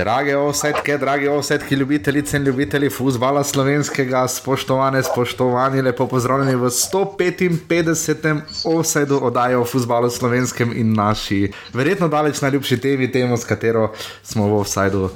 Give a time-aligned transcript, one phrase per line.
[0.00, 8.40] Drage osetke, drage osetke, ljubitelice in ljubitelji futbola slovenskega, spoštovane, spoštovani, lepo pozdravljeni v 155.
[8.64, 13.92] osajdu oddaje o futbalu slovenskem in naši, verjetno daleč najljubši temi, temu, s katero
[14.22, 15.02] smo v osajdu.
[15.02, 15.10] Uh,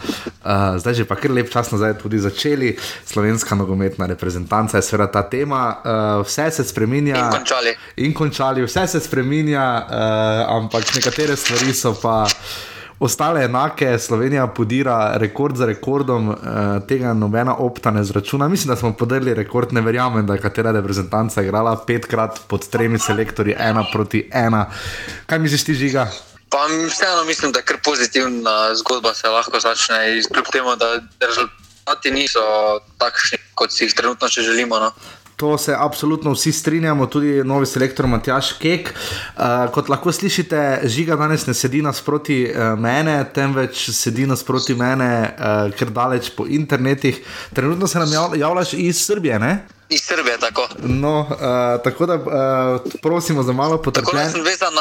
[0.76, 5.23] zdaj že pa kar lep čas nazaj tudi začeli, slovenska nogometna reprezentanca je seveda ta
[5.23, 7.16] tema, uh, vse se spremenja.
[7.16, 7.74] In končali.
[7.96, 12.28] In končali, vse se spremenja, uh, ampak nekatere stvari so pa
[13.04, 13.98] ostale enake.
[13.98, 16.36] Slovenija podira rekord za rekordom, uh,
[16.88, 18.48] tega nobena opta ne zračuna.
[18.48, 22.98] Mislim, da smo podelili rekord, ne verjamem, da je katera reprezentanca igrala petkrat pod tremi
[22.98, 24.66] selektorji, ena proti ena.
[25.26, 26.06] Kaj misliš, ti žiga?
[26.48, 32.10] Pa vseeno mislim, da je kar pozitivna zgodba se lahko začne, kljub temu, da rezultati
[32.10, 32.40] niso
[32.98, 34.79] takšni, kot si jih trenutno še želimo.
[34.80, 34.92] No.
[35.37, 38.93] To se absolutno vsi strinjamo, tudi novi selektor Matjaš Kek.
[38.95, 45.10] Uh, kot lahko slišite, žiga danes ne sedi nasproti uh, mene, temveč sedi nasproti mene,
[45.35, 47.18] uh, ker daleč po internetih.
[47.52, 49.57] Trenutno se nam javljaš iz Srbije, ne?
[49.95, 50.68] Iz Srbije, tako.
[50.82, 52.23] No, uh, tako da uh,
[53.02, 54.26] prosimo za malo potrpljenja.
[54.26, 54.80] Tako da sem vezan na,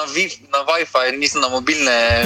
[0.58, 2.25] na WiFi, nisem na mobilne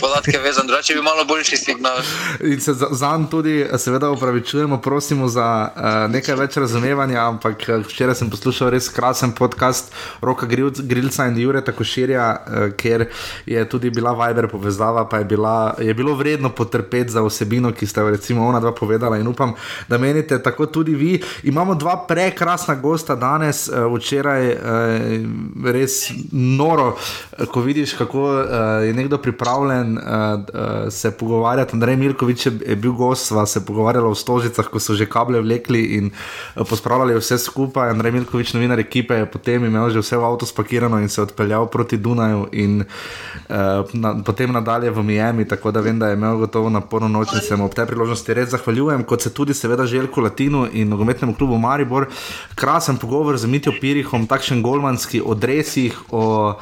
[0.00, 1.98] podatke vezan, drugače bi malo boljši signal.
[2.40, 7.24] In se za njim tudi, seveda, upravičujemo, prosimo za uh, nekaj več razumevanja.
[7.28, 10.46] Ampak včeraj sem poslušal res krasen podcast Roka
[10.82, 13.06] Grilca in Jure Takoširja, uh, ker
[13.46, 17.86] je tudi bila Viber povezava, pa je, bila, je bilo vredno potrpeti za vsebino, ki
[17.86, 19.18] ste jo recimo ona dva povedala.
[19.18, 19.54] In upam,
[19.88, 21.22] da menite tako tudi vi.
[21.42, 24.58] Imamo dva prekrasna gosta danes, uh, včeraj uh,
[25.70, 28.20] res noro, uh, ko vidiš, kako
[28.84, 29.98] je nekdo pripravljen
[30.90, 31.74] se pogovarjati.
[31.76, 35.80] Andrej Milkovič je, bil gost, sva se pogovarjala o stožicah, ko so že kable vlekli
[35.98, 36.10] in
[36.54, 37.90] pospravljali vse skupaj.
[37.90, 41.66] Andrej Milkovič, novinar ekipe, je potem imel že vse v avtu spakirano in se odpeljal
[41.66, 42.84] proti Dunaju in
[43.92, 47.40] na, potem nadalje v Miami, tako da vem, da je imel gotovo naporno noč in
[47.40, 51.34] se mu ob tej priložnosti res zahvaljujem, kot se tudi seveda Željko Latinu in nogometnemu
[51.34, 51.89] klubu Maribor.
[51.90, 52.06] Maribor.
[52.54, 55.98] Krasen pogovor z Mitijo Pirihom, takšen golmanski odresih.
[56.10, 56.54] O,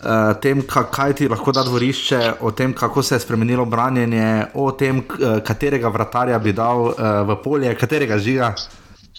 [0.00, 4.70] Uh, tem, kaj ti lahko da dvorišče, o tem, kako se je spremenilo branjenje, o
[4.72, 5.02] tem,
[5.44, 6.94] katerega vratarja bi dal uh,
[7.28, 8.54] v polje, katerega žiga.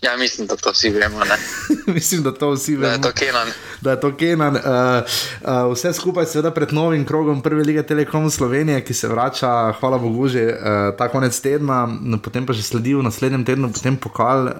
[0.01, 1.19] Ja, mislim, da to vsi vemo.
[1.95, 2.87] mislim, da to vsi vemo.
[2.87, 3.47] Da je to Kenan.
[3.81, 4.55] Da je to Kenan.
[4.55, 9.71] Uh, uh, vse skupaj, seveda, pred novim krogom Prve lige Telekom Slovenije, ki se vrača,
[9.79, 13.69] hvala Bogu, že uh, ta konec tedna, no, potem pa že sledi v naslednjem tednu,
[13.73, 14.53] potem pokal, uh,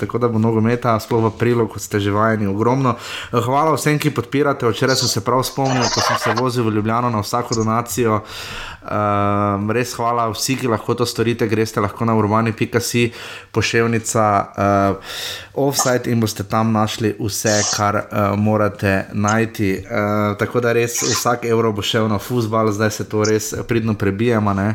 [0.00, 2.96] tako da bo nogometa, sploh v aprilu, kot ste že vajeni, ogromno.
[3.30, 4.66] Uh, hvala vsem, ki podpirate.
[4.66, 8.24] Včeraj sem se prav spomnil, ko sem se vozil v Ljubljano na vsako donacijo.
[8.80, 13.10] Um, res hvala vsi, ki lahko to storite, greste lahko na urbani.si,
[13.52, 14.24] pošiljnica,
[14.56, 15.16] uh,
[15.60, 19.72] offside in boste tam našli vse, kar uh, morate najti.
[19.84, 23.94] Uh, tako da res vsak evro bo šel na fusbal, zdaj se to res pridno
[23.94, 24.72] prebijamo uh,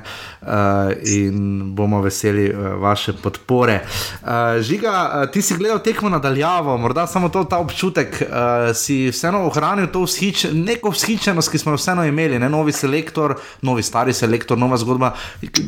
[1.02, 3.80] in bomo veseli uh, vaše podpore.
[4.22, 4.94] Uh, žiga,
[5.24, 9.90] uh, ti si gledal tekmo nadaljavo, morda samo to, ta občutek, uh, si vseeno ohranil
[9.90, 14.58] to vzhič, neko vzhičenost, ki smo jo vseeno imeli, ne novi selektor, novi stari selektor,
[14.58, 15.14] nova zgodba.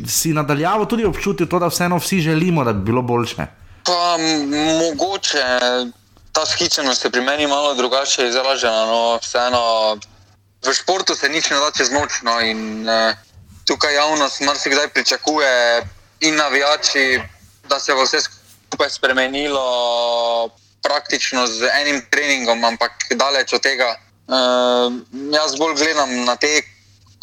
[0.07, 3.47] Si nadaljavo tudi občutil to, da vseeno vsi želimo, da bi bilo boljše?
[3.88, 4.17] Pa
[4.79, 5.43] mogoče
[6.35, 8.85] ta skičenost je pri meni malo drugače izražena.
[8.85, 9.97] No, vseeno,
[10.65, 12.19] v športu se nič ne da čez noč.
[12.27, 13.15] No, in, eh,
[13.65, 15.88] tukaj javnost marsikdaj pričakuje
[16.19, 17.21] in navijači,
[17.69, 20.49] da se bo vse skupaj spremenilo
[20.83, 23.95] praktično z enim treningom, ampak daleč od tega.
[23.95, 24.89] Eh,
[25.31, 26.59] jaz bolj gledam na te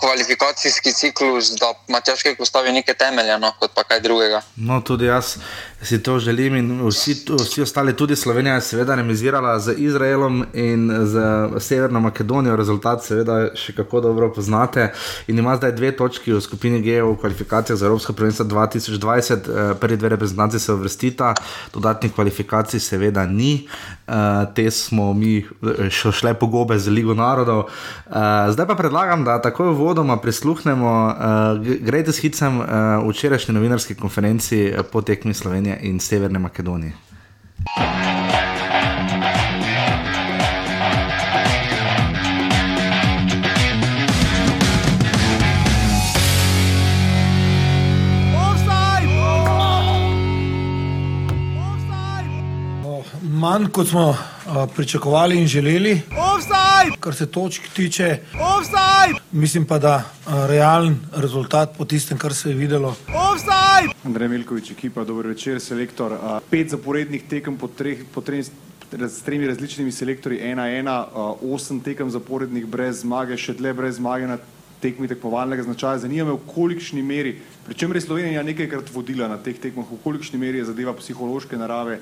[0.04, 4.42] kvalifikacijski ciklus, da Matjaške postavi neke temelje, no, kot pa kaj drugega.
[4.56, 5.36] No, tudi jaz
[5.84, 11.20] si to želim in vsi, vsi ostali, tudi Slovenija seveda remizirala z Izraelom in z
[11.58, 14.90] Severno Makedonijo, rezultat seveda še kako dobro poznate.
[15.28, 19.74] In ima zdaj dve točki v skupini G v kvalifikacijah za Evropsko prvenstvo 2020, eh,
[19.80, 21.34] prvi dve reprezentanci se vrstita,
[21.74, 23.68] dodatnih kvalifikacij seveda ni,
[24.06, 24.14] uh,
[24.54, 27.68] te smo mi eh, še šle po gobe z Ligo narodov.
[28.50, 32.60] Zdaj pa predlagam, da takoj vodoma prisluhnemo uh, grejte s hicem
[33.08, 36.92] včerajšnji novinarski konferenci po tekmi Slovenije in Severne Makedonije.
[53.44, 54.16] Manj kot smo uh,
[54.76, 56.00] pričakovali in želeli.
[56.10, 56.96] Offside!
[57.00, 59.23] Kar se točk tiče, Offside!
[59.34, 60.04] Mislim pa, da
[60.48, 62.94] realen rezultat po tistem, kar se je videlo.
[63.08, 63.94] Offside!
[64.04, 66.14] Andrej Milkovič, ekipa, dober večer, selektor.
[66.50, 68.46] Pet zaporednih tekem po treh, po treh
[68.92, 71.06] s tremi različnimi selektorji, ena, ena,
[71.42, 74.38] osem tekem zaporednih brez zmage, še dlje brez zmage na
[74.80, 76.04] tekmi tekmovalnega značaja.
[76.04, 79.98] Zanima me, v kolikšni meri, pri čemer je Slovenija nekajkrat vodila na teh tekmah, v
[80.04, 81.98] kolikšni meri je zadeva psihološke narave,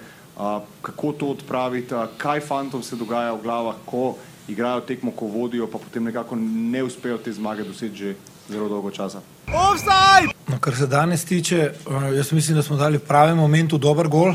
[0.82, 4.19] kako to odpraviti, kaj fantom se dogaja v glavah, ko
[4.49, 8.15] igrajo tekmo, ko vodijo, pa potem nekako ne uspejo te zmage doseči že
[8.49, 9.21] zelo dolgo časa.
[10.49, 14.09] No, kar se danes tiče, eh, jaz mislim, da smo dali v pravem momentu dober
[14.09, 14.35] gol,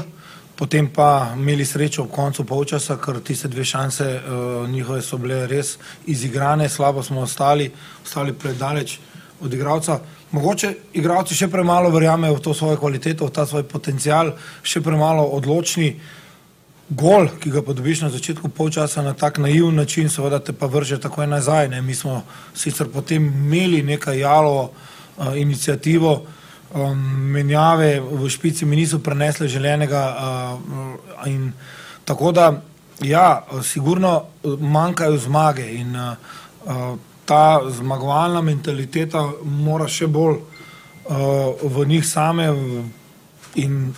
[0.55, 5.45] potem pa imeli srečo v koncu polčasa, ker tiste dve šanse uh, njihove so bile
[5.47, 7.69] res izigrane, slabo smo ostali,
[8.03, 8.97] ostali predaleč
[9.41, 9.99] od igralca.
[10.31, 14.33] Mogoče igralci še premalo verjamejo v to svojo kvaliteto, v ta svoj potencial,
[14.63, 15.93] še premalo odločni.
[16.89, 21.01] Gol, ki ga dobiš na začetku polčasa na tak naiven način, seveda te pa vrže
[21.03, 21.67] takoj nazaj.
[21.67, 21.81] Ne.
[21.81, 22.23] Mi smo
[22.55, 24.71] sicer potem imeli nekaj jalovo
[25.17, 26.23] uh, inicijativo,
[26.73, 26.97] um,
[27.35, 30.03] menjave v špici mi niso prenesle želenega.
[30.15, 31.51] Uh, in,
[32.05, 32.61] tako da,
[33.01, 34.23] ja, sigurno
[34.59, 42.47] manjkajo zmage in uh, ta zmagovalna mentaliteta mora še bolj uh, v njih same.
[43.55, 43.93] In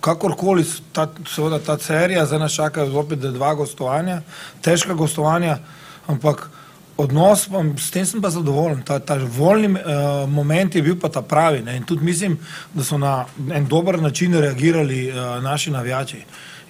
[0.00, 4.20] kakorkoli, ta, seveda ta serija, zdaj nas čakajo zopet dva gostovanja,
[4.62, 5.58] težka gostovanja,
[6.06, 6.48] ampak
[6.96, 8.82] odnos, pa, s tem sem pa zadovoljen.
[8.86, 11.76] Ta, ta voljni uh, moment je bil pa ta pravi ne?
[11.76, 12.38] in tudi mislim,
[12.74, 16.22] da so na en dober način reagirali uh, naši navijači.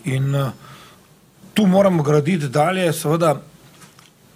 [0.05, 0.49] In uh,
[1.55, 3.37] tu moramo graditi dalje, seveda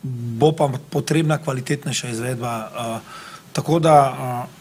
[0.02, 2.68] bo pa potrebna kvalitetnejša izvedba.
[2.70, 2.96] Uh,
[3.52, 4.59] tako da uh,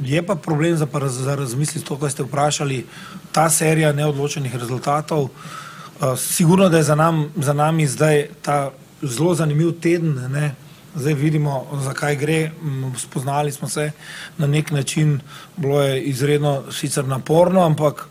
[0.00, 2.86] Je pa problem za, za razmisliti, to, kar ste vprašali,
[3.32, 5.22] ta serija neodločenih rezultatov.
[5.22, 8.70] Uh, sigurno, da je za, nam, za nami zdaj ta
[9.02, 10.14] zelo zanimiv teden.
[10.30, 10.54] Ne?
[10.94, 12.50] Zdaj vidimo, zakaj gre.
[12.96, 13.90] Spoznali smo se
[14.38, 15.20] na nek način,
[15.56, 18.08] bilo je izredno sicer naporno, ampak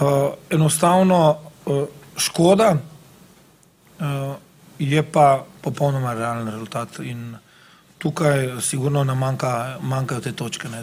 [0.00, 0.06] uh,
[0.50, 1.84] enostavno uh,
[2.16, 4.06] škoda uh,
[4.78, 6.98] je pa popolnoma realen rezultat.
[6.98, 7.36] In,
[7.98, 10.68] tukaj sigurno nam manjka, manjkajo te točke.
[10.68, 10.82] Ne,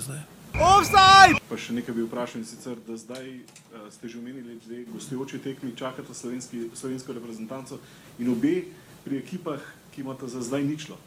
[1.50, 5.74] pa še nekaj bi vprašal, sicer, da zdaj uh, ste že omenili, da gostujoči tekmi
[5.78, 7.80] čakata slovenski, slovensko reprezentanco
[8.20, 8.68] in obe
[9.06, 9.62] pri ekipah,
[9.94, 10.98] ki imata za zdaj ničlo.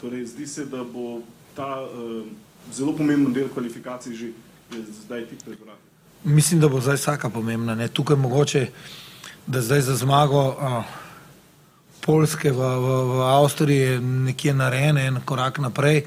[0.00, 1.22] Torej, zdi se, da bo
[1.54, 2.26] ta uh,
[2.74, 4.32] zelo pomemben del kvalifikacij že
[5.04, 5.82] zdaj tik pred vrati.
[6.24, 7.74] Mislim, da bo zdaj vsaka pomembna.
[7.74, 7.88] Ne?
[7.88, 8.66] Tukaj mogoče,
[9.46, 10.42] da zdaj za zmago.
[10.58, 11.01] Uh,
[12.02, 16.02] Poljske v, v, v Avstriji je nekje narejen en korak naprej.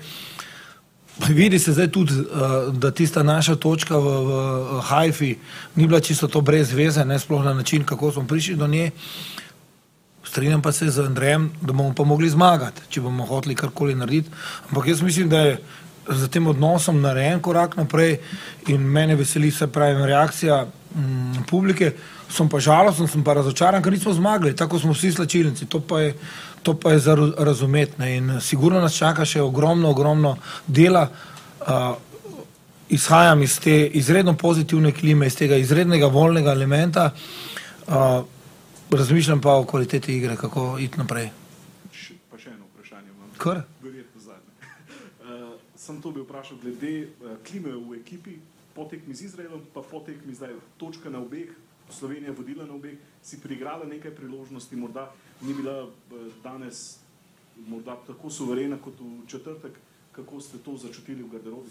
[1.30, 5.36] Vidi se zdaj tudi, uh, da tista naša točka v, v Haifi
[5.76, 8.92] ni bila čisto to brez veze, ne sploh na način, kako smo prišli do nje.
[10.24, 14.30] Strinjam pa se z Andrejem, da bomo pa mogli zmagati, če bomo hoteli karkoli narediti.
[14.70, 15.58] Ampak jaz mislim, da je
[16.10, 18.18] za tem odnosom narejen korak naprej
[18.68, 20.66] in mene veseli vse pravim reakcija
[20.96, 21.94] mm, publike.
[22.30, 25.66] Sem pa žalosten, sem pa razočaran, ker nismo zmagali, tako smo vsi slačilnici.
[25.70, 26.16] To pa je,
[26.64, 28.02] to pa je za razumeti.
[28.18, 30.36] In sigurno nas čaka še ogromno, ogromno
[30.68, 31.08] dela.
[31.66, 31.96] Uh,
[32.90, 37.12] izhajam iz te izredno pozitivne klime, iz tega izrednega volnega elementa,
[37.88, 38.26] uh,
[38.92, 41.30] razmišljam pa o kvaliteti igre, kako iti naprej.
[42.32, 43.30] Pa še eno vprašanje imam.
[43.38, 43.62] Kar?
[43.82, 44.74] Verjetno zadnje.
[45.22, 45.56] Uh,
[45.86, 48.38] sem to bi vprašal glede uh, klime v ekipi,
[48.76, 51.50] potekmi z Izraelom, pa potekmi zdaj točka na obeh,
[51.90, 55.12] Slovenija vodila na obeh, si priigrala nekaj priložnosti, morda
[55.42, 56.98] ni bila eh, danes
[57.68, 59.72] morda tako suverena kot v četrtek,
[60.12, 61.70] kako ste to začutili v garderobi?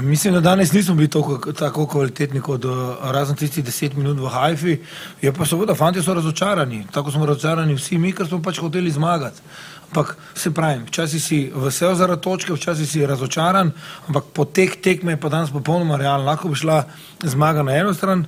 [0.00, 2.72] Mislim, da danes nismo bili tako, tako kvalitetni kot uh,
[3.02, 4.78] razen tistih deset minut v Haifi.
[5.22, 8.90] Je pa seveda, fanti so razočarani, tako smo razočarani vsi mi, ker smo pač hoteli
[8.90, 9.40] zmagati.
[9.88, 13.70] Ampak se pravi, včasih si vesel zaradi točke, včasih si razočaran,
[14.08, 16.26] ampak po teh tekmeh je pa danes popolnoma realno.
[16.26, 16.84] Lahko bi šla
[17.22, 18.26] zmaga na eno stran,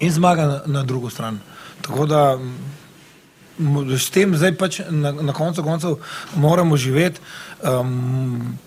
[0.00, 1.38] in zmaga na, na drugo stran.
[1.82, 2.38] Tako da
[3.98, 5.98] s tem zdaj pač na, na koncu koncev
[6.36, 7.20] moramo živeti.
[7.62, 8.58] Um,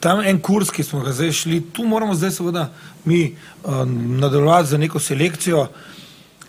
[0.00, 2.70] tam en kurs, ki smo ga zdaj šli, tu moramo zdaj seveda
[3.04, 5.68] mi um, nadaljevati za neko selekcijo.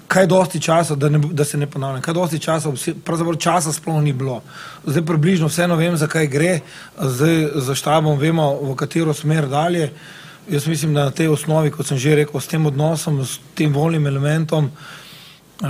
[0.08, 2.72] Kaj dosti časa, da, ne, da se ne ponavljam, kaj dosti časa,
[3.04, 4.42] pravzaprav časa sploh ni bilo.
[4.86, 6.60] Zdaj približno vseeno vem, zakaj gre,
[6.96, 9.92] zdaj za štabom vemo, v katero smer dalje.
[9.92, 13.40] Uh, Jaz mislim, da na tej osnovi, kot sem že rekel, s tem odnosom, s
[13.56, 15.68] tem volnim elementom, uh,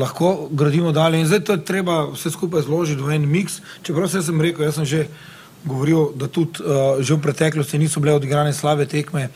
[0.00, 1.20] lahko gradimo dalje.
[1.20, 3.60] In zdaj to je treba vse skupaj zložiti v en miks.
[3.86, 5.06] Čeprav se sem rekel, jaz sem že
[5.64, 9.30] govoril, da tudi uh, že v preteklosti niso bile odigrane slabe tekme.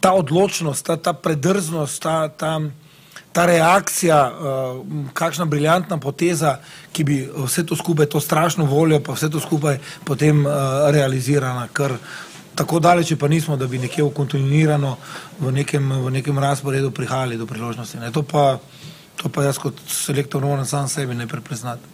[0.00, 2.60] Ta odločnost, ta, ta predrznost, ta, ta,
[3.32, 4.84] ta reakcija, uh,
[5.16, 6.58] kakšna briljantna poteza,
[6.92, 11.72] ki bi vse to skupaj, to strašno voljo, pa vse to skupaj potem uh, realizirala,
[11.72, 11.96] kar
[12.56, 14.96] tako daleč pa nismo, da bi nekje v kontinuirano
[15.40, 17.98] v nekem, v nekem razporedu prihajali do priložnosti.
[18.12, 18.58] To pa,
[19.20, 21.84] to pa jaz kot selektor moram sam sebi ne prepoznati.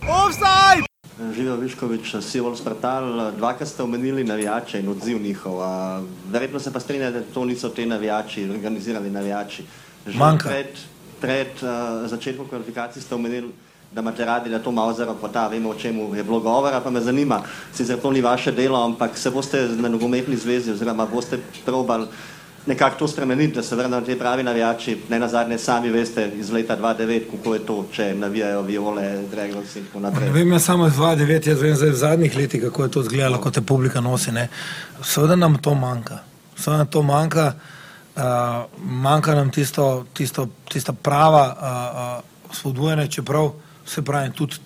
[1.36, 5.60] Živo Viškovič, Sivol Spartal, dvakrat ste omenili navijače in odziv njihov.
[5.62, 9.64] A, verjetno se pa strinjate, da to niso te navijači, organizirani navijači.
[10.06, 10.48] Že Manjka.
[10.48, 10.72] pred,
[11.20, 13.52] pred uh, začetkom kvalifikacij ste omenili,
[13.94, 17.00] da imate radi, da to malo zaropota, vemo, o čemu je bilo govora, pa me
[17.00, 17.42] zanima,
[17.74, 22.06] sicer to ni vaše delo, ampak se boste na nogometni zvezi oziroma boste probali
[22.66, 26.50] nekako to spremeniti, da se vrnejo ti pravi navijači, ne na zadnje sami veste iz
[26.50, 30.30] leta 2009, kako je to, če navijajo viole, Dragons in tako naprej.
[30.30, 33.50] vem, jaz samo 2-9, jaz vem zdaj v zadnjih letih, kako je to izgledalo, ko
[33.50, 34.32] te publika nosi.
[34.32, 34.48] Ne.
[35.02, 36.18] Seveda nam to manjka.
[36.56, 37.52] Seveda nam to manjka,
[38.16, 38.22] uh,
[38.78, 43.52] manjka nam tisto, tisto, tista prava uh, uh, spodbujanje, čeprav
[43.86, 44.56] se pravi, tudi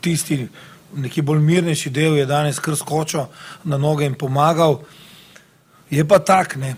[0.00, 0.48] tisti
[0.96, 3.26] neki bolj mirnejši del je danes kar skočil
[3.64, 4.80] na noge in pomagal.
[5.90, 6.74] Je pa tak, ne.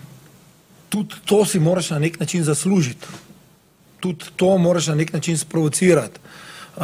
[0.89, 3.07] Tudi to si moraš na nek način zaslužiti
[3.99, 6.19] tudi to moraš na nek način sprovocirati.
[6.77, 6.83] Uh,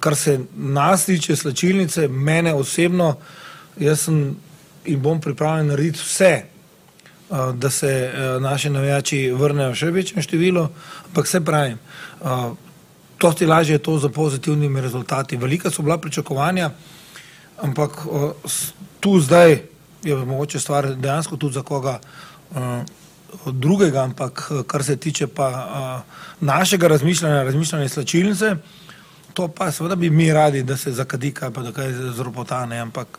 [0.00, 3.16] kar se nas tiče, slačilnice, mene osebno,
[3.78, 4.36] jaz sem
[4.84, 6.42] in bom pripravljen narediti vse,
[7.30, 10.68] uh, da se uh, naši navijači vrnejo še večjem številu,
[11.06, 11.78] ampak se pravim,
[12.20, 12.52] uh,
[13.18, 15.36] to ti lažje je to za pozitivnimi rezultati.
[15.36, 16.70] Velika so bila pričakovanja,
[17.62, 18.30] ampak uh,
[19.00, 19.62] tu zdaj
[20.02, 22.00] je mogoče stvar dejansko tudi za koga
[22.50, 22.56] uh,
[23.52, 28.56] drugega, ampak kar se tiče pa uh, našega razmišljanja, razmišljanja slačilnice,
[29.34, 33.18] to pa seveda bi mi radi, da se zakadika pa da kaj zropotane, ampak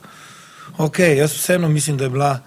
[0.78, 2.40] ok, jaz vseeno mislim, da je bila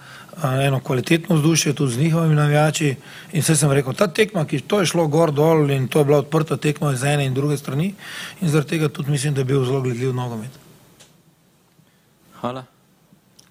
[0.44, 2.94] eno kvalitetno vzdušje tudi z njihovimi navijači
[3.32, 6.04] in vse sem rekel, ta tekma, ki to je šlo gor dol in to je
[6.04, 7.94] bila odprta tekma z ene in druge strani
[8.40, 10.50] in zaradi tega tudi mislim, da je bil zelo gledljiv nogomet.
[12.40, 12.64] Hvala.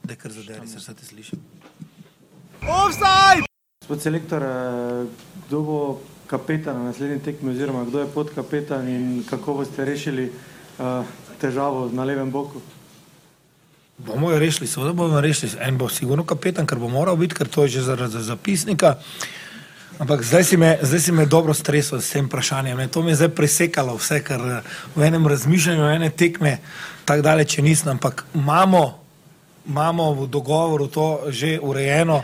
[0.03, 1.39] Da kar zaderi, se te slišim.
[3.81, 5.05] Gospod selektor, eh,
[5.48, 10.31] kdo bo kapetan na naslednji tekmi, oziroma kdo je podkapetan in kako boste rešili
[10.79, 11.05] uh,
[11.41, 12.62] težavo na levem boku?
[13.98, 15.52] Bomo jo rešili, seveda bomo rešili.
[15.62, 18.96] En bo sigurno kapetan, ker bo moral biti, ker to je že zaradi zapisnika.
[20.00, 22.78] Ampak zdaj si, me, zdaj si me dobro stresel s tem vprašanjem.
[22.78, 22.88] Ne.
[22.92, 24.42] To mi je zdaj presekalo vse, kar
[24.96, 26.58] v enem razmišljanju, ene tekme,
[27.06, 27.96] tako daleč nisem.
[27.96, 29.00] Ampak imamo,
[29.64, 32.24] imamo v dogovoru to že urejeno,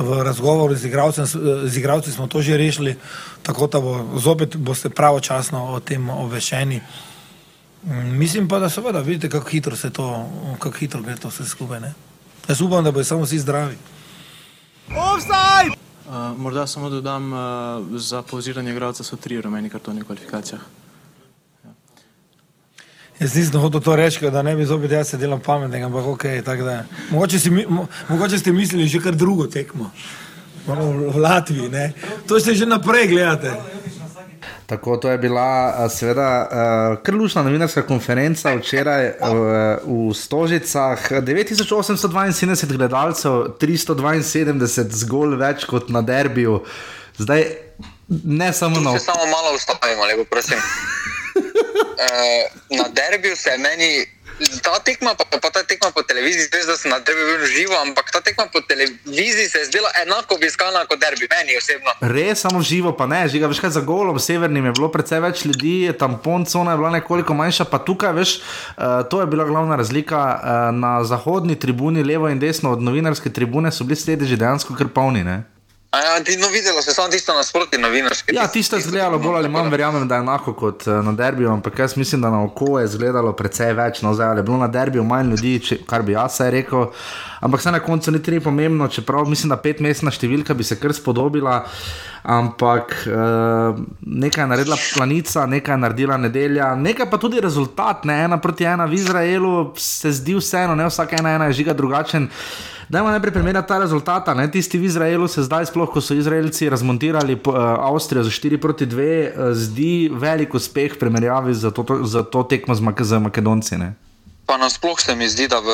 [0.00, 1.26] v razgovoru z igralcem,
[1.68, 2.96] z igralci smo to že rešili,
[3.42, 6.80] tako da bo zopet boste pravočasno o tem obveščeni.
[7.84, 11.44] Mm, Mislim pa, da seveda vidite, kako hitro se to, kako hitro gre to vse
[11.44, 11.80] skupaj.
[11.80, 11.92] Ne?
[12.48, 13.76] Jaz upam, da bodo samo vsi zdravi.
[14.90, 17.38] Uh, morda samo dodam, uh,
[17.96, 20.60] za poziranje igralca so tri rumeni kartoni v kvalifikacijah.
[23.20, 26.24] Jaz nisem hotel to reči, da ne bi zopet jaz se delal pametnega, ampak ok,
[26.44, 26.84] tako da.
[27.10, 29.90] Mogoče, si, mi- mo, mogoče ste mislili že kar drugo tekmo.
[30.66, 30.72] V
[31.12, 31.92] v Latviji, ne.
[32.28, 33.52] To ste že naprej gledate.
[34.70, 39.14] Tako, to je bila a, seveda uh, kar lušna novinarska konferenca včeraj uh,
[39.82, 41.10] v Stožicah.
[41.10, 46.60] 9872 gledalcev, 372 zgolj več kot na derbiju.
[47.18, 47.44] Zdaj,
[48.24, 50.58] ne samo Tu na se samo malo ustavimo, lepo prosim.
[52.00, 54.06] E, na derbiju se meni,
[54.62, 57.76] ta tekma, pa, pa ta tekma po televiziji, res da sem na derbiju bil živo,
[57.80, 61.94] ampak ta tekma po televiziji se je zdela enako obiskana kot derbi, meni osebno.
[62.00, 65.44] Res, samo živo, pa ne, žiga, veš kaj za golom, severnim je bilo precej več
[65.44, 69.76] ljudi, tampon cona je bila nekoliko manjša, pa tukaj, veš, uh, to je bila glavna
[69.80, 70.24] razlika.
[70.40, 74.88] Uh, na zahodni tribuni, levo in desno od novinarske tribune, so bili sedeži dejansko kar
[74.94, 75.24] polni.
[75.24, 75.42] Ne?
[75.90, 78.32] Ja, ti, no, videlo se samo tisto nasproti novinarske.
[78.34, 81.50] Ja, tisto je izgledalo bolj ali manj, verjamem, da je enako kot eh, na derbiju,
[81.50, 84.02] ampak jaz mislim, da na oko je izgledalo precej več.
[84.02, 86.86] No, zdaj je bilo na derbiju manj ljudi, če, kar bi jaz rekel.
[87.40, 90.94] Ampak se na koncu ni treba pomembno, čeprav mislim, da petmestna številka bi se kar
[90.94, 91.64] spodobila.
[92.22, 98.18] Ampak uh, nekaj je naredila planica, nekaj je naredila nedelja, nekaj pa tudi rezultat, ne
[98.26, 102.28] ena proti ena v Izraelu, se zdi vseeno, ne vsak ena, ena je žiga drugačen.
[102.90, 104.26] Dajmo najprej primerjati ta rezultat.
[104.34, 104.50] Ne?
[104.50, 107.54] Tisti v Izraelu se zdaj, sploh ko so Izraelci razmontirali uh,
[107.86, 112.26] Avstrijo za 4 proti 2, uh, zdi velik uspeh v primerjavi za to, to, za
[112.26, 113.78] to tekmo z, Mak z Makedonci.
[113.78, 113.94] Ne?
[114.46, 115.70] Pa nasploh se mi zdi, da v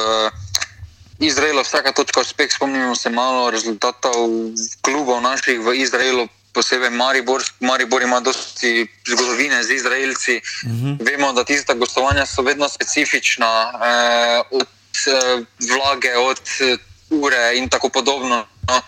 [1.25, 4.53] Izraelu vsaka točka uspeh, spomnimo se malo rezultatov
[4.85, 7.41] klubov naših v Izraelu, posebej Maribor.
[7.65, 10.37] Maribor ima dosti zgodovine z Izraelci.
[10.37, 10.93] Uh -huh.
[11.01, 16.77] Vemo, da tista gostovanja so vedno specifična, eh, od eh, vlage, od eh,
[17.11, 18.47] ure in tako podobno.
[18.69, 18.81] No.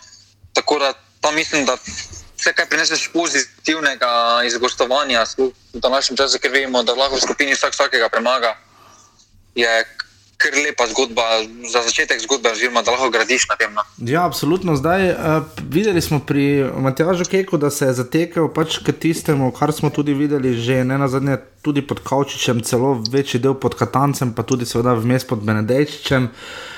[0.53, 1.77] Tako da pa mislim, da
[2.37, 7.55] vse, kar prineseš pozitivnega iz gostovanja, v današnjem času, ker vemo, da lahko v skupini
[7.55, 8.57] vsak vsakega premaga
[9.55, 9.85] je
[10.39, 11.23] kar lepa zgodba,
[11.71, 13.75] za začetek zgodbe, oziroma da lahko gradiš na tem.
[13.75, 13.83] No.
[13.99, 14.77] Ja, absolutno.
[14.77, 15.17] Zdaj uh,
[15.71, 20.15] videli smo pri Matjažu Keku, da se je zatekel pač k tistemu, kar smo tudi
[20.15, 24.67] videli že ne na zadnje, tudi pod Kavčičem, celo večji del pod Katancem, pa tudi
[24.67, 26.31] seveda vmes pod Benedejčičem.
[26.31, 26.78] Uh,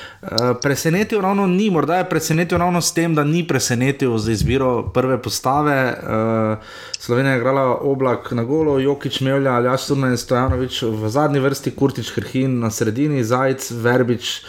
[0.62, 5.22] presenetil ravno ni, morda je presenetil ravno s tem, da ni presenetil z izbiro prve
[5.22, 5.96] postave.
[6.02, 6.58] Uh,
[6.98, 11.70] Slovenija je igrala oblak na golo, Jokič, Mevlja, Aljaš, Turna in Stojanovič v zadnji vrsti,
[11.70, 14.42] Kurtič, Krhin na sredini, Zajec, Verbič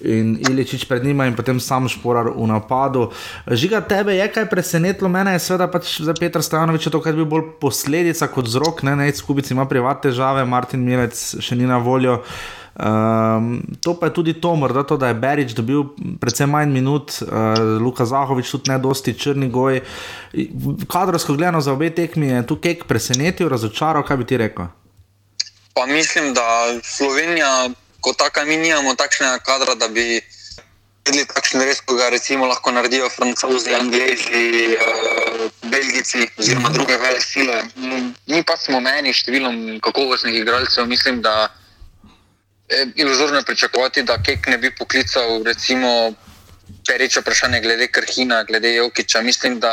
[0.00, 3.10] in Iličič pred njima in potem sam Šporar v napadu.
[3.50, 7.26] Žiga, tebe je kaj presenetilo, mene je seveda pač za Petra Stojanoviča to, kar bi
[7.28, 11.76] bil posledica kot vzrok, ne, ne, skupici ima privatne težave, Martin Milec še ni na
[11.82, 12.22] voljo.
[12.78, 15.82] Um, to pa je tudi to, morda to, da je Berič dobil
[16.20, 19.80] predvsem manj minut, uh, Luka Zahovič tudi ne dosti črni goj.
[20.86, 24.70] Kadrovsko gledano za obe tekmi je tu kek presenetil, razočaral, kaj bi ti rekel?
[25.74, 26.46] Pa mislim, da
[26.82, 27.66] Slovenija,
[28.00, 30.22] kot taka, mi nimamo takšnega kadra, da bi
[31.02, 37.20] videli takšen res, ko ga recimo lahko naredijo francozi, angliži, uh, belgici oziroma druge vele
[37.20, 37.62] sile.
[38.26, 41.48] Mi pa smo meni številom kakovostnih igralcev, mislim, da
[42.94, 46.12] iluzorno pričakovati, da Kek ne bi poklical, recimo,
[46.86, 49.22] pereče vprašanje glede Krhina, glede Jokiča.
[49.22, 49.72] Mislim, da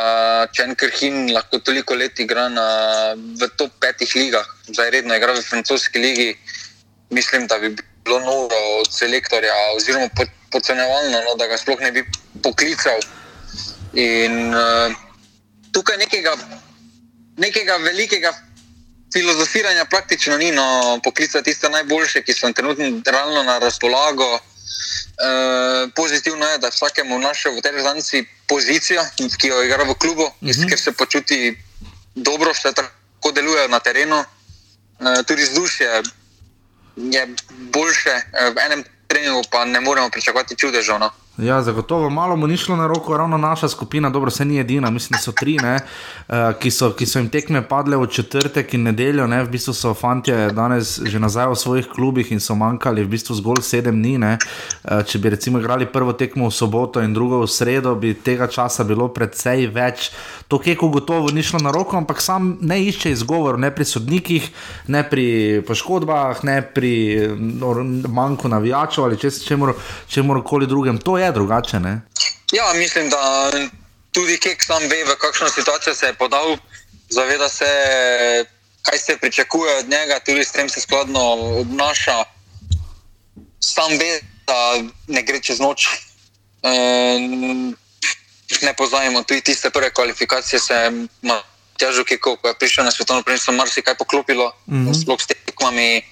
[0.52, 2.68] če en Krhin lahko toliko let igra na,
[3.16, 6.30] v top petih ligah, zdaj redno igra v francoski ligi,
[7.10, 7.74] mislim, da bi
[8.04, 10.08] bilo noro od selektorja, oziroma
[10.52, 12.04] podcenevalno, no, da ga sploh ne bi
[12.42, 13.00] poklical.
[13.96, 14.92] In uh,
[15.72, 16.36] tukaj nekega,
[17.36, 18.32] nekega velikega
[19.12, 24.34] filozofiranja praktično ni, no, poklica tiste najboljše, ki so trenutno realno na razpolago.
[24.34, 24.40] E,
[25.94, 29.02] pozitivno je, da vsakemu našel v tej rezanci pozicijo,
[29.40, 30.68] ki jo igra v klubu, uh -huh.
[30.68, 31.58] ker se počuti
[32.14, 34.16] dobro, vse tako deluje na terenu.
[34.18, 36.02] E, tudi vzdušje
[36.96, 40.98] je boljše, e, v enem treningu pa ne moremo pričakovati čudežov.
[40.98, 41.10] No.
[41.38, 44.90] Ja, zagotovo malo mu ni šlo na roko, ravno naša skupina, dobro, se ni edina,
[44.90, 45.78] mislim, da so tri, ne,
[46.28, 49.26] uh, ki, so, ki so jim tekme padle v četrtek in nedeljo.
[49.26, 53.10] Ne, v bistvu so fanti danes že nazaj v svojih klubih in so manjkali v
[53.12, 54.16] bistvu zgolj sedem dni.
[54.16, 58.48] Uh, če bi recimo igrali prvo tekmo v soboto in drugo v sredo, bi tega
[58.48, 60.10] časa bilo predvsej več.
[60.48, 64.48] To keko gotovo ni šlo na roko, ampak sam ne išče izgovor, ne pri sodnikih,
[64.88, 65.26] ne pri
[65.68, 66.94] poškodbah, ne pri
[67.36, 67.76] no,
[68.08, 69.20] manjku navijačev ali
[70.08, 70.98] čemu koli drugem.
[70.98, 71.80] To je drugače.
[71.80, 72.00] Ne?
[72.52, 73.50] Ja, mislim, da
[74.12, 76.56] tudi Kek sam ve, v kakšno situacijo se je podal,
[77.08, 77.66] zaveda se,
[78.82, 81.20] kaj se pričakuje od njega, tudi s tem se skladno
[81.60, 82.24] obnaša.
[83.60, 85.88] Sam ve, da ne gre čez noč.
[86.62, 87.76] Um,
[88.62, 90.90] ne pozajemo, tudi tiste prve kvalifikacije se je
[91.78, 95.02] težko, ko je prišel na svetovno prvenstvo, marsikaj poklopilo, mm -hmm.
[95.02, 96.02] sploh s tekmami,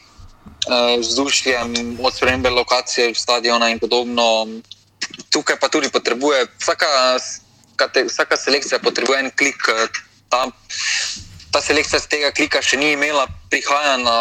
[0.99, 4.47] vzdušjem, uh, od spremembe lokacije, stadiona in podobno.
[5.31, 6.87] Tukaj pa tudi potrebuje, vsaka,
[7.77, 9.69] kate, vsaka selekcija potrebuje en klik.
[10.29, 10.47] Ta,
[11.53, 14.17] ta selekcija z tega klika še ni imela, prihaja na.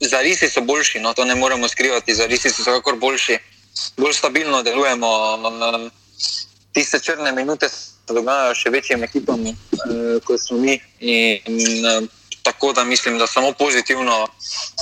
[0.00, 3.34] Zarisi so boljši, no to ne moremo skrivati, zarisi so kakor boljši,
[4.00, 5.10] bolj stabilno delujemo.
[5.36, 5.90] Uh,
[6.72, 10.78] tiste črne minute se dogajajo še večjim ekipam, uh, kot smo mi.
[11.04, 12.08] In, uh,
[12.42, 14.26] tako da mislim, da samo pozitivno,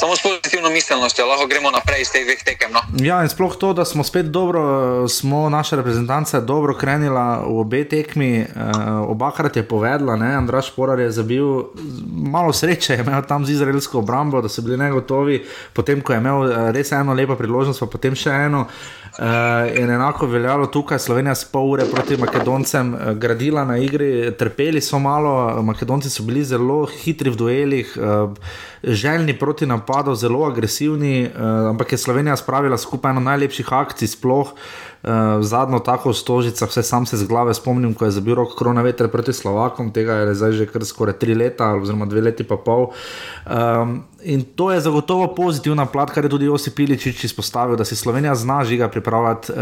[0.01, 2.73] samo s pozitivno miselnostjo lahko gremo naprej iz teh dveh tekem.
[2.73, 2.81] No.
[3.05, 7.85] Ja, in sploh to, da smo spet dobro, smo naša reprezentanca dobro krenila v obe
[7.89, 11.45] tekmi, uh, obakrat je povedala, ne, Andraš Porar je zabil
[12.33, 16.19] malo sreče, je imel tam z izraelsko obrambo, da so bili negotovi, potem ko je
[16.19, 18.67] imel res eno lepo priložnost, pa potem še eno.
[19.19, 19.25] Uh,
[19.75, 24.79] in enako veljalo tukaj, Slovenija s pol ure proti Makedoncem uh, gradila na igri, trpeli
[24.81, 28.31] so malo, Makedonci so bili zelo hitri v duelih, uh,
[28.83, 34.55] željni proti napadu, zelo agresivni, uh, ampak je Slovenija spravila skupaj eno najlepših akcij sploh.
[35.03, 38.55] Uh, zadnjo tako v Stožicah, vse sam se z glave spomnim, ko je zabil rok
[38.59, 42.47] korona veter proti Slovakom, tega je zdaj že kar skoraj tri leta, oziroma dve leti
[42.47, 42.91] pa pol.
[43.47, 47.97] Um, in to je zagotovo pozitivna plat, kar je tudi Josip Piličič izpostavil, da si
[47.97, 49.59] Slovenija zna žiga pripravljati uh,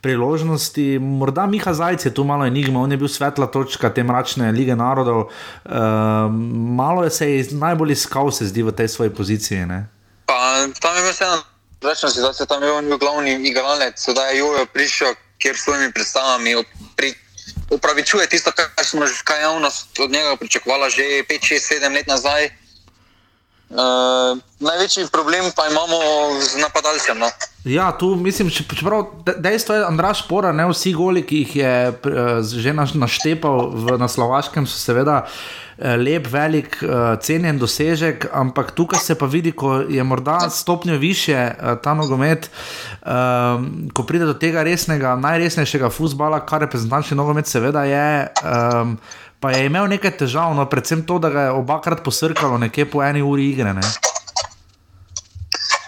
[0.00, 0.98] priložnosti.
[0.98, 4.76] Morda Miha Zajec je tu malo enigma, on je bil svetla točka te mračne lige
[4.76, 5.20] narodov.
[5.24, 5.72] Uh,
[6.76, 9.66] malo je se najbolj iskal, se zdi v tej svoji poziciji.
[9.66, 9.88] Ne?
[10.26, 11.42] Pa tam je vseeno
[11.80, 15.92] drugačna situacija, tam je on bil glavni igralec, sedaj je Jojo prišel, kjer s svojimi
[15.92, 16.54] predstavami
[16.96, 17.14] pri,
[17.70, 22.06] upravičuje tisto, kar smo že kaj javnost od njega pričakovala že 5, 6, 7 let
[22.06, 22.61] nazaj.
[23.72, 25.96] Uh, največji problem pa imamo
[26.38, 27.18] z napadalcem.
[27.18, 27.28] No.
[27.64, 31.56] Ja, tu mislim, če, čeprav de- dejstvo je, Andraš Pora, ne vsi goli, ki jih
[31.56, 31.94] je eh,
[32.42, 38.70] že naš- naštepal v, na Slovaškem, so seveda eh, lep, velik, eh, cenjen dosežek, ampak
[38.72, 42.50] tukaj se pa vidi, ko je morda stopnjo više eh, ta nogomet,
[43.00, 43.08] eh,
[43.88, 48.04] ko pride do tega resnega, najresnejšega futbola, kar reprezentančni nogomet seveda je.
[48.26, 52.86] Eh, Pa je imel nekaj težav, no, predvsem to, da ga je obakrat posrkalo nekje
[52.90, 53.72] po eni uri igre.
[53.74, 53.82] Ne?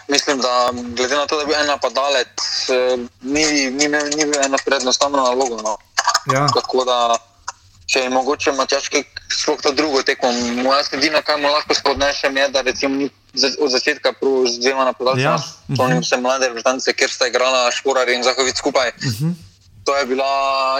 [0.08, 4.40] Mislim, da glede na to, da je bil en napadalec, eh, ni, ni, ni bil
[4.44, 5.62] ena prednostavna naloga.
[5.62, 5.76] No.
[6.34, 6.48] Ja.
[6.54, 6.98] Tako da,
[7.86, 10.32] če je mogoče Matjaš kaj sploh ta drugo tekmo,
[10.66, 13.10] moja edina, kaj mu lahko spodnešem, je, da recimo ni
[13.60, 15.74] od začetka prav z dvema napadalcema, Ja.
[15.74, 18.88] spomnim se mlade reprezentance, kjer sta igrala Šporar in Zahovic skupaj.
[18.98, 19.34] Uh -huh.
[19.84, 20.24] To je bila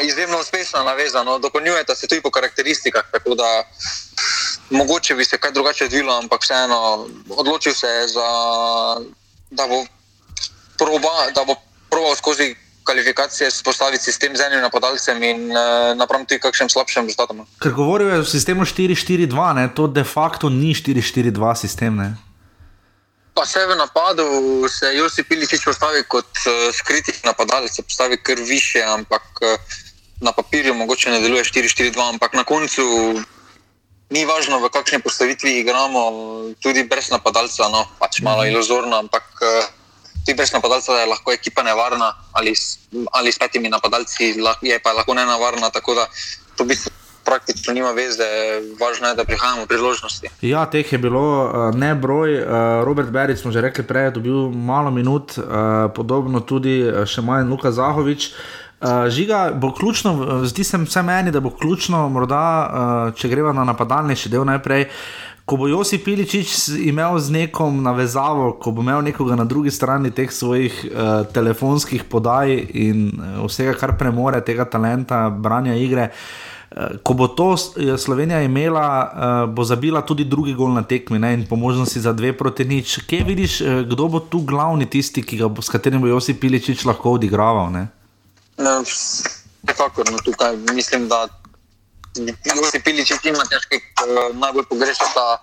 [0.02, 3.02] izjemno uspešna naveza, no, dopolnjujeta se tudi po karakteristikah.
[3.12, 3.64] Tako da
[4.70, 8.28] mogoče bi se kaj drugače odvilo, ampak vseeno odločil se je, za,
[9.50, 9.84] da bo
[10.78, 11.54] proba, da bo
[11.90, 17.46] probal skozi kvalifikacije spostaviti sistem z enim napadalcem in uh, napram tudi kakšnim slabšim rezultatom.
[17.62, 21.96] Ker govoril je o sistemu 4-4-2, ne, to de facto ni 4-4-2 sistem.
[21.96, 22.14] Ne.
[23.34, 28.38] Pa se v napadu se Josip Piličič postavi kot uh, skriti napadalec, se postavi kar
[28.38, 29.58] više, ampak uh,
[30.20, 32.84] na papirju mogoče ne deluje 4-4-2, ampak na koncu
[34.10, 36.02] ni važno, v kakšni postavitvi igramo,
[36.62, 39.66] tudi brez napadalca, no, pač malo iluzorno, ampak uh,
[40.22, 42.54] tudi brez napadalca je lahko ekipa nevarna, ali
[43.12, 46.06] ali s petimi napadalci je pa lahko nenavarna, tako da
[46.56, 46.78] to bi
[47.24, 48.26] praktično nima veze,
[48.80, 50.30] važno je, da prihajamo v priložnosti.
[50.42, 52.36] Ja, teh je bilo uh, ne broj.
[52.38, 52.46] Uh,
[52.84, 55.44] Robert Beric, smo že rekli prej, je dobil malo minut, uh,
[55.94, 58.30] podobno tudi uh, še manj Luka Zahovič.
[58.84, 63.28] Uh, žiga bo ključno, uh, zdi se vse meni, da bo ključno, morda, uh, če
[63.32, 64.88] greva na napadalnejši del najprej.
[65.44, 70.08] Ko bo Josip Piličič imel z nekom navezavo, ko bo imel nekoga na drugi strani
[70.10, 76.53] teh svojih uh, telefonskih podaj in uh, vsega, kar premore tega talenta, branja igre, Eh,
[77.02, 81.34] Ko bo to je Slovenija imela, eh, bo zabila tudi drugi gol na tekmi ne,
[81.34, 82.98] in po možnosti za dve proti nič.
[83.06, 87.14] Kje vidiš, eh, kdo bo tu glavni tisti, bo, s katerim bo Josip Piličič lahko
[87.14, 87.70] odigraval?
[87.70, 87.86] Ne?
[88.58, 91.28] Vsekakor, no, tukaj mislim, da
[92.42, 93.78] Josip Piličič ima težke,
[94.34, 95.38] najbolj pogrešata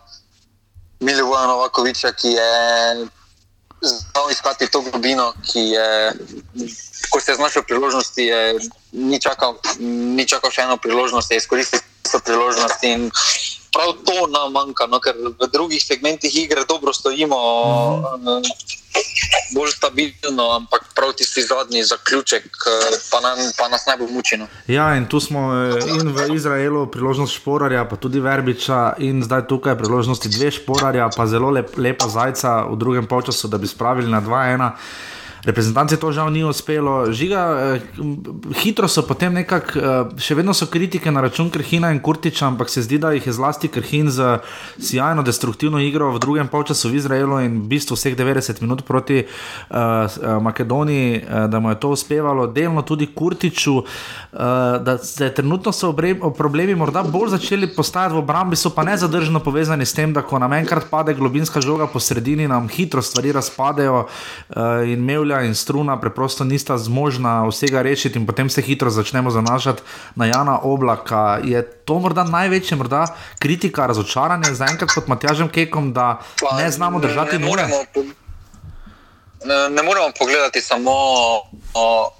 [0.99, 2.51] Milivoja Novakoviča, ki je
[3.81, 6.13] znal iskati to globino, ki je,
[7.09, 8.59] ko se je znašel priložnosti, je,
[8.91, 9.57] ni, čakal,
[10.17, 11.79] ni čakal še eno priložnost, je izkoristil
[12.11, 12.83] to priložnost.
[12.83, 13.09] In
[13.71, 17.37] prav to nam manjka, no, ker v drugih segmentih igre dobro stojimo.
[18.19, 18.43] Mm.
[19.55, 24.37] Bolj stabilno, ampak prav tisti zadnji zaključek eh, pa, nam, pa nas najbolj muči.
[24.37, 24.47] No.
[24.67, 29.47] Ja, in tu smo eh, in v Izraelu priložnost Šporarja, pa tudi Verbiča, in zdaj
[29.47, 34.11] tukaj priložnosti dve Šporarja, pa zelo lep, lepa zajca v drugem polčasu, da bi spravili
[34.11, 34.71] na 2-1.
[35.41, 37.09] Reprezentanci to žal ni uspelo.
[37.09, 37.81] Žiga, eh,
[38.61, 42.69] hitro so potem nekako, eh, še vedno so kritike na račun Krhina in Kurtiča, ampak
[42.69, 44.39] se zdi, da jih je zlasti Krhin z
[44.77, 49.25] sjajno destruktivno igro v drugem polčasu v Izraelu in v bistvu vseh 90 minut proti
[49.25, 53.87] uh, Makedoniji, uh, da mu je to uspevalo, delno tudi Kurtiču, uh,
[54.77, 55.93] da se trenutno so
[56.37, 60.39] problemi morda bolj začeli postajati v obrambi, so pa nezadržno povezani s tem, da ko
[60.39, 65.55] nam enkrat pade globinska žoga po sredini, nam hitro stvari razpadejo uh, in Mevlja in
[65.55, 69.81] Struna preprosto nista zmožna vsega rešiti in potem se hitro začnemo zanašati
[70.15, 71.39] na Jana Oblaka.
[71.43, 73.07] Je to morda največja morda
[73.39, 77.63] kritika, razočaranje zaenkrat pod Matjažem Kekom, da Pa ne znamo držati nule?
[79.45, 80.91] ne, ne moremo pogledati samo
[81.73, 82.11] o,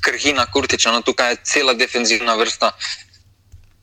[0.00, 2.72] Krhina, Kurtiča, no, tukaj je cela defenzivna vrsta.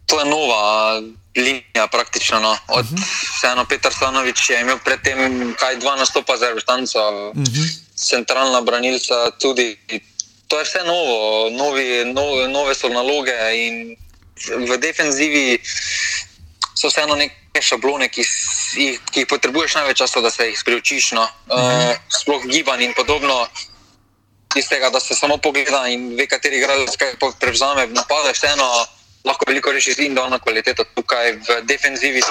[0.06, 1.02] To je nova
[1.36, 2.40] linija, praktično.
[2.40, 2.58] No.
[2.68, 3.38] Od uh -huh.
[3.38, 7.00] vseeno Petr Stanovič je imel predtem kaj dva nastopa za reprezentanco,
[7.36, 7.87] uh -huh.
[7.98, 9.78] Centralna branilca tudi.
[10.48, 13.98] To je vse novo, novi, nove, nove so naloge in
[14.68, 15.60] v defenzivi
[16.78, 18.22] so vseeno neke šablone, ki,
[18.78, 21.12] jih, ki jih potrebuješ največ časa, da se jih priučiš.
[21.18, 21.26] No.
[21.50, 23.48] Uh, sploh gibanj in podobno.
[24.54, 28.64] Tistega, da se samo pogleda in ve, kateri igralec kaj prevzame, napade vseeno
[29.28, 30.86] lahko veliko reši z individualno kvaliteto.
[30.96, 32.22] Tukaj v defenzivi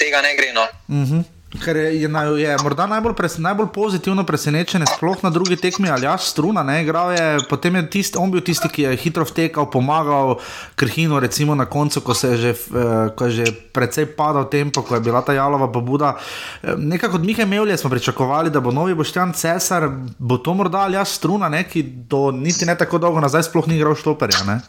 [0.00, 0.52] tega ne gre.
[0.52, 0.64] No.
[0.88, 1.37] Mhm.
[1.48, 6.26] Ker je, je, morda najbolj, pres, najbolj pozitivno presenečenje, sploh na drugi tekmi ali jaš
[6.34, 10.36] struna, ne, igral je, potem je tist, on bil tisti, ki je hitro vtekal, pomagal
[10.76, 14.94] Krhinu, recimo na koncu, ko, je že, eh, ko je že precej padal tempo, ko
[14.94, 16.18] je bila ta jalova pobuda.
[16.62, 20.84] Eh, Nekako od Mihe Mevlje smo pričakovali, da bo novi Boštjan Cesar, bo to morda
[20.84, 24.44] ali jaš struna, ne, ki do niti ne tako dolgo nazaj sploh ni igral štoperja.
[24.44, 24.60] Ne.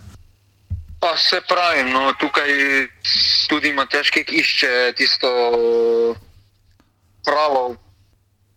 [0.99, 2.47] Pa se pravi, no, tukaj
[3.51, 5.27] tudi Matjaš Kek išče tisto
[7.25, 7.75] pravo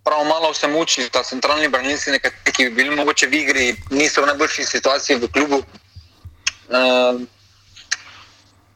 [0.05, 4.23] prav malo se mučili, da centralni branilci, nekateri, ki bi bili mogoče v igri, niso
[4.23, 5.63] v najboljši situaciji v klubu.
[6.69, 7.21] Uh,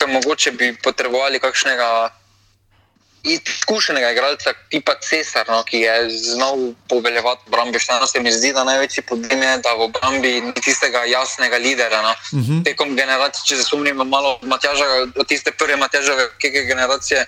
[0.07, 2.11] mogoče bi potrebovali kakšnega
[3.27, 7.79] izkušenega igralca, tipa Cesar, no, ki je znal poveljevati obrambe.
[7.79, 12.03] Štano se mi zdi, da največji problem je, da v obrambi ni tistega jasnega lidera.
[12.03, 12.11] No.
[12.11, 12.65] Uh -huh.
[12.65, 14.85] Tekom generacij, če se spomnimo malo Matjaža,
[15.17, 16.29] od tiste prve Matjaževe
[16.69, 17.27] generacije,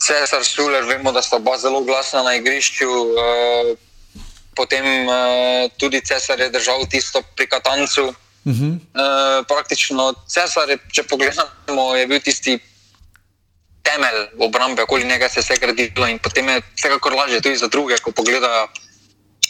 [0.00, 2.88] Cesar, Šuler, vemo, da sta oba zelo glasna na igrišču.
[2.88, 3.76] Uh,
[4.56, 8.14] potem uh, tudi Cesar je držal tisto pri Katancu.
[8.44, 8.72] Uh -huh.
[8.72, 12.58] uh, praktično Cesar, je, če pogledamo, je bil tisti
[13.82, 17.66] temelj obrambe, okoli njega se je vse gradilo in potem je vsekakor lažje tudi za
[17.66, 18.68] druge, ko pogledajo.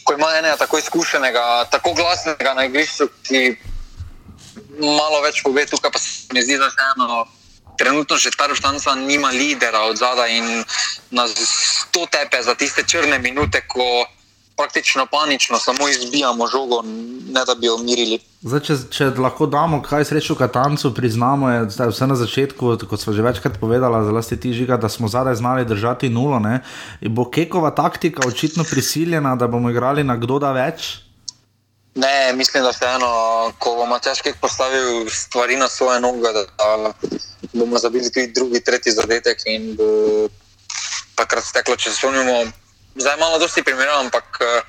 [0.04, 3.56] Ko ima enega tako izkušenega, tako glasnega na igrišču, ki
[4.78, 7.26] malo več pove, tukaj pa se mi zdi, da se eno.
[7.80, 10.64] Trenutno že ta ruštanca nima lidera od zadaj in
[11.10, 11.32] nas
[11.90, 14.04] to tepe za tiste črne minute, ko
[14.60, 16.82] praktično panično samo izbijamo žogo,
[17.32, 18.18] ne da bi jo umirili.
[18.42, 22.76] Zdaj, če, če lahko damo kaj srečo Katancu, priznamo, je, da je vse na začetku,
[22.90, 26.40] kot smo že večkrat povedali, zelo ti žiga, da smo zadaj znali držati nulo.
[27.00, 30.98] Bo Kekova taktika očitno prisiljena, da bomo igrali na kdo da več?
[32.00, 33.08] Ne, mislim, da vseeno,
[33.58, 36.92] ko bomo težko postavili stvari na svoje noge, da, da
[37.52, 39.84] bomo zabili tudi drugi, tretji zadetek in bo
[41.14, 42.44] takrat steklo, če se spomnimo
[42.94, 44.62] zdaj malo dosti primerjam, ampak uh,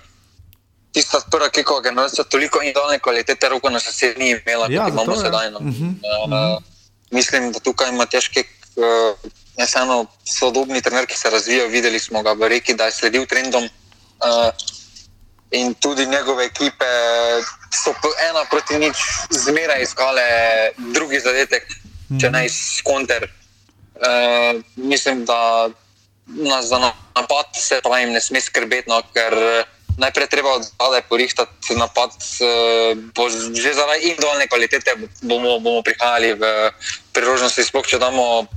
[0.91, 5.15] tista prva kikova generacija toliko individualne kvalitete roko na sebe ni imela, ja, kot imamo
[5.15, 5.51] sedaj.
[5.51, 5.59] No.
[5.59, 6.55] Uh -huh.
[6.55, 6.63] uh,
[7.11, 8.43] mislim, da tukaj ima težke.
[8.75, 10.05] Uh, Jaz sem eno
[10.39, 13.63] sodobni trener, ki se razvija, videli smo ga v reki, da je sledil trendom.
[13.63, 13.69] Uh,
[15.51, 16.85] in tudi njegove ekipe
[17.83, 17.93] so
[18.29, 18.97] ena proti nič
[19.29, 20.23] zmeraj iskale
[20.77, 21.63] drugi zadetek,
[22.09, 23.23] mm če ne iz konter.
[23.95, 25.69] Uh, mislim, da
[26.27, 26.79] nas za
[27.15, 29.63] napad se pravi, ne sme skrbeti, no, ker eh,
[29.97, 32.11] najprej treba od zadaj porihtati napad.
[33.15, 36.43] Bo že zaradi individualne kvalitete bomo, bomo prihajali v
[37.13, 38.47] priložnosti, sploh če damo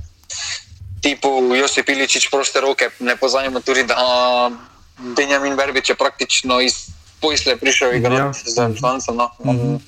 [1.01, 2.89] tipu Josip Iličič proste roke.
[2.99, 4.49] Ne pozajemo tudi, da
[4.97, 6.87] Benjamin Verbič je praktično iz
[7.21, 8.51] Pojsle prišel igrati ja.
[8.53, 9.15] za člancem.
[9.15, 9.31] No.
[9.43, 9.79] Mm -hmm.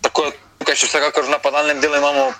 [0.00, 2.32] Tako da tukaj še vsekakor v napadalnem delu imamo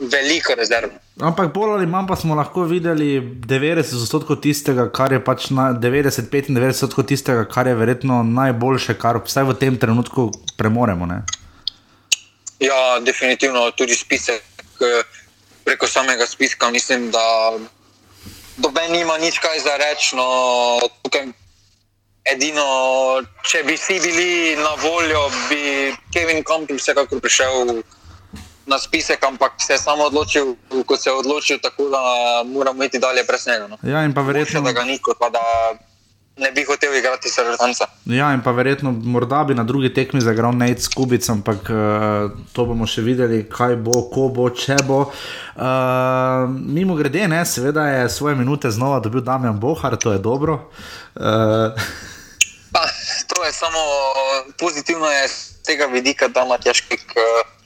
[0.00, 0.90] veliko rezerv.
[1.20, 7.44] Ampak bolj ali manj pa smo lahko videli 90% tistega, kar je pač 90-95% tistega,
[7.44, 11.06] kar je verjetno najboljše, kar vsaj v tem trenutku premoremo.
[11.06, 11.22] Ne?
[12.60, 14.42] Ja, definitivno tudi spisek.
[15.64, 17.20] Preko samega spiska mislim, da
[18.60, 20.16] doben nima nič kaj za reči.
[20.16, 20.78] No,
[22.28, 22.66] edino,
[23.42, 27.80] če bi si bili na voljo, bi Kevin Campbell vsekakor prišel
[28.70, 30.54] na spisek, ampak se je samo odločil,
[30.86, 32.02] ko se je odločil, tako da
[32.46, 33.66] moramo iti dalje brez njega.
[33.66, 33.78] No.
[33.82, 34.60] Ja, in pa verjetno.
[34.62, 35.42] Da ga ni, kot pa da
[36.40, 37.86] ne bi hotel igrati s Rudnjaka.
[38.04, 42.64] Ja, in pa verjetno, morda bi na drugi tekmi zagral Nate Skubic, ampak uh, to
[42.64, 45.00] bomo še videli, kaj bo, ko bo, če bo.
[45.04, 50.18] Uh, eh, mimo grede, ne, seveda je svoje minute znova dobil Damien Bohar, to je
[50.18, 50.70] dobro.
[51.14, 51.76] Uh,
[52.74, 52.82] pa,
[53.28, 53.84] to je samo
[54.58, 57.04] pozitivno, je z tega vidika, da ima težkih.
[57.16, 57.60] Uh,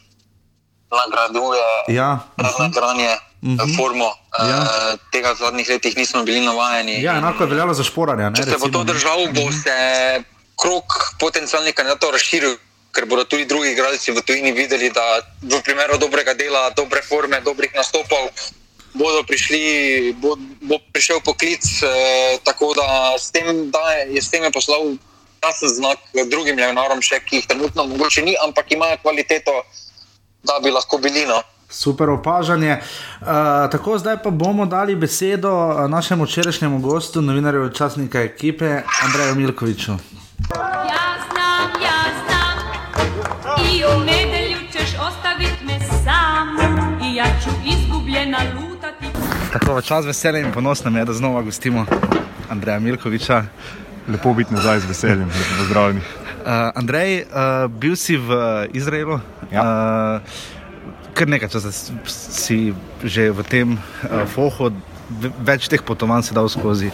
[0.94, 2.18] nagraduje ja.
[2.58, 3.10] nagranje,
[3.42, 3.58] uh mhm.
[3.58, 3.76] -huh.
[3.76, 4.10] formo.
[4.35, 4.59] Ja.
[4.66, 6.99] Uh, tega v zadnjih letih nismo bili navajeni.
[7.03, 8.33] Ja, enako je veljalo za šporanje.
[8.37, 9.59] Če se bo to držalo, bo mhm.
[9.62, 9.77] se
[10.59, 12.57] krok potencialnih kandidatov razširil.
[12.94, 17.40] Ker bodo tudi drugi igralci v tujini videli, da v primeru dobrega dela, dobre forme,
[17.42, 18.31] dobrih nastopov,
[18.94, 21.66] bodo prišli, bo, bo prišel poklic.
[21.83, 24.94] Eh, tako da, s tem, da je s tem je poslal
[25.42, 25.99] jasen znak
[26.31, 29.59] drugim levinarom, ki jih trenutno mogoče ni, ampak imajo kvaliteto
[30.44, 31.27] da bi lahko bili.
[31.27, 31.42] No.
[31.74, 32.78] Super opažanje.
[33.20, 33.26] Uh,
[33.70, 39.92] tako, zdaj pa bomo dali besedo eh, našemu včerajšnjemu gostu, novinarju časnika ekipe, Andreju Milkoviču.
[39.92, 42.56] Ja, znam, ja, znam.
[43.70, 46.48] I u nedelju ćeš ostaviti me sam,
[47.02, 49.06] i ja ću izgubljena lutati.
[49.52, 51.87] Tako, čas veselje in ponosno je, da znova gostimo
[52.50, 53.44] Andreja Milkoviča.
[54.08, 56.00] Lepo biti nazaj z veseljem, pozdravljeni.
[56.00, 58.30] Uh, Andrej, uh, bil si v
[58.72, 59.20] Izraelu.
[59.52, 59.62] Ja.
[59.62, 60.63] Uh,
[61.14, 61.72] kar nekaj časa
[62.07, 62.74] si
[63.05, 64.72] že v tem uh, fohu,
[65.40, 66.90] več teh potovanj si dal skozi.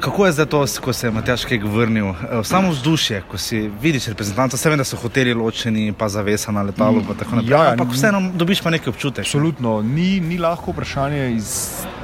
[0.00, 2.12] Kako je zdaj to, ko se je Matjaš kaj vrnil?
[2.44, 6.62] Samo vzdušje, ko si vidiš reprezentanta, vse vem, da so hoteli ločeni, pa zavesa na
[6.62, 7.00] letalu.
[7.00, 9.24] Mm, ja, ampak vseeno dobiš pa nekaj občutek.
[9.24, 11.48] Absolutno, ni, ni lahko vprašanje iz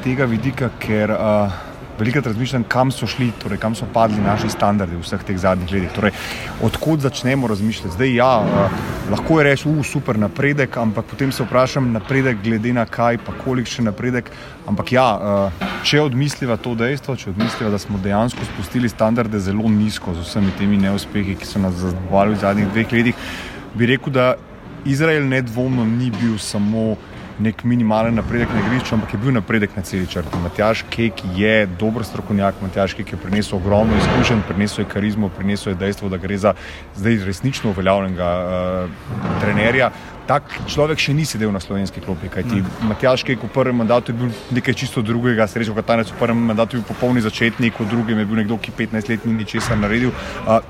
[0.02, 1.12] tega vidika, ker.
[1.12, 5.38] Uh, velikokrat razmišljam, kam so šli, torej, kam so padli naši standardi v vseh teh
[5.38, 5.92] zadnjih letih.
[5.94, 6.12] Torej,
[6.62, 7.94] odkud začnemo razmišljati?
[7.94, 8.30] Zdaj, ja,
[9.10, 13.36] lahko je reči, uh, super napredek, ampak potem se vprašam, napredek glede na kaj, pa
[13.44, 14.30] kolikšen napredek.
[14.66, 19.68] Ampak ja, uh, če odmisliva to dejstvo, če odmisliva, da smo dejansko spustili standarde zelo
[19.68, 23.28] nizko z vsemi temi neuspehi, ki so nas zaznavali v zadnjih dveh letih,
[23.74, 24.34] bi rekel, da
[24.84, 26.96] Izrael nedvomno ni bil samo
[27.42, 30.38] nek minimalen napredek na igrišču, ampak je bil napredek na celi črti.
[30.42, 35.72] Matjaš Kek je dober strokovnjak, Matjaš Kek je prinesel ogromno izkušenj, prinesel je karizmo, prinesel
[35.72, 36.54] je dejstvo, da gre za
[36.96, 39.90] zdaj resnično uveljavljenega uh, trenerja.
[40.26, 42.90] Tak človek še ni sedel na slovenski klopi, kajti mm.
[42.92, 46.78] Matjaš Kek v prvem mandatu je bil nekaj čisto drugega, srečo Katanec v prvem mandatu
[46.78, 50.14] je bil popolni začetnik, v drugem je bil nekdo, ki 15 let ni ničesar naredil.
[50.46, 50.62] Uh,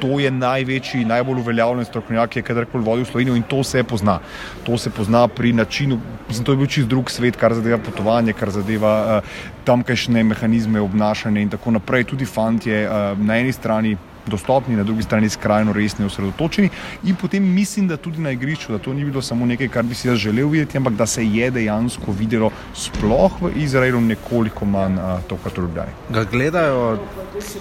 [0.00, 4.18] to je največji, najbolj uveljavljen strokovnjak, ki je kadarkoli vodil Slovenijo in to se pozna.
[4.66, 8.32] To se pozna pri načinu, mislim, to je bil čist drug svet, kar zadeva potovanje,
[8.32, 9.32] kar zadeva uh,
[9.64, 12.04] tamkajšnje mehanizme obnašanja in tako naprej.
[12.04, 16.70] Tudi fantje uh, na eni strani dostopni, na drugi strani skrajno resni, osredotočeni.
[17.04, 19.94] In potem mislim, da tudi na igrišču, da to ni bilo samo nekaj, kar bi
[19.94, 24.98] si jaz želel videti, ampak da se je dejansko videlo, sploh v Izraelu, nekoliko manj
[24.98, 25.92] uh, to, kar ljubljani.
[26.10, 26.98] Ga gledajo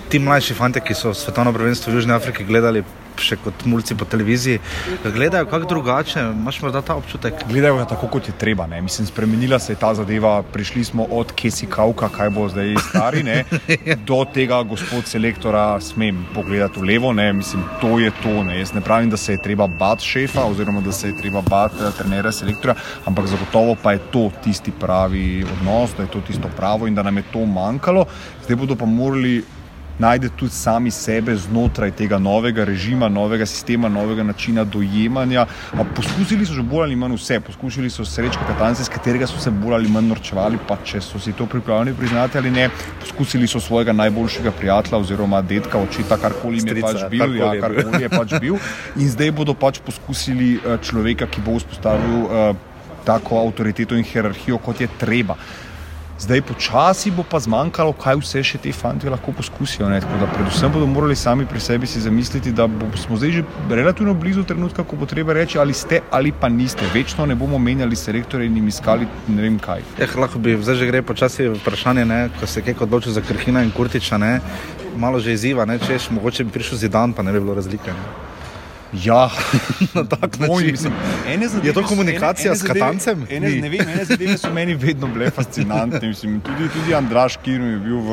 [0.09, 2.83] ti mlajši fanti, ki so svetovno prvenstvo v Južni Afriki gledali
[3.19, 4.59] še kot mulci po televiziji,
[5.03, 7.43] gledajo kako drugače, imaš morda ta občutek?
[7.49, 8.67] Gledajo ga tako, kot je treba.
[8.67, 8.81] Ne?
[8.81, 13.23] Mislim, spremenila se je ta zadeva, prišli smo od Kesi Kauka, kaj bo zdaj stari,
[13.23, 13.43] ne?
[14.09, 17.31] do tega, gospod selektora, smem pogledati v levo, ne?
[17.33, 18.43] mislim, to je to.
[18.43, 18.59] Ne?
[18.59, 21.83] Jaz ne pravim, da se je treba bati šefa oziroma da se je treba bati
[21.83, 26.49] uh, trenera selektora, ampak zagotovo pa je to tisti pravi odnos, da je to tisto
[26.57, 28.05] pravo in da nam je to manjkalo.
[28.45, 29.43] Zdaj bodo pa morali
[29.99, 35.45] najde tudi sami sebe znotraj tega novega režima, novega sistema, novega načina dojemanja.
[35.73, 39.39] A poskusili so že bolj ali manj vse, poskusili so srečati katance, s katerega so
[39.39, 42.69] se bolj ali manj norčevali, pa če so si to pripravljeni priznati ali ne.
[42.99, 48.03] Poskusili so svojega najboljšega prijatelja oziroma detka, očeta, karkoli je pač bil, karkoli ja, karkoli
[48.03, 48.59] je pač bil.
[48.95, 52.55] In zdaj bodo pač poskusili eh, človeka, ki bo vzpostavil uh,
[53.05, 55.35] tako avtoriteto in hierarhijo, kot je treba.
[56.19, 59.87] Zdaj počasi bo pa zmanjkalo, kaj vse še ti fanti lahko poskusijo.
[59.87, 64.43] Predvsem bodo morali sami pri sebi si zamisliti, da bo, smo zdaj že relativno blizu
[64.43, 66.83] trenutka, ko bo treba reči, ali ste ali pa niste.
[66.93, 69.85] Večno ne bomo menjali selektorje in jim iskali ne vem kaj.
[69.95, 72.21] Eh, lahko bi zdaj že gre počasi vprašanje, ne?
[72.39, 74.41] ko se je odločil za Krhina in Kurtiča, ne?
[74.99, 77.95] malo že izziva, če ješ, mogoče bi prišel zidan, pa ne bi bilo razlike.
[77.95, 78.28] Ne?
[78.93, 79.29] Ja,
[79.95, 80.71] na tak način.
[80.71, 80.93] Mislim,
[81.63, 83.25] je to komunikacija ene, ene s Katancem?
[83.29, 86.07] Ene, ne vem, ene zadeve so meni vedno bile fascinantne.
[86.07, 88.11] Mislim, tudi, tudi Andraš Kirm je bil v,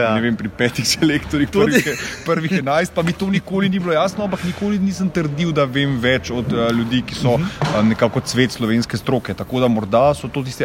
[0.00, 0.14] ja.
[0.14, 1.88] vem, pri petih selektorjih, prvih,
[2.26, 5.98] prvih enajst, pa mi to nikoli ni bilo jasno, ampak nikoli nisem trdil, da vem
[6.00, 7.80] več od uh, ljudi, ki so uh -huh.
[7.80, 9.34] uh, nekako cvet slovenske stroke.
[9.34, 10.64] Tako da morda so to tiste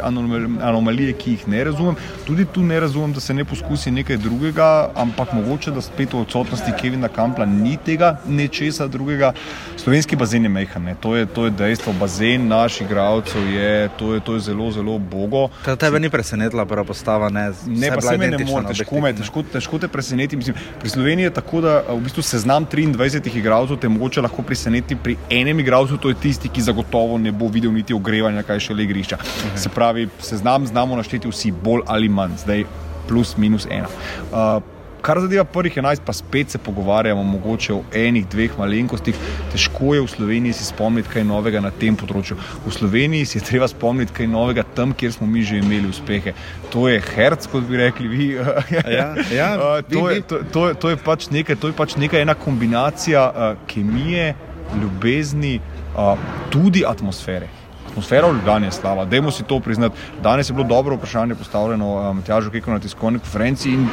[0.61, 1.95] anomalije, ki jih ne razumem.
[2.25, 6.17] Tudi tu ne razumem, da se ne poskusi nekaj drugega, ampak mogoče, da spet v
[6.21, 9.33] odsotnosti Kevina Kampla ni tega nečesa drugega.
[9.77, 11.93] Slovenski bazen je mehan, to je, to je dejstvo.
[11.99, 15.47] Bazen naših igralcev je, to je, to je zelo, zelo bogo.
[15.65, 17.29] To tebe ni presenetila, prva postava.
[17.29, 20.37] Ne, ne pa se me ne more, težko, me, težko, težko te preseneti.
[20.37, 24.95] Mislim, pri Sloveniji je tako, da v bistvu seznam 23 igralcev te mogoče lahko preseneti.
[24.95, 28.75] Pri enem igralcu to je tisti, ki zagotovo ne bo videl niti ogrevanja, kaj še
[28.75, 29.15] le igrišča.
[29.15, 29.55] Uh mhm.
[29.55, 29.63] -huh.
[29.63, 32.65] Se pravi, seznam znamo našteti vsi bolj ali manj, zdaj
[33.07, 33.87] plus minus ena.
[34.31, 34.78] Uh,
[35.09, 39.15] Kar zadeva prvih 11, pa spet se pogovarjamo mogoče o enih, dveh malenkostih.
[39.49, 42.37] Težko je v Sloveniji si spomniti kaj novega na tem področju.
[42.67, 46.35] V Sloveniji si je treba spomniti kaj novega tam, kjer smo mi že imeli uspehe.
[46.69, 48.27] To je herc, kot bi rekli vi.
[48.99, 49.49] ja, ja,
[49.89, 53.63] to, je, to, to, to, je pač nekaj, to je pač nekaj, ena kombinacija uh,
[53.65, 54.35] kemije,
[54.77, 55.55] ljubezni,
[55.97, 56.21] uh,
[56.53, 57.49] tudi atmosfere
[57.89, 59.05] atmosfera v Ljubljani je slaba.
[59.05, 59.95] Dajmo si to priznati.
[60.23, 63.87] Danes je bilo dobro vprašanje postavljeno um, Matjažu Keku na tiskovni konferenci in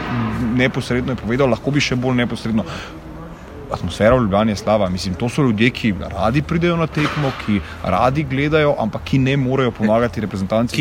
[0.55, 2.65] neposredno je povedal, lahko bi še bolj neposredno.
[3.71, 4.89] Atmosfera v Ljubljani je slaba.
[4.89, 9.37] Mislim, to so ljudje, ki radi pridejo na tekmo, ki radi gledajo, ampak ki ne
[9.37, 10.77] morejo pomagati reprezentanci.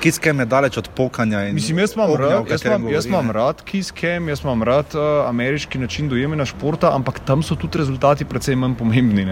[0.00, 1.42] Kiskem je daleč od pokanja.
[1.52, 5.78] Mislim, jaz imam rad, jaz imam, jaz imam rad Kiskem, jaz imam rad uh, ameriški
[5.78, 9.24] način dojemanja športa, ampak tam so tudi rezultati precej manj pomembni.
[9.24, 9.30] Uh,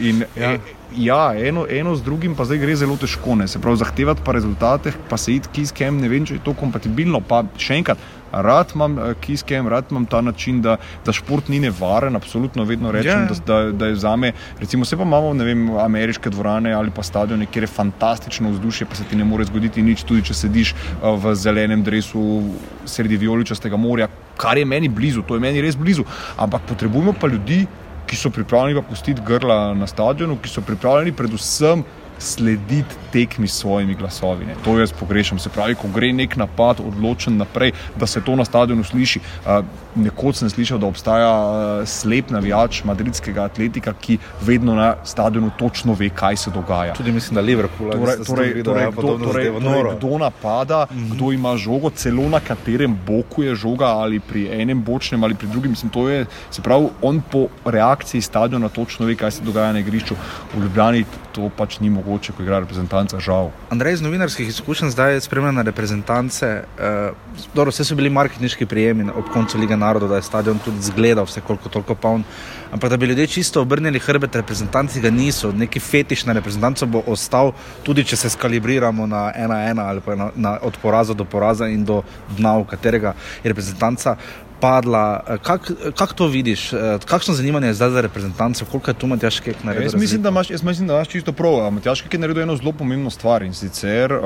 [0.08, 0.52] in, ja.
[0.52, 0.58] e,
[0.96, 3.34] ja, eno, eno z drugim pa zdaj gre zelo težko.
[3.34, 3.48] Ne.
[3.48, 7.20] Se pravi, zahtevati pa rezultate, pa se iti kiskem, ne vem, če je to kompatibilno.
[7.20, 7.98] Pa še enkrat,
[8.42, 12.92] rad imam uh, kiskem, rad imam ta način, da, da šport ni nevaren, absolutno vedno
[12.92, 13.30] rečem, yeah.
[13.30, 13.40] Ja.
[13.46, 14.32] da, da, da je za me.
[14.60, 18.94] Recimo, se pa imamo vem, ameriške dvorane ali pa stadione, kjer je fantastično vzdušje, pa
[18.94, 22.42] se ti ne more zgoditi nič, tudi če sediš uh, v zelenem drevesu
[22.84, 26.04] sredi vijoličastega morja, kar je meni blizu, to je meni res blizu.
[26.36, 27.64] Ampak potrebujemo pa ljudi,
[28.06, 31.84] ki so pripravljeni pustiti grla na stadionu, ki so pripravljeni predvsem
[32.18, 34.44] slediti tekmi s svojimi glasovi.
[34.44, 34.54] Ne.
[34.64, 35.38] To jaz pogrešam.
[35.38, 39.20] Se pravi, ko gre nek napad odločen naprej, da se to na stadionu sliši.
[39.20, 45.50] Uh, nekoč sem slišal, da obstaja uh, slep navijač madridskega atletika, ki vedno na stadionu
[45.58, 46.94] točno ve, kaj se dogaja.
[46.94, 51.14] Tudi mislim, da Liverpool Torej, torej, torej, kdo, torej, torej, kdo napada, mm -hmm.
[51.14, 55.48] kdo ima žogo, celo na katerem boku je žoga, ali pri enem bočnem ali pri
[55.48, 55.70] drugem.
[55.70, 60.14] Mislim, je, se pravi, on po reakciji stadiona točno ve, kaj se dogaja na igrišču.
[60.54, 63.50] V Ljubljani to pač ni mogoče, ko igra reprezentanca, žal.
[63.70, 66.62] Andrej, iz novinarskih izkušenj zdaj spremljam reprezentance.
[66.78, 67.16] Uh,
[67.54, 71.24] dobro, vse so bili marketinški prijemi ob koncu lige narodov, da je stadion tudi zgledal
[71.24, 72.24] vse koliko toliko poln.
[72.72, 75.52] Ampak da bi ljudje čisto obrnili hrbet reprezentanci, ga niso.
[75.52, 77.52] Neki fetiš na reprezentanco bo ostal,
[77.82, 81.68] tudi če se skalibriramo na ena ena ali pa na, na, od poraza do poraza
[81.68, 82.02] in do
[82.36, 84.16] dna, v katerega je reprezentanca
[84.64, 85.20] padla.
[85.42, 86.70] Kako kak to vidiš?
[87.04, 89.90] Kakšno zanimanje je zdaj za reprezentance, koliko je tu Matjaš Kek naredil?
[89.90, 91.70] Jaz mislim, da imaš, jaz mislim, da imaš čisto prav.
[91.70, 94.22] Matjaš Kek je naredil eno zelo pomembno stvar in sicer uh,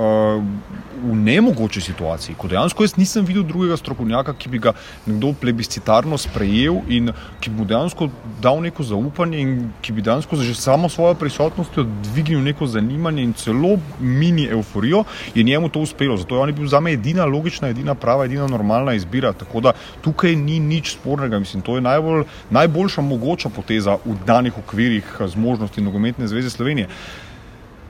[1.03, 4.73] v nemogoči situaciji, ko dejansko jaz nisem videl drugega strokovnjaka, ki bi ga
[5.07, 7.11] nekdo plebiscitarno sprejel in
[7.41, 8.09] ki bi mu dejansko
[8.43, 13.33] dal neko zaupanje in ki bi dejansko že samo svojo prisotnostjo dvignil neko zanimanje in
[13.33, 16.17] celo mini euforijo, je njemu to uspelo.
[16.17, 19.33] Zato je on bil za me edina logična, edina prava, edina normalna izbira.
[19.33, 19.73] Tako da
[20.03, 21.39] tukaj ni nič spornega.
[21.39, 26.89] Mislim, to je najbolj, najboljša mogoča poteza v danih okvirih zmožnosti nogometne zveze Slovenije.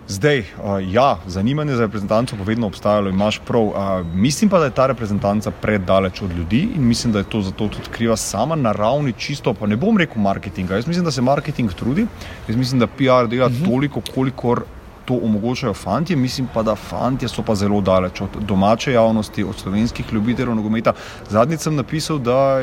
[0.09, 3.73] Zdaj, uh, ja, zanimanje za reprezentanco bo vedno obstajalo, imaš prav.
[4.15, 7.69] Mislim pa, da je ta reprezentanca predaleč od ljudi in mislim, da je to zato
[7.69, 10.75] tudi kriva sama na ravni čisto, pa ne bom rekel marketinga.
[10.75, 12.07] Jaz mislim, da se marketing trudi,
[12.49, 13.65] jaz mislim, da PR dela uh -huh.
[13.65, 14.65] toliko, kolikor
[15.09, 19.57] to omogočajo fanti, mislim pa, da fanti so pa zelo daleč od domače javnosti, od
[19.57, 20.93] slovenskih ljubiteljev nogometa.
[21.31, 22.61] Zadnjič sem napisal, da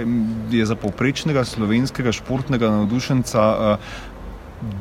[0.52, 3.78] je za povprečnega slovenskega športnega navdušenca uh,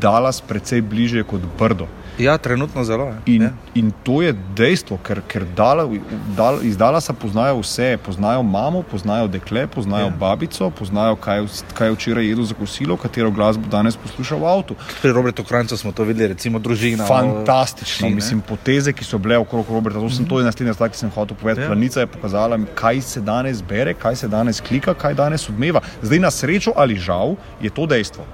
[0.01, 1.89] Dalas precej bliže kot Brdo.
[2.19, 3.13] Ja, trenutno zelo.
[3.27, 3.51] In, ja.
[3.75, 5.89] in to je dejstvo, ker, ker dala,
[6.37, 7.97] dal, iz Dalasa poznajo vse.
[8.07, 10.13] Poznajo mamo, poznajo dekle, poznajo ja.
[10.21, 14.77] babico, poznajo, kaj, kaj je včeraj jedel za kosilo, katero glasbo danes posluša v avtu.
[15.03, 17.07] Pri Robertu Krancu smo to videli, recimo družina.
[17.07, 18.09] Fantastično.
[18.09, 20.29] Vsi, Mislim, poteze, ki so bile okrog Roberta, to, sem, mm -hmm.
[20.29, 21.65] to je naslednja stvar, ki sem hotel povedati.
[21.65, 21.67] Ja.
[21.67, 25.81] Planica je pokazala, kaj se danes bere, kaj se danes klika, kaj danes odmeva.
[26.03, 28.25] Zdaj na srečo ali žal je to dejstvo.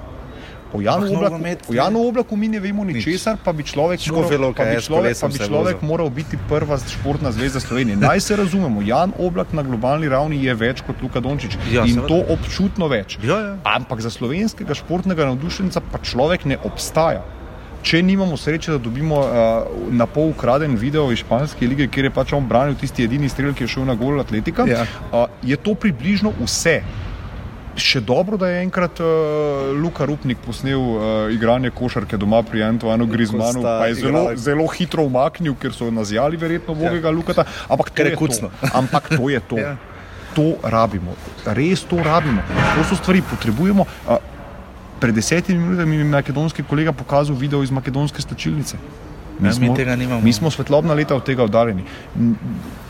[0.72, 4.64] O Janu Oblaku, o Janu Oblaku mi ne vemo ničesar, pa bi človek, moral, pa
[4.64, 7.96] bi človek, pa bi človek moral biti prva športna zvezda Slovenije.
[7.96, 11.98] Naj se razumemo, Jan Oblak na globalni ravni je več kot Luka Dončić ja, in
[12.06, 13.18] to občutno več.
[13.22, 13.56] Ja, ja.
[13.66, 17.26] Ampak za slovenskega športnega navdušenca pa človek ne obstaja.
[17.82, 22.14] Če nimamo sreče, da dobimo uh, na pol ukraden video iz španske lige, kjer je
[22.14, 24.84] pač on branil tisti edini strelj, ki je šel na gol atletika, ja.
[25.10, 26.82] uh, je to približno vse
[27.76, 31.02] še dobro, da je enkrat uh, Luka Rupnik posnel uh,
[31.32, 36.40] igranje košarke doma pri Antoinu Grizmanu, pa je zelo, zelo hitro umaknil, ker so nazjali
[36.40, 37.14] verjetno vogega ja.
[37.14, 37.46] Lukata.
[37.68, 38.16] Ampak to je.
[38.16, 38.50] To.
[38.80, 39.60] Ampak to je to.
[39.60, 39.76] ja.
[40.30, 41.16] To rabimo,
[41.58, 42.42] res to rabimo.
[42.76, 43.86] To so stvari, potrebujemo.
[44.06, 44.20] Uh,
[45.00, 48.78] pred desetimi minutami mi je makedonski kolega pokazal video iz makedonske stočilnice.
[49.40, 51.84] Mi, ja, smo, mi, mi smo svetlobna leta od tega oddaljeni.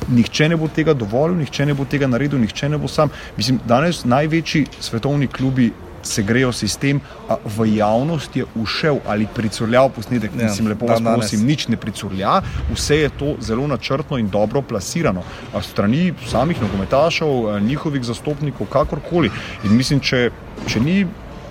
[0.09, 3.13] Nihče ne bo tega dovolil, nihče ne bo tega naredil, nihče ne bo sam.
[3.37, 5.71] Mislim, danes največji svetovni klubi
[6.03, 10.31] se grejo sistem, a v javnost je ušel ali pricurljal posnetek.
[10.39, 12.41] Ja, Mislim, lepo vas prosim, nič ne pricurlja,
[12.75, 15.23] vse je to zelo načrtno in dobro plasirano.
[15.55, 19.31] A strani samih nogometašev, njihovih zastopnikov, kakorkoli.
[19.65, 20.31] In mislim, če,
[20.67, 21.07] če ni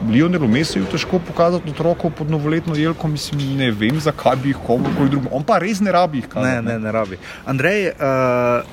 [0.07, 5.09] Lionelu Mesiju težko pokazati otroku pod novoletno jelko, mislim, ne vem, zakaj bi jih komorkoli
[5.09, 5.29] drugemu.
[5.31, 6.29] On pa res ne rabi jih.
[6.35, 7.19] Ne, ne, ne rabi.
[7.45, 8.63] Andrej, uh,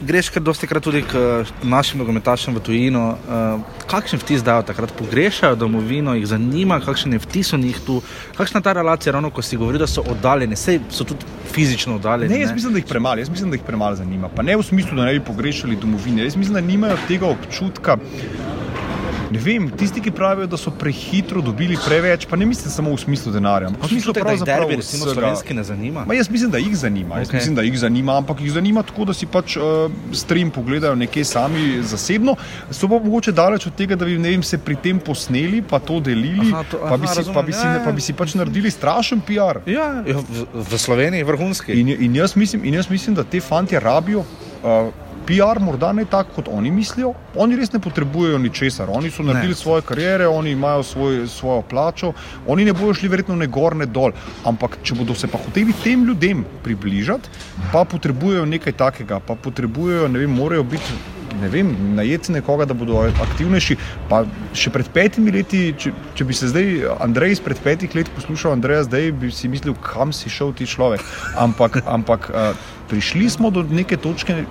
[0.00, 3.04] greš kar dosti krat tudi k našim nogometašem v tujino.
[3.28, 4.92] Uh, kakšen vtis dajo takrat?
[4.98, 8.00] Pogrešajo domovino, jih zanima, kakšen je vtis o njih tu.
[8.36, 11.96] Kakšna je ta relacija, ravno ko si govoril, da so oddaljeni, sej so tudi fizično
[12.00, 12.34] oddaljeni.
[12.34, 12.54] Ne, jaz ne?
[12.54, 14.28] mislim, da jih premalo, jaz mislim, da jih premalo zanima.
[14.28, 16.24] Pa ne v smislu, da ne bi pogrešali domovine.
[16.24, 17.98] Jaz mislim, da nimajo tega občutka.
[19.32, 22.98] Ne vem, tisti, ki pravijo, da so prehitro dobili preveč, pa ne mislim samo v
[23.00, 23.70] smislu denarja.
[23.80, 26.04] V smislu, da jih derbi, recimo, slovenski ne zanima.
[26.08, 27.14] Ma jaz mislim, da jih zanima.
[27.14, 27.18] Okay.
[27.18, 30.98] Jaz mislim, da jih zanima, ampak jih zanima tako, da si pač uh, stream pogledajo
[31.00, 32.34] nekje sami zasebno.
[32.70, 36.00] So pa mogoče daleč od tega, da bi vem, se pri tem posneli, pa to
[36.00, 37.84] delili, aha, to, aha, pa, bi si, razumem, pa, bi si, ja, ja.
[37.84, 39.62] pa bi si pač naredili strašen PR.
[39.70, 41.78] Ja, ja v, v Sloveniji vrhunski.
[41.80, 44.26] In, in, jaz mislim, in jaz mislim, da te fanti rabijo.
[44.62, 44.92] Uh,
[45.26, 47.14] PR morda ne tako, kot oni mislijo.
[47.36, 48.90] Oni res ne potrebujejo ničesar.
[48.90, 49.60] Oni so naredili ne.
[49.60, 52.12] svoje kariere, oni imajo svoj, svojo plačo,
[52.46, 54.12] oni ne bodo šli verjetno ne gor, ne dol.
[54.44, 57.30] Ampak če bodo se pa hoteli tem ljudem približati,
[57.72, 61.00] pa potrebujejo nekaj takega, pa potrebujejo, ne vem, morajo biti
[61.40, 63.76] ne vem, najeti nekoga, da bodo aktivnejši.
[64.10, 64.22] Pa
[64.56, 66.68] še pred petimi leti, če, če bi se zdaj
[67.02, 71.04] Andrej izpred petih let poslušal, Andreja, zdaj bi si mislil, kam si šel ti človek.
[71.40, 72.52] Ampak, ampak uh,
[72.92, 74.44] prišli smo do neke točke.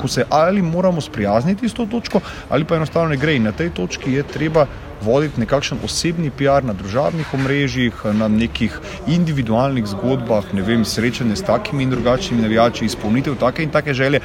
[0.00, 3.36] Ko se ali moramo sprijazniti s to točko, ali pa enostavno ne gre.
[3.36, 4.66] In na tej točki je treba
[5.02, 11.44] voditi nekakšen osebni PR na družabnih omrežjih, na nekih individualnih zgodbah, ne vem, srečanje s
[11.44, 14.20] takimi in drugačnimi navijači, izpolnitev take in take želje.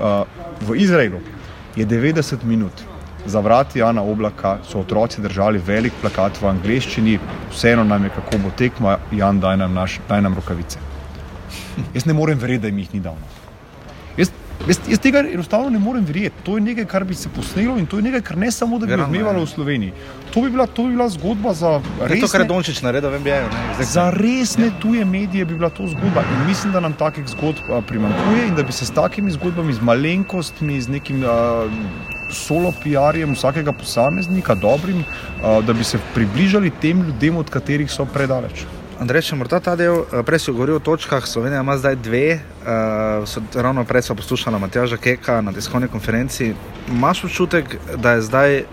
[0.00, 0.26] Uh,
[0.60, 1.20] v Izraelu
[1.76, 2.72] je 90 minut.
[3.26, 7.18] Za vrati Jana Oblaka so otroci držali velik plakat v angleščini,
[7.52, 10.78] vseeno nam je, kako bo tekma, Jan, daj nam, naš, daj nam rokavice.
[11.94, 13.18] Jaz ne morem verjeti, da jim jih ni dal.
[14.16, 14.32] Jaz,
[14.68, 16.42] jaz, jaz tega enostavno ne morem verjeti.
[16.44, 18.86] To je nekaj, kar bi se posnelo in to je nekaj, kar ne samo, da
[18.86, 19.44] bi Verjetno, odmevalo ja.
[19.44, 19.92] v Sloveniji.
[20.34, 23.26] To bi bila, to bi bila zgodba za To, kar je resne, Dončić naredil, vem,
[23.26, 23.40] je.
[23.80, 26.22] za resne tuje medije bi bila to zgodba.
[26.22, 29.72] In mislim, da nam takih zgodb a, primanjkuje in da bi se s takimi zgodbami,
[29.72, 31.66] z malenkostmi, z nekim a,
[32.32, 35.04] solo PR-jem vsakega posameznika, dobrim,
[35.42, 38.64] a, da bi se približali tem ljudem, od katerih so predaleč.
[39.00, 42.36] Andrej, če morda ta del, eh, prej si govoril o točkah, Slovenija ima zdaj dve,
[42.36, 46.52] uh, so, ravno prej smo poslušali Matjaža Keka na tiskovni konferenci.
[46.88, 48.66] Imaš občutek, da je zdaj eh,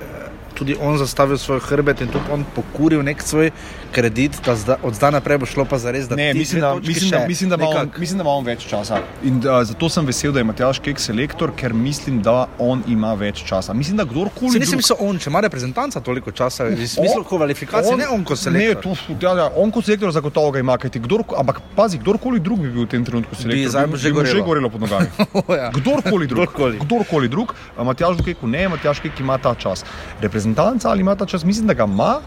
[0.53, 3.51] tudi on zastavil svoj hrbet in tudi on pokuril nek svoj
[3.91, 6.75] kredit, da zda, od zdaj naprej bo šlo pa za res, da Ne, mislim, da,
[6.75, 9.01] mislim, da, mislim, da on, mislim, da ima on več časa.
[9.23, 13.13] In uh, zato sem vesel, da je Matjaš Kek selektor, ker mislim, da on ima
[13.13, 13.73] več časa.
[13.73, 14.51] Mislim, da kdorkoli.
[14.51, 18.41] Se nisem mislil on, če ima reprezentanca toliko časa, v smislu kvalifikacije, ne on kot
[18.41, 18.97] selektor.
[18.97, 22.41] Ne, to, ja, ja, on kot selektor zagotovo ga ima, kajti kdor, ampak pazi, kdorkoli
[22.43, 24.45] drug bi bil v tem trenutku selektor, zdaj bi, že bi mu že gorelo.
[24.45, 25.11] gorelo pod nogami.
[25.47, 25.69] O, ja.
[25.71, 26.49] Kdorkoli drug.
[26.49, 26.79] Kdorkoli.
[26.81, 27.53] Kdorkoli drug.
[27.77, 29.85] A Matjaž Keku ne, Matjaž Kek ima ta čas.
[30.21, 32.19] Reprezentanca ali ima ta čas, mislim, da ga ima.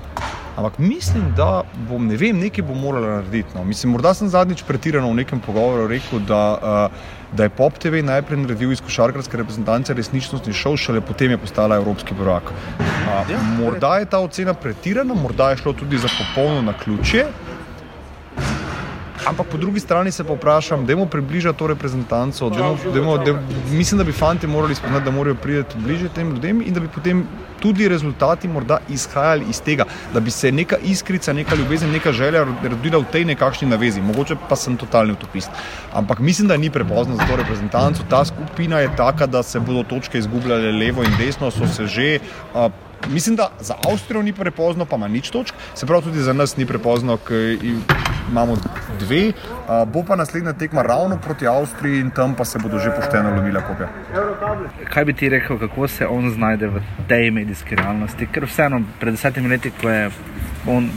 [0.61, 3.55] Ampak mislim, da bom, ne vem, nekaj bom morala narediti.
[3.57, 3.65] No.
[3.65, 8.03] Mislim, morda sem zadnjič pretirano v nekem pogovoru rekel, da, uh, da je Pop TV
[8.05, 12.53] najprej naredil iz košarkarske reprezentance resničnostni šov, šele potem je postala evropski prvak.
[12.53, 17.25] Uh, morda je ta ocena pretirana, morda je šlo tudi za popolno naključje.
[19.27, 22.51] Ampak po drugi strani se pa vprašam, da je približati to reprezentanco.
[22.51, 23.41] Dajmo, dajmo, dajmo,
[23.71, 26.89] mislim, da bi fanti morali spoznati, da morajo priti bliže tem ljudem in da bi
[26.89, 27.27] potem
[27.61, 32.45] tudi rezultati morda izhajali iz tega, da bi se neka iskrica, neka ljubezen, neka želja
[32.63, 34.01] rodila v tej nekakšni navezi.
[34.01, 35.51] Mogoče pa sem totalni utopist.
[35.93, 38.03] Ampak mislim, da ni prepozno za to reprezentanco.
[38.11, 42.19] Ta skupina je taka, da se bodo točke izgubljale levo in desno, so se že.
[42.55, 46.33] Uh, Mislim, da za Avstrijo ni prepozno, pa ima nič točk, se pravi tudi za
[46.33, 47.59] nas ni prepozno, ker
[48.31, 48.57] imamo
[48.99, 49.33] dve,
[49.69, 53.31] a, bo pa naslednja tekma ravno proti Avstriji in tam pa se bodo že pošteno
[53.37, 53.89] lomila kopja.
[54.93, 58.27] Kaj bi ti rekel, kako se on znajde v tej medijski realnosti?
[58.27, 60.11] Ker vseeno, pred desetimi leti, ko je
[60.67, 60.91] on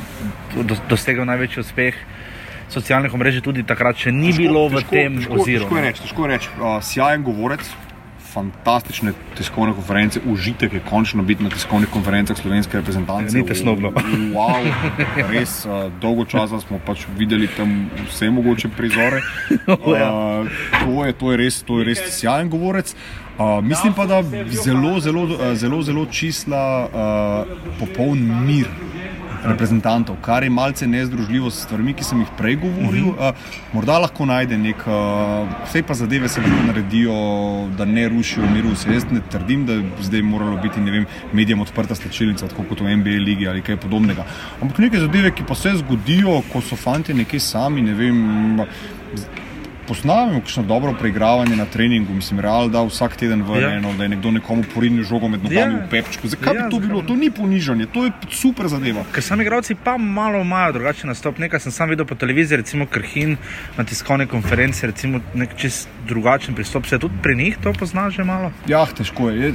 [0.56, 1.95] do, dosegel največji uspeh
[2.74, 5.66] socialnih omrežij, tudi takrat še ni bilo v tem težko, oziru.
[5.66, 6.49] težko je reči, težko je reči.
[6.58, 7.74] Uh, sjajen govorec,
[8.34, 13.38] fantastične tiskovne konference, užitek je končno biti na tiskovnih konferencah slovenske reprezentance.
[13.38, 13.92] Ni tesnobno.
[14.34, 14.66] Wow,
[15.30, 19.22] res uh, dolgo časa smo pač videli tam vse mogoče prizore.
[19.84, 20.48] Uh,
[20.84, 22.94] to, je, to, je res, to je res sjajen govorec.
[23.38, 28.68] Uh, mislim pa, da zelo, zelo, zelo, zelo, zelo čisla, uh, popoln mir
[29.44, 33.12] reprezentantov, kar je malce nezdružljivo s stvarmi, ki sem jih prej govoril.
[33.14, 33.36] Uh,
[33.74, 37.14] morda lahko najde nek, uh, vse pa zadeve se lahko naredijo,
[37.78, 38.74] da ne rušijo miru.
[38.94, 42.98] Jaz ne trdim, da bi zdaj moralo biti vem, medijem odprta slčilnica, tako kot v
[42.98, 44.26] NBA ligi ali kaj podobnega.
[44.62, 48.22] Ampak neke zadeve, ki pa se zgodijo, ko so fanti nekje sami, ne vem.
[49.88, 53.72] Posnamemo kakšno dobro preigravanje na treningu, mislim, real da vsak teden v Ja.
[53.78, 55.86] eno, da je nekdo nekomu porinil žogo med nogami Ja.
[55.86, 56.28] v pepčku.
[56.28, 57.02] Zakaj Ja, bi to bilo?
[57.02, 59.04] To ni ponižanje, to je super zadeva.
[59.12, 61.38] Ker sami igralci pa malo imajo drugačen nastop.
[61.38, 63.38] Nekaj sem sam videl po televiziji, recimo Krhin
[63.78, 66.86] na tiskovni konferenci, recimo nek čist drugačen pristop.
[66.86, 68.52] Se tudi pri njih to pozna že malo?
[68.68, 69.42] Ja, težko je.
[69.42, 69.54] je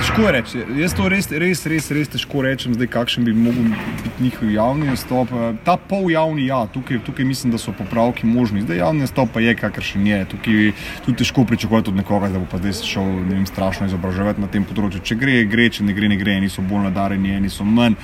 [0.00, 0.58] težko je reči.
[0.80, 3.62] Jaz to res, res, res, res težko rečem, zdaj, kakšen bi mogel
[4.04, 5.28] biti njihov javni nastop.
[5.64, 8.62] Ta pol javni, ja, tukaj, tukaj mislim, da so popravki možni.
[8.62, 10.24] Zdaj javni nastop pa je, kakršen je.
[10.32, 10.72] Tukaj
[11.04, 14.64] tudi težko pričakovati od nekoga, da bo pa zdaj šel vem, strašno izobraževati na tem
[14.64, 15.02] področju.
[15.04, 16.36] Če gre, gre, če ne gre, ne gre.
[16.40, 17.98] Eni so bolj nadarjeni, eni so manj.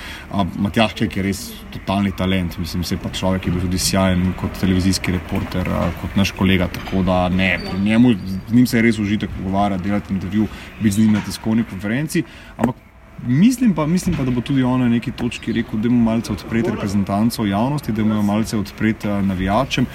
[0.56, 1.42] Matjaš Ček je res
[1.74, 2.56] totalni talent.
[2.58, 6.70] Mislim, se pa človek, je bil tudi sjajen kot televizijski reporter, a, kot naš kolega.
[6.72, 8.14] Tako da ne, pri njemu,
[8.48, 10.48] z njim se je res užitek pogovarjati, delati intervju,
[10.80, 12.24] biti z njim na tiskovni konferenci.
[12.56, 12.86] Ampak
[13.24, 16.32] Mislim pa, mislim pa, da bo tudi on na neki točki rekel, da mu malce
[16.32, 19.86] odpreti reprezentanco javnosti, da mu jo malce odpreti navijačem.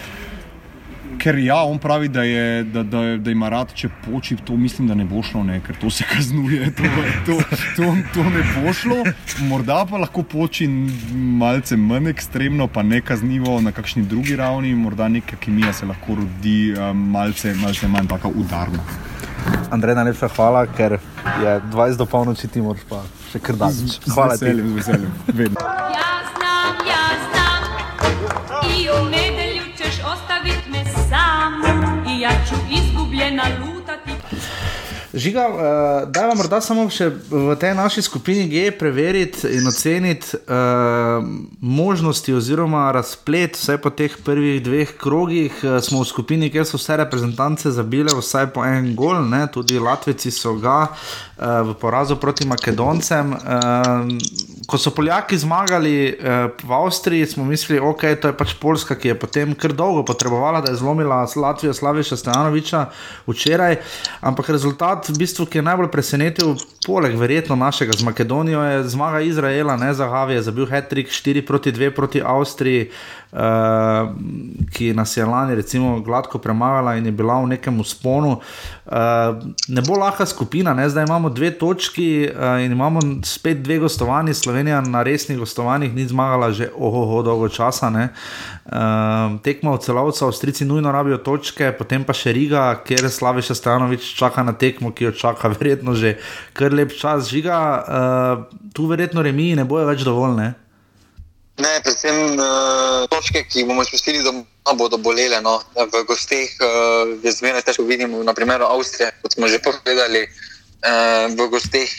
[1.22, 4.88] Ker ja, on pravi, da, je, da, da, da ima rad, če poči, to mislim,
[4.90, 6.90] da ne bo šlo, ne, ker to se kaznuje, to,
[7.28, 7.36] to,
[7.76, 8.98] to, to ne bo šlo.
[9.46, 10.66] Morda pa lahko poči
[11.14, 16.18] malce manj ekstremno, pa ne kaznivo na kakšni drugi ravni, morda neka kemija se lahko
[16.24, 18.82] rodi um, malce, malce manj tako udarno.
[19.72, 20.98] Andrej, najlepša hvala, ker
[21.44, 24.00] je 20 do polnoči ti moraš pa še kar daleč.
[24.10, 24.50] Hvala ti.
[24.58, 25.70] Z veseljem, vedno.
[25.94, 29.41] Ja znam, ja znam i u nedelju ćeš
[30.42, 31.62] ostavit me sam
[32.10, 34.12] i ja ću izgubljena lutati
[35.14, 40.38] Žiga, uh, da vam morda samo še v tej naši skupini G preveriti in oceniti
[40.40, 41.20] uh,
[41.60, 45.58] možnosti oziroma razplet, vsaj po teh prvih dveh krogih.
[45.66, 49.44] Uh, smo v skupini, kjer so vse reprezentance zabile vsaj po en gol, ne?
[49.52, 53.36] tudi Latvijci so ga uh, v porazu proti Makedoncem.
[53.36, 54.16] Uh,
[54.72, 58.96] ko so Poljaki zmagali uh, v Avstriji, smo mislili, da okay, je to pač Poljska,
[58.96, 62.86] ki je potem kar dolgo potrebovala, da je zlomila Latvijo Slaviša Stojanoviča
[63.28, 63.82] včeraj,
[64.24, 68.90] ampak rezultat rezultat, v bistvu, ki je najbolj presenetil, poleg verjetno našega z Makedonijo, je
[68.90, 72.92] zmaga Izraela, ne za Havi, je zabil Hetrik 4 proti 2 proti Avstriji,
[73.32, 74.10] uh,
[74.72, 78.40] ki nas je lani recimo gladko premagala in je bila v nekem usponu.
[78.86, 78.92] Uh,
[79.68, 80.90] ne bo lahka skupina, ne?
[80.90, 84.34] zdaj imamo dve točki uh, in imamo spet dve gostovanji.
[84.34, 87.92] Slovenija na resnih gostovanjih ni zmagala že ohoho dolgo časa.
[87.92, 94.14] Uh, tekmo v celovcu, Avstrici nujno rabijo točke, potem pa še Riga, kjer Slaviša Stanovič
[94.16, 96.18] čaka na tekmo, ki jo čaka verjetno že
[96.54, 97.30] kar lep čas.
[97.32, 100.52] Žiga, uh, tu verjetno remi ne bojo več dovolj.
[101.62, 101.72] Ne?
[101.86, 105.42] Predvsem uh, točke, ki bomo izpustili, da bodo bolele.
[105.46, 105.62] No.
[105.76, 111.50] V gostih uh, je zmeraj težko videti, naprimer Avstrija, kot smo že povedali, uh, v
[111.54, 111.90] gostih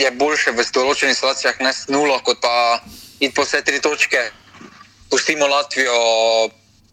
[0.00, 2.80] je boljše v določenih situacijah ne s nulo, kot pa
[3.20, 4.28] iti po vse tri točke.
[5.10, 5.96] Pustimo Latvijo,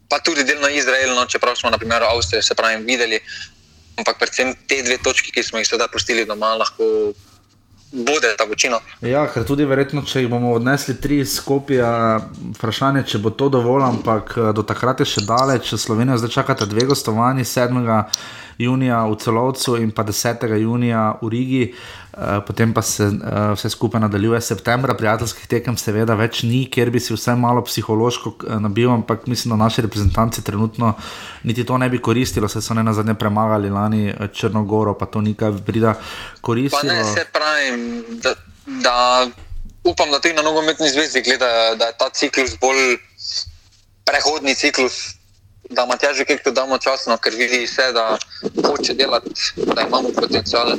[0.10, 3.20] pa tudi delno Izrael, no, čeprav smo naprimer Avstrijo se pravi videli.
[3.98, 7.14] Ampak predvsem te dve točke, ki smo jih sedaj pustili doma, lahko
[7.92, 8.80] bude ta večina.
[9.02, 11.84] Ja, ker tudi verjetno, če bomo odnesli tri skopje,
[12.58, 15.74] vprašanje, če bo to dovolj, ampak eh, do takrat je še daleč.
[15.80, 18.04] Slovenijo zdaj čakata dve gostovanji, 7.
[18.58, 20.48] junija v celovcu in pa 10.
[20.60, 21.64] junija v Rigi.
[22.18, 26.90] Eh, potem pa se uh, vse skupaj nadaljuje septembra, prijateljskih tekem, seveda, več ni, ker
[26.90, 30.96] bi si vse malo psihološko uh, nabil, ampak mislim, da naši reprezentanci trenutno
[31.46, 35.22] niti to ne bi koristilo, saj so ne na zadnje premagali lani Črnogoro, pa to
[35.22, 35.94] nikaj prida
[36.42, 36.82] koristilo.
[36.82, 37.86] Pa ne se pravim,
[38.26, 38.34] da,
[38.66, 38.98] da
[39.86, 42.98] upam, da tudi na nogometni zvezdi gledajo, da je ta ciklus bolj
[44.10, 45.17] prehodni ciklus.
[45.70, 48.18] Da ima težje, kaj dodamo časno, ker vidi vse, da
[48.68, 50.74] hoče delati, da imamo potencial.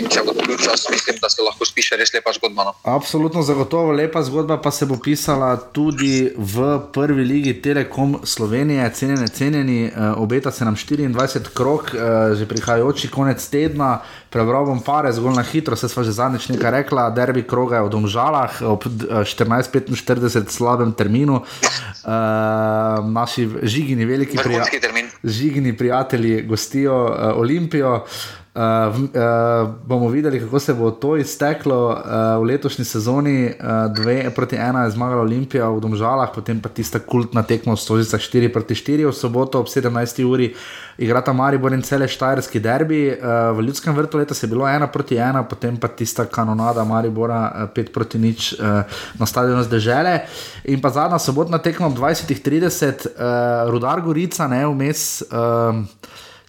[0.00, 2.64] In če bo bil čas, mislim, da se lahko spiše res lepa zgodba.
[2.64, 2.72] No.
[2.88, 9.28] Absolutno, zagotovo lepa zgodba pa se bo pisala tudi v prvi ligi Telekom Slovenije, cenjene,
[9.28, 9.80] cenjeni.
[9.84, 13.98] Uh, obeta se nam 24 krok, uh, že prihajajoči konec tedna.
[14.32, 17.10] Prebral bom pare, zgolj na hitro, se sva že zadnjič nekaj rekla.
[17.12, 18.88] Derbi kroga je v Domžalah ob
[19.28, 21.42] 14:45 eh, slabem terminu.
[21.42, 28.04] Uh, naši žigini, veliki prijatelji, žigini prijatelji gostijo uh, Olimpijo.
[28.52, 33.54] Uh, uh, bomo videli, kako se bo to izteklo uh, v letošnji sezoni.
[33.60, 37.80] 2 uh, proti 1 je zmagala Olimpija v Domžalah, potem pa tista kultna tekmo v
[37.80, 40.24] Stožica 4 proti 4 v soboto ob 17.
[40.28, 40.52] uri.
[40.98, 43.08] Igrata Maribor in cele Štajerski derbi.
[43.08, 47.72] Uh, v ljudskem vrtu letos je bilo 1 proti 1, potem pa tista kanonada Maribora
[47.72, 48.84] 5 uh, proti nič uh,
[49.16, 50.28] na stadionu zdržele.
[50.68, 55.24] In pa zadnja sobotna tekma ob 20:30, uh, Rudar Gorica, ne vmes.
[55.32, 55.88] Uh,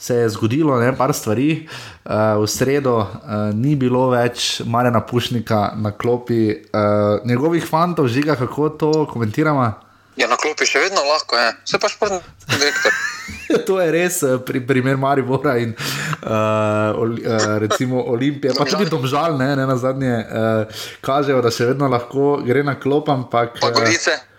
[0.03, 1.67] se je zgodilo nekaj stvari.
[2.03, 3.07] Uh, v sredo uh,
[3.55, 9.69] ni bilo več Marina Pušnika na klopi, uh, njegovih fantov, žiga, kako to komentiramo.
[10.19, 12.19] Ja, na klopi še vedno lahko je, vse pa športni
[12.51, 12.91] direktor.
[13.67, 19.53] to je res, pri, primer Maribora in uh, uh, recimo Olimpije, pa tudi Domžal, ne,
[19.55, 23.55] ne na zadnje, uh, kažejo, da še vedno lahko gre na klop, ampak.
[23.63, 24.19] Pa Gorice.
[24.19, 24.32] Uh,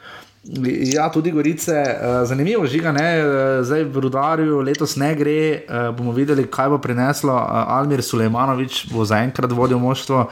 [0.45, 3.07] Ja, tudi Gorice, uh, zanimivo žiga, ne?
[3.21, 5.65] Uh, zdaj v Rudarju letos ne gre.
[5.65, 7.33] Uh, bomo videli, kaj bo prineslo.
[7.49, 10.29] Almir Sulejmanovič bo zaenkrat vodil moštvo,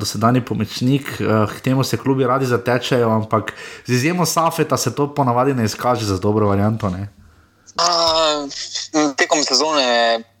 [0.00, 1.18] dosedani pomočnik.
[1.18, 3.52] K temu se klubi radi zatečajo, ampak
[3.86, 6.88] z izjemo Safeta se to ponavadi ne izkaže za dobro varianto.
[6.90, 7.08] Ne?
[7.76, 8.48] Uh,
[9.16, 9.84] tekom sezone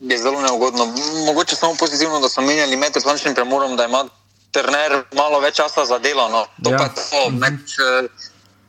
[0.00, 0.86] je zelo neugodno.
[1.26, 4.04] Mogoče samo pozitivno, da smo menjali med plačnim premorom, da ima
[4.50, 6.28] trener malo več časa za delo.
[6.28, 6.46] No.
[6.64, 6.78] To ja.
[6.78, 7.30] pa to.
[7.30, 8.08] Med, uh,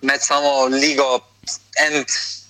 [0.07, 1.19] med samo ligo,
[1.85, 2.05] en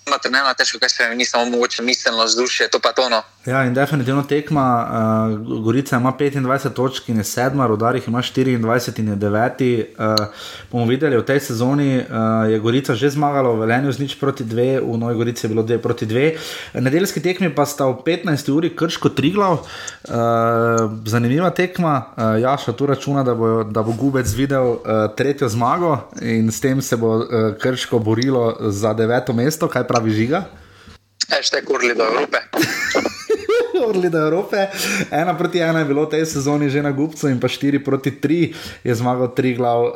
[0.07, 3.23] imate ne na težko, kaj se mi ni samo mogoče miselno vzdušje, to pa tono.
[3.47, 4.87] Ja, in definitivno tekma,
[5.31, 9.85] uh, Gorica ima 25 točk in je sedma, Rudarih ima 24 in je deveti.
[9.97, 10.25] Uh,
[10.71, 14.43] bomo videli, v tej sezoni uh, je Gorica že zmagala v Velenju z nič proti
[14.43, 16.35] dve, v Novi Gorici je bilo dve proti dve.
[16.73, 19.63] Nedeljski tekmi pa sta v 15 uri krško triglav.
[19.63, 25.47] Uh, zanimiva tekma, uh, Jaša tu računa, da bo, da bo Gubec videl uh, tretjo
[25.47, 30.43] zmago in s tem se bo uh, krško borilo za deveto mesto, kaj pravi žiga.
[31.39, 32.43] Ešte kurli do Evrope.
[33.85, 34.67] Orli do Evrope.
[35.11, 38.11] Ena proti ena je bilo v tej sezoni že na Gupcu in pa štiri proti
[38.11, 38.53] tri
[38.83, 39.93] je zmagal tri glav, uh,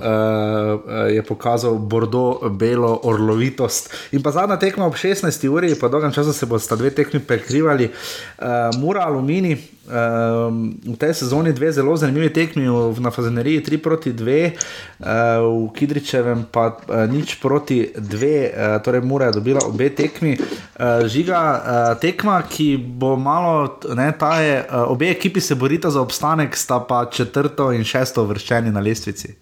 [1.09, 3.89] je pokazal Bordeaux belo orlovitost.
[4.11, 5.27] In pa zadnja tekma ob 16.
[5.49, 9.80] uri, po dolgem času se bosta dve tekmi prekrivali, uh, Mura Alumini.
[9.82, 15.41] Um, v tej sezoni dve zelo zanimivi tekmi, v, na Fazeneriji 3 proti 2, uh,
[15.41, 20.38] v Kidričevem pa uh, nič proti 2, uh, torej mora je dobila obe tekmi.
[20.38, 21.61] Uh, žiga uh,
[21.97, 26.77] tekma, ki bo malo, ne, ta je, uh, obe ekipi se borita za obstanek, sta
[26.86, 29.34] pa četrto in šesto vrščeni na lestvici.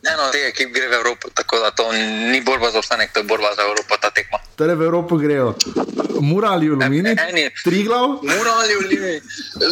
[0.00, 1.90] Eno od teh ekip gre v Evropo, tako da to
[2.32, 4.38] ni borba za obstanek, to je borba za Evropo, ta tekma.
[4.54, 5.58] Torej v Evropo grejo.
[6.20, 7.16] Mura ali Alumini,
[7.64, 8.20] tri glav.
[8.22, 9.20] Mura ali Alumini,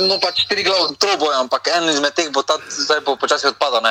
[0.09, 3.49] no pač tri glav, to bojo, ampak en izmed teh bo ta zdaj bo počasi.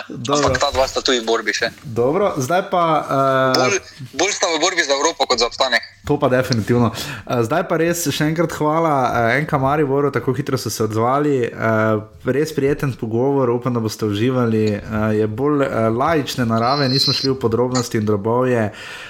[0.08, 0.38] Dobro.
[0.38, 1.70] Ampak ta dva sta tu v borbi še.
[1.84, 2.84] Dobro, zdaj pa.
[3.06, 3.78] Uh, Bolj,
[4.18, 5.84] bolj sta v borbi za Evropo kot za obstanek.
[6.08, 6.92] To pa definitivno.
[6.92, 11.50] Uh, zdaj pa res še enkrat hvala uh, Enka Mariboru, tako hitro so se odzvali.
[11.52, 14.66] Uh, res prijeten pogovor, upam, da boste uživali.
[14.80, 18.72] Uh, je bolj uh, laične narave, nismo šli v podrobnosti in drobove.
[18.72, 19.06] Uh,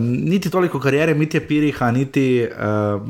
[0.00, 3.02] niti toliko karijere Mitja Piriha, niti uh,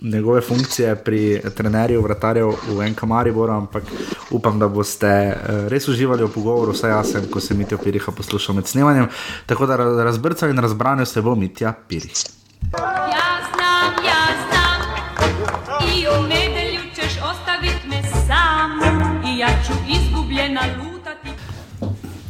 [0.00, 3.82] njegove funkcije pri trenerju, vratarju v Enka Mariboru, ampak
[4.30, 8.12] upam, da boste uh, res uživali v pogovoru, vsaj jaz sem, ko sem Mitja Piriha
[8.16, 9.08] poslušal med snemanjem.
[9.46, 12.24] Tako da razbrcal in razbranil se bo Mitja Pirih.
[12.72, 13.59] Ja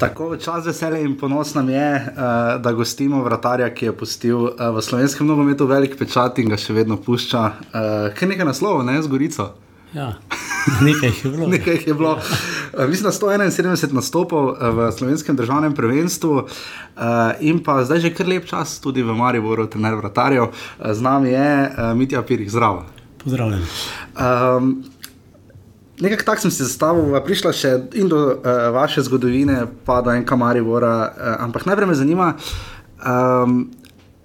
[0.01, 4.53] Tako čas veselje in ponos nam je, uh, da gostimo vratarja, ki je pustil uh,
[4.77, 7.41] v slovenskem nogometu velik pečat in ga še vedno pušča.
[7.43, 9.51] Uh, Kaj nekaj naslovov, ne, z Gorico?
[9.93, 10.15] Ja,
[10.89, 11.49] nekaj je bilo.
[11.53, 12.15] nekaj je bilo.
[12.17, 16.47] Uh, mislim, da 171 nastopov v slovenskem državnem prvenstvu
[17.41, 20.49] in pa zdaj že kar lep čas tudi v Mariboru, trener vratarjev.
[20.81, 21.49] Z nami je
[21.97, 22.87] Mitja Pirih, zdravo.
[23.21, 23.69] Pozdravljen.
[24.17, 24.81] Um,
[26.01, 30.13] Nekako tako sem si zastavil, da prišla še in do uh, vaše zgodovine, pa do
[30.15, 30.95] enega Maribora.
[31.11, 32.29] Uh, ampak najprej me zanima,
[33.05, 33.59] um,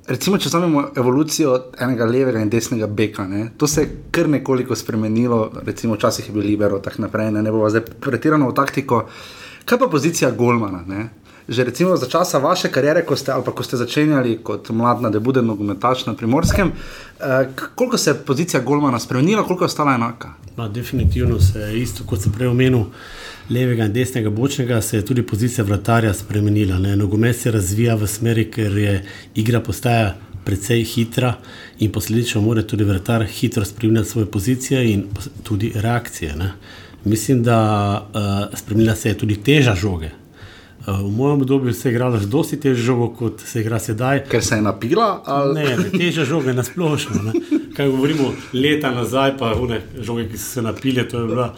[0.08, 3.28] recimo, če vzamemo evolucijo enega levega in desnega beka.
[3.28, 3.50] Ne?
[3.60, 7.52] To se je kar nekoliko spremenilo, recimo včasih je bil libero, tako naprej, ne, ne
[7.52, 9.04] bo zdaj pretirano v taktiko.
[9.66, 10.84] Kaj pa pozicija Golmana?
[10.88, 11.10] Ne?
[11.48, 16.06] Že recimo za časa vaše kariere, ko ste, ko ste začenjali kot mlad nadebuden nogometaš
[16.06, 20.34] na primorskem, eh, koliko se je pozicija Golmana spremenila, koliko je ostala enaka?
[20.58, 22.86] Ma, definitivno se je isto, kot sem prej omenil,
[23.50, 26.80] levega in desnega bočnega, se je tudi pozicija vratarja spremenila.
[26.80, 26.96] Ne?
[26.96, 30.16] Nogomet se razvija v smeri, ker je igra postaja
[30.46, 31.34] precej hitra
[31.80, 35.04] in posledično mora tudi vratar hitro spremeniti svoje pozicije in
[35.44, 36.36] tudi reakcije.
[36.36, 36.54] Ne?
[37.04, 37.60] Mislim, da
[38.14, 40.10] uh, spremenila se je tudi teža žoge.
[40.88, 44.24] V mojem obdobju se je igralo že dosti težje žogo, kot se igra sedaj.
[44.30, 45.22] Ker se je napila?
[45.26, 45.54] Ali?
[45.54, 47.22] Ne, ne težje žoge na splošno.
[47.24, 47.32] Ne.
[47.76, 51.56] Kaj govorimo leta nazaj, pa une žoge, ki so se napile, to je bila,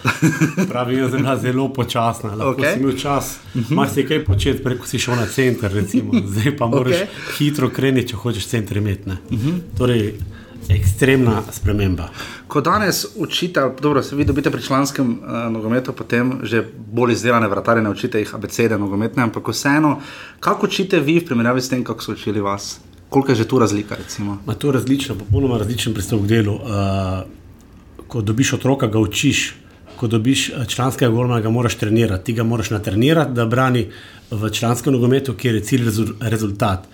[0.69, 2.36] pravi, je bila zelo počasna.
[2.36, 2.73] Lahko okay.
[2.73, 3.71] si imel čas, uh -huh.
[3.71, 6.13] imaš si kaj početi, preko si šel na center, recimo.
[6.32, 7.38] zdaj pa moraš okay.
[7.38, 9.09] hitro kreniti, če hočeš center imeti.
[9.09, 9.59] Uh -huh.
[9.78, 10.13] Torej,
[10.70, 12.10] ekstremna sprememba.
[12.47, 17.84] Ko danes učite, dobro, vi dobite pri članskem uh, nogometu, potem že bolj izdelane vratarje,
[17.84, 19.99] ne učite jih abecede nogometne, ampak vseeno,
[20.39, 22.80] kako učite vi v primerjavi s tem, kako so učili vas?
[23.10, 23.95] Koliko je že tu razlika?
[24.20, 26.53] Ma, to je različno, popolnoma različen pristop k delu.
[26.55, 26.62] Uh,
[28.08, 29.55] ko dobiš otroka, ga učiš.
[29.97, 32.26] Ko dobiš članskega golma, ga moraš trenirati.
[32.26, 33.88] Ti ga moraš natrenirati, da brani
[34.32, 35.89] v članskem nogometu, kjer je cilj
[36.20, 36.86] rezultat.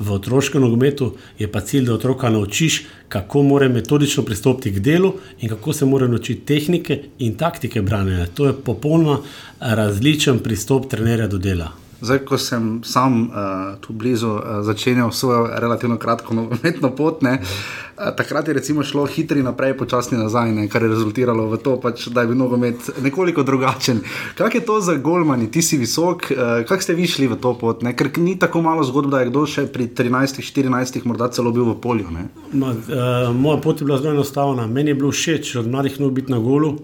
[0.00, 5.12] V otroškem nogometu je pa cilj, da otroka naučiš, kako mora metodično pristopiti k delu
[5.40, 8.26] in kako se mora naučiti tehnike in taktike branjenja.
[8.34, 9.18] To je popolnoma
[9.60, 11.72] različen pristop trenerja do dela.
[12.00, 17.34] Zdaj, ko sem sam uh, tu blizu uh, začenjal svojo relativno kratko nogometno pot, ne,
[17.42, 21.76] uh, takrat je recimo šlo hitri naprej, počasni nazaj, ne, kar je rezultiralo v to,
[21.80, 24.00] pač, da je bil nogomet nekoliko drugačen.
[24.38, 27.52] Kaj je to za Golmani, ti si visok, uh, kako ste vi šli v to
[27.60, 27.84] pot?
[27.84, 27.92] Ne?
[27.96, 31.76] Ker ni tako malo zgodb, da je kdo še pri 13-14 morda celo bil v
[31.84, 32.08] polju.
[32.56, 34.64] Ma, uh, moja pot je bila zelo enostavna.
[34.66, 36.78] Meni je bilo všeč od mladih nog biti na golu.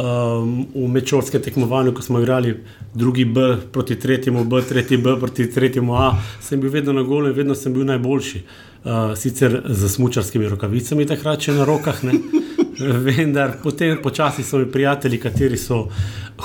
[0.00, 2.54] Um, v mečovskem tekmovanju, ko smo igrali
[2.94, 7.28] drugi B proti tretjemu B, tretji B proti tretjemu A, sem bil vedno na golu
[7.28, 8.40] in vedno sem bil najboljši.
[8.84, 12.16] Uh, sicer z smočarskimi rokavicami, takrat še na rokah, ne.
[13.04, 15.82] Vendar potem počasi so mi prijatelji, kateri so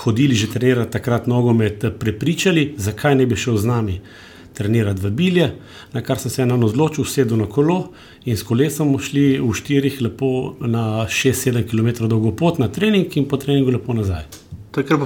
[0.03, 3.99] hodili že trenirati takrat nogomet, prepričali, zakaj ne bi šel z nami
[4.55, 5.49] trenirati v bilje,
[5.93, 7.91] na kar sem se eno odločil, sedel na kolo
[8.25, 13.27] in s kolesom šli v štirih lepo na 6-7 km dolgo pot na trening in
[13.29, 14.25] po treningu lepo nazaj.
[14.71, 15.05] To je kar,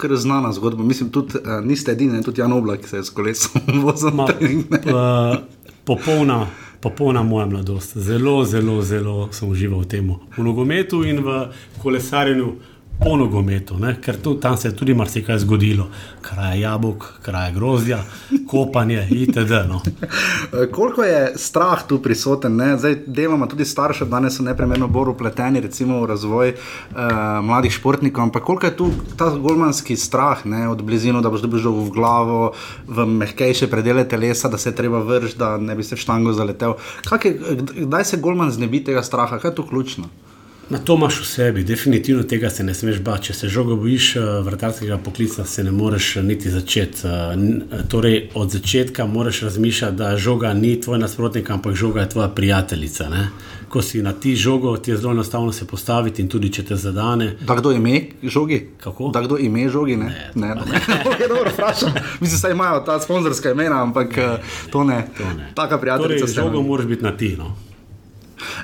[0.00, 0.84] kar znana zgodba.
[0.84, 4.64] Mislim, tudi uh, niste edini, tudi Jan Oblak se je s kolesom vozil trening.
[4.70, 5.40] Uh,
[5.84, 6.46] popolna
[6.80, 7.98] popolna moja mladost.
[7.98, 11.50] Zelo, zelo, zelo sem užival v tem, v nogometu in v
[11.82, 12.54] kolesarjenju
[13.04, 13.94] po nogometu, ne?
[14.00, 15.86] ker tu, tam se je tudi marsikaj zgodilo.
[16.22, 17.98] Kraj jabolk, kraj grozdja,
[18.48, 19.52] kopanje itd.
[19.68, 19.80] No.
[20.52, 22.56] Eh, Koliko je strah tu prisoten?
[22.56, 22.76] Ne?
[22.78, 26.96] Zdaj, deloma tudi starši danes so nepremerno bolj upleteni recimo, v razvoj uh,
[27.44, 30.66] mladih športnikov, ampak koliko je tu ta golmanski strah ne?
[30.68, 32.40] od blizino, da boš dobil žogo v glavo,
[32.86, 36.76] v mehkejše predele telesa, da se treba vrš, da ne bi se v štango zaletel.
[37.08, 37.38] Kak Je,
[37.86, 39.38] kdaj se golman znebi tega straha?
[39.38, 40.10] Kaj je tu ključno?
[40.70, 43.26] Na to imaš v sebi, definitivno tega se ne smeš bati.
[43.26, 46.98] Če se žogo bojiš eh, vratarskega poklica, se ne moreš eh, niti začeti.
[47.04, 52.28] Eh, Torej, od začetka moraš razmišljati, da žoga ni tvoj nasprotnik, ampak žoga je tvoja
[52.28, 53.08] prijateljica.
[53.08, 53.28] Ne?
[53.68, 56.76] Ko si na ti žogo, ti je zelo enostavno se postaviti in tudi če te
[56.76, 57.34] zadane.
[57.40, 58.60] Da kdo ime žogi?
[58.78, 59.10] Kako?
[59.14, 59.96] Da kdo ime žogi?
[59.96, 60.54] Ne, ne, ne.
[60.54, 60.82] ne.
[61.10, 61.90] okay, dobro, vprašam.
[62.20, 64.38] Mislim, da imajo ta sponzorska imena, ampak eh,
[64.70, 65.02] to ne.
[65.18, 65.50] To ne.
[65.54, 67.34] Taka prijateljica Torej, ste žogo moraš biti na ti.
[67.38, 67.69] No.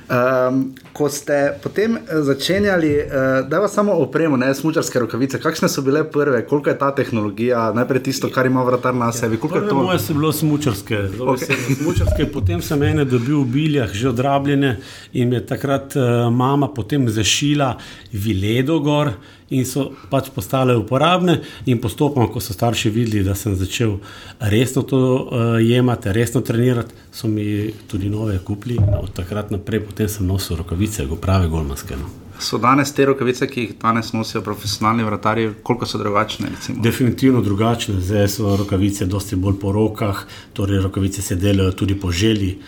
[0.06, 5.68] Um, ko ste potem eh, začenjali, uh, da vas samo opremo, ne smočarske rokavice, kakšne
[5.68, 9.58] so bile prve, koliko je ta tehnologija, najprej tisto, kar ima vratar na sebi, koliko
[9.58, 9.82] je Prve to?
[9.82, 11.76] moje so bile smučarske, zelo okay.
[11.82, 14.76] smučarske, potem sem ene dobil v biljah, že odrabljene
[15.12, 17.76] in je takrat uh, mama potem zašila
[18.12, 19.12] viledo gor
[19.50, 23.98] in so pač postale uporabne in postopoma, ko so starši videli, da sem začel
[24.40, 30.08] resno to uh, jemati, resno trenirati, so mi tudi nove kupili od takrat naprej potem
[30.08, 31.96] sem nosil rokavice, go prave golmanske.
[31.96, 32.10] No.
[32.38, 36.50] So danes te rokavice, ki jih danes nosijo profesionalni vratarji, koliko so drugačne?
[36.52, 36.82] Recimo?
[36.82, 42.12] Definitivno drugačne, zdaj so rokavice dosti bolj po rokah, torej rokavice se delajo tudi po
[42.12, 42.58] želji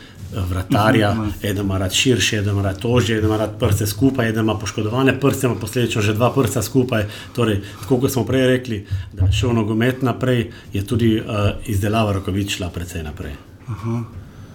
[0.49, 1.14] vratarja.
[1.14, 4.45] Mhm, Eden ima rad širše, eden ima rad tožje, eden ima rad prste skupaj, eden
[4.45, 7.07] ima poškodovane prste, ima posledično že dva prsta skupaj.
[7.37, 11.24] Torej, tako kot smo prej rekli, da je šel nogomet naprej, je tudi uh,
[11.66, 13.33] izdelava rokavic šla precej naprej.
[13.68, 14.03] Aha.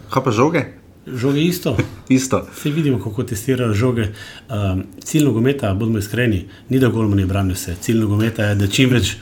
[0.09, 0.65] Kaj pa žoge?
[1.07, 1.77] Žoge isto.
[2.09, 2.45] isto.
[2.55, 4.07] Vsi vidimo, kako testirajo žoge.
[4.49, 7.75] Um, cilj nogometa, bodimo iskreni, ni da golmani branijo vse.
[7.81, 9.17] Cilj nogometa je, da čim več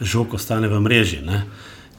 [0.00, 1.20] žog ostane v mreži.
[1.24, 1.42] Ne?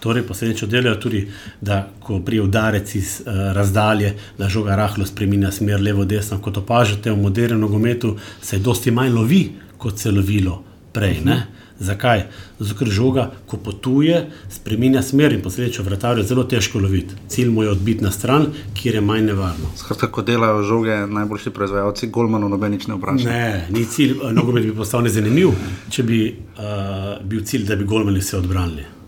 [0.02, 1.28] Torej, posledično delajo tudi,
[1.62, 6.40] da ko prije udarec iz uh, razdalje, da žoga rahlo spremenja smer levo, desno.
[6.42, 9.44] Kot opažate v modernem nogometu, se dosti manj lovi,
[9.78, 11.20] kot se je lovilo prej.
[11.26, 11.44] Ne?
[11.82, 12.24] Zakaj?
[12.60, 17.18] Zato, ker žoga, ko potuje, spremenja smer in posledično vratarju je zelo težko loviti.
[17.28, 18.46] Cilj mu je odbiti na stran,
[18.78, 19.72] kjer je manj nevarno.
[19.78, 23.30] Skratka, ko delajo žoge najboljši proizvajalci, golmanov noben nič ne vpraša.
[23.30, 25.54] Ne, ni cilj, eh, nogomet bi postal nezanimiv,
[25.90, 29.01] če bi uh, bil cilj, da bi golmani se odbranili.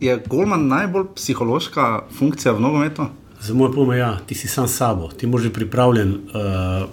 [0.00, 3.06] Je golman najbolj psihološka funkcija v nogometu?
[3.40, 6.88] Za moj pomen, ja, ti si sam sabo, ti moraš biti pripravljen uh,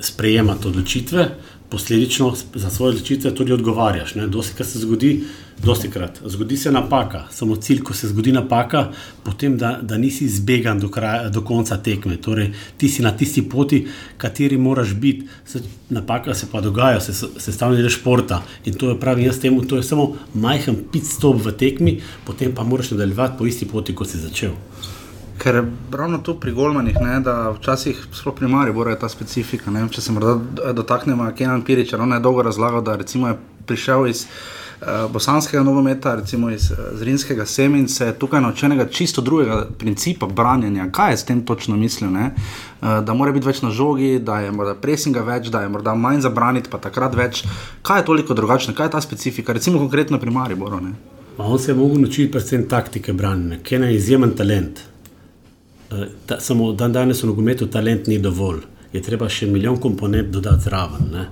[0.00, 1.28] sprejemati odločitve,
[1.74, 4.14] posledično za svoje odločitve tudi odgovarjaš.
[4.14, 5.24] Dosti krat se zgodi,
[5.64, 8.84] dosti krat, zgodi se napaka, samo cilj, ko se zgodi napaka,
[9.24, 12.16] potem da, da nisi zbegan do, kraja, do konca tekme.
[12.16, 13.82] Torej, ti si na tisti poti,
[14.16, 15.26] kateri moraš biti.
[15.90, 19.66] Napaka se pa dogaja, se, se stavlja del športa in to je pravi jaz temu,
[19.66, 23.94] to je samo majhen pit stop v tekmi, potem pa moraš nadaljevati po isti poti,
[23.94, 24.54] kot si začel.
[25.44, 25.60] Ker
[25.92, 29.70] ravno tu pri Golmanih, ne, da včasih, sploh pri Mariboru, je ta specifika.
[29.70, 30.38] Ne, če se morda
[30.72, 33.34] dotaknemo Kenan Piriča, on je dolgo razlagal, da je
[33.66, 38.70] prišel iz uh, bosanskega nogometa, recimo iz uh, Zrinskega sema in se je tukaj naučil
[38.70, 40.88] enega čisto drugega principa branjenja.
[40.92, 42.10] Kaj je s tem točno mislil?
[42.12, 42.30] Ne?
[42.80, 45.94] Uh, da mora biti več na žogi, da je morda presinga več, da je morda
[45.94, 47.44] manj za braniti, pa takrat več.
[47.82, 50.80] Kaj je toliko drugačno, kaj je ta specifika, recimo konkretno pri Mariboru?
[50.80, 50.96] Ne?
[51.36, 54.93] Ma on se je mogel naučiti predvsem taktike branjenja, ker je izjemen talent.
[55.90, 58.60] Eh, Ta, samo dan danes v nogometu talent ni dovolj,
[58.92, 61.08] je treba še milijon komponent dodati zraven.
[61.12, 61.24] Ne?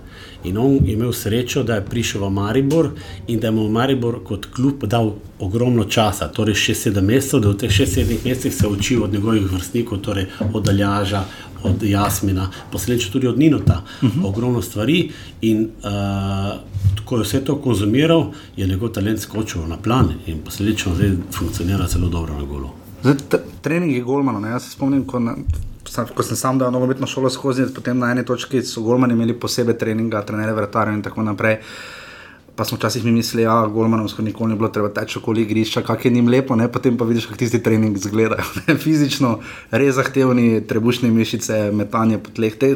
[0.44, 2.90] In on je imel srečo, da je prišel v Maribor
[3.26, 7.60] in da je mu Maribor kot klub dal ogromno časa, torej 6-7 mesecev, da v
[7.62, 11.24] teh 6-7 mesecih se učil od njegovih vrstnikov, torej od Aljaža,
[11.62, 14.26] od Jasmina, posledično tudi od Ninota, uh -huh.
[14.26, 15.10] ogromno stvari.
[15.40, 16.58] In uh,
[17.04, 21.86] ko je vse to konzumiral, je njegov talent skočil na plan in posledično zdaj funkcionira
[21.86, 22.81] zelo dobro na golu.
[23.02, 25.34] Zdaj, t- treningi Golmana, ne, jaz se spomnim, ko, na,
[25.84, 29.34] sam, ko sem sam dal nogometno šolo skozi, potem na eni točki so Golmani imeli
[29.34, 31.58] posebej treninga, trenere vratarjev in tako naprej.
[32.54, 35.42] Pa smo včasih mi mislili, da ja, Golmanom skoraj nikoli ni bilo treba teči okoli
[35.42, 36.66] igrišča, kak je njim lepo, ne?
[36.68, 38.44] potem pa vidiš, kako tisti trening izgledajo.
[38.66, 38.76] Ne?
[38.76, 39.38] Fizično,
[39.70, 42.54] res zahtevni, trebušne mišice, metanje po tleh.
[42.54, 42.74] Te,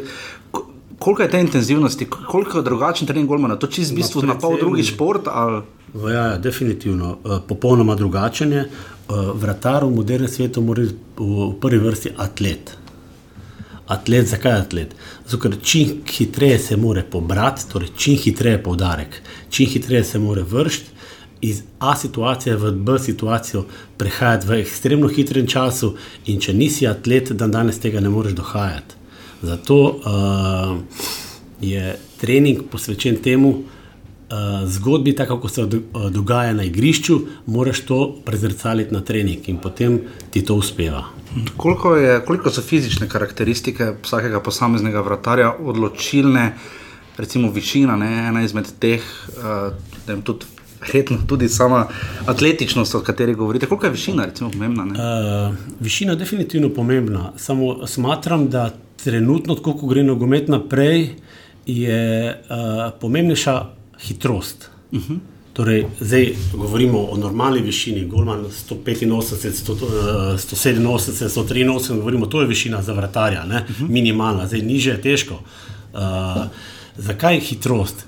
[0.50, 0.64] ko-
[0.98, 3.56] koliko je te intenzivnosti, koliko je drugačen trening Golmana?
[3.56, 5.28] To čist v bistvu na pol drugi šport?
[5.28, 5.60] Ali?
[6.04, 7.18] Ja, ja, definitivno.
[7.24, 8.60] Eh, Popolnoma drugačen je.
[8.60, 12.76] Eh, Vratar v modernem svetu mora biti v prvi vrsti atlet.
[13.86, 14.94] Atlet, zakaj atlet?
[15.26, 20.42] Zato, ker čim hitreje se more pobrati, torej čim hitreje poudarek, čim hitreje se more
[20.42, 20.90] vršiti
[21.40, 23.64] iz A situacije v B situacijo
[23.96, 25.94] prehajati v ekstremno hitrem času,
[26.26, 28.94] in če nisi atlet, dan danes tega ne moreš dohajati.
[29.42, 30.78] Zato uh,
[31.60, 33.75] je trening posvečen temu, uh,
[34.66, 40.00] zgodbi, tako kot se uh, dogaja na igrišču, moraš to prezrcaliti na trening in potem
[40.30, 41.04] ti to uspeva.
[41.56, 46.52] Koliko, je, koliko so fizične karakteristike vsakega posameznega vratarja odločilne,
[47.18, 49.04] recimo višina, ne, ena izmed teh,
[49.38, 50.46] uh, tudi,
[50.86, 51.86] verjetno tudi sama
[52.26, 53.66] atletičnost, o kateri govorite.
[53.66, 54.84] Koliko je višina, recimo, pomembna?
[54.84, 57.32] Uh, višina je definitivno pomembna.
[57.36, 58.70] Samo smatram, da
[59.04, 61.10] trenutno, ko gre nogomet naprej,
[61.66, 64.70] je uh, pomembnejša hitrost.
[64.92, 65.18] Uh -huh.
[65.52, 72.82] Torej, zdaj govorimo o normalni višini, Golman 185, 100, 187, 183, govorimo, to je višina
[72.82, 73.88] za vratarja, uh -huh.
[73.88, 75.34] minimalna, zdaj niže je težko.
[75.34, 76.00] Uh,
[76.96, 78.04] zakaj hitrost?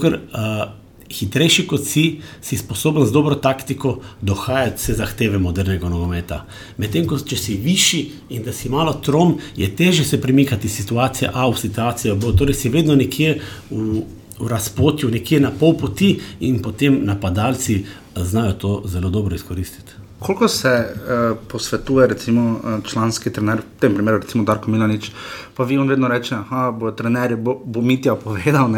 [0.00, 0.72] Ker uh,
[1.12, 6.44] hitrejši kot si, si sposoben z dobro taktiko dohajati vse zahteve modernega nogometa.
[6.76, 10.76] Medtem ko če si višji in da si malo trom, je teže se premikati iz
[10.76, 12.36] situacije A v situacijo B.
[12.38, 13.38] Torej, si vedno nekje
[13.70, 14.02] v
[14.42, 17.84] v razpotju, nekje na pol poti, in potem napadalci
[18.16, 19.92] znajo to zelo dobro izkoristiti.
[20.18, 25.10] Koliko se uh, posvetuje, recimo, članski trener, v tem primeru, recimo Darko Milanič,
[25.56, 28.70] pa vi on vedno reče, da bo trener, bo, bo Mitja povedal.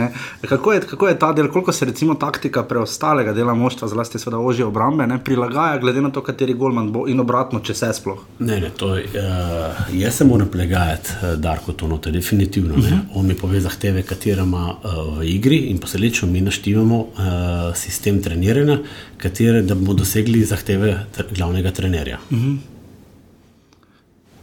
[0.48, 4.38] Kako je, kako je ta del, koliko se recimo taktika preostalega dela moštva, zlasti seveda
[4.38, 8.24] ožje obrambe, ne, prilagaja, glede na to, kateri golman bo in obratno, če se sploh.
[8.38, 12.74] Ne, ne, to je, uh, jaz se moram plegajati, uh, Darko, to note, definitivno.
[12.74, 12.98] Uh -huh.
[13.14, 17.08] On mi pove zahteve, katere ima uh, v igri in posledično mi naštivamo uh,
[17.74, 18.78] sistem treniranja,
[19.16, 22.18] katere, da bomo dosegli zahteve glavnega trenerja.
[22.30, 22.73] Uh -huh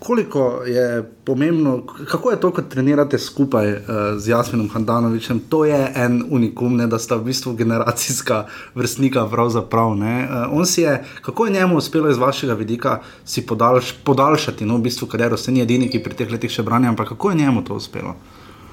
[0.06, 3.80] koliko je pomembno, kako je to, ko trenirate skupaj uh,
[4.18, 5.40] z Jasminom Handanovičem.
[5.50, 8.46] To je en unikum, ne, da sta v bistvu generacijska
[8.76, 9.28] vrstnika.
[9.30, 14.82] Pravzaprav, uh, je, kako je njemu uspelo iz vašega vidika si podaljš, podaljšati no, v
[14.90, 17.64] bistvu kariero, se ni edini, ki pri teh letih še branja, ampak kako je njemu
[17.64, 18.16] to uspelo?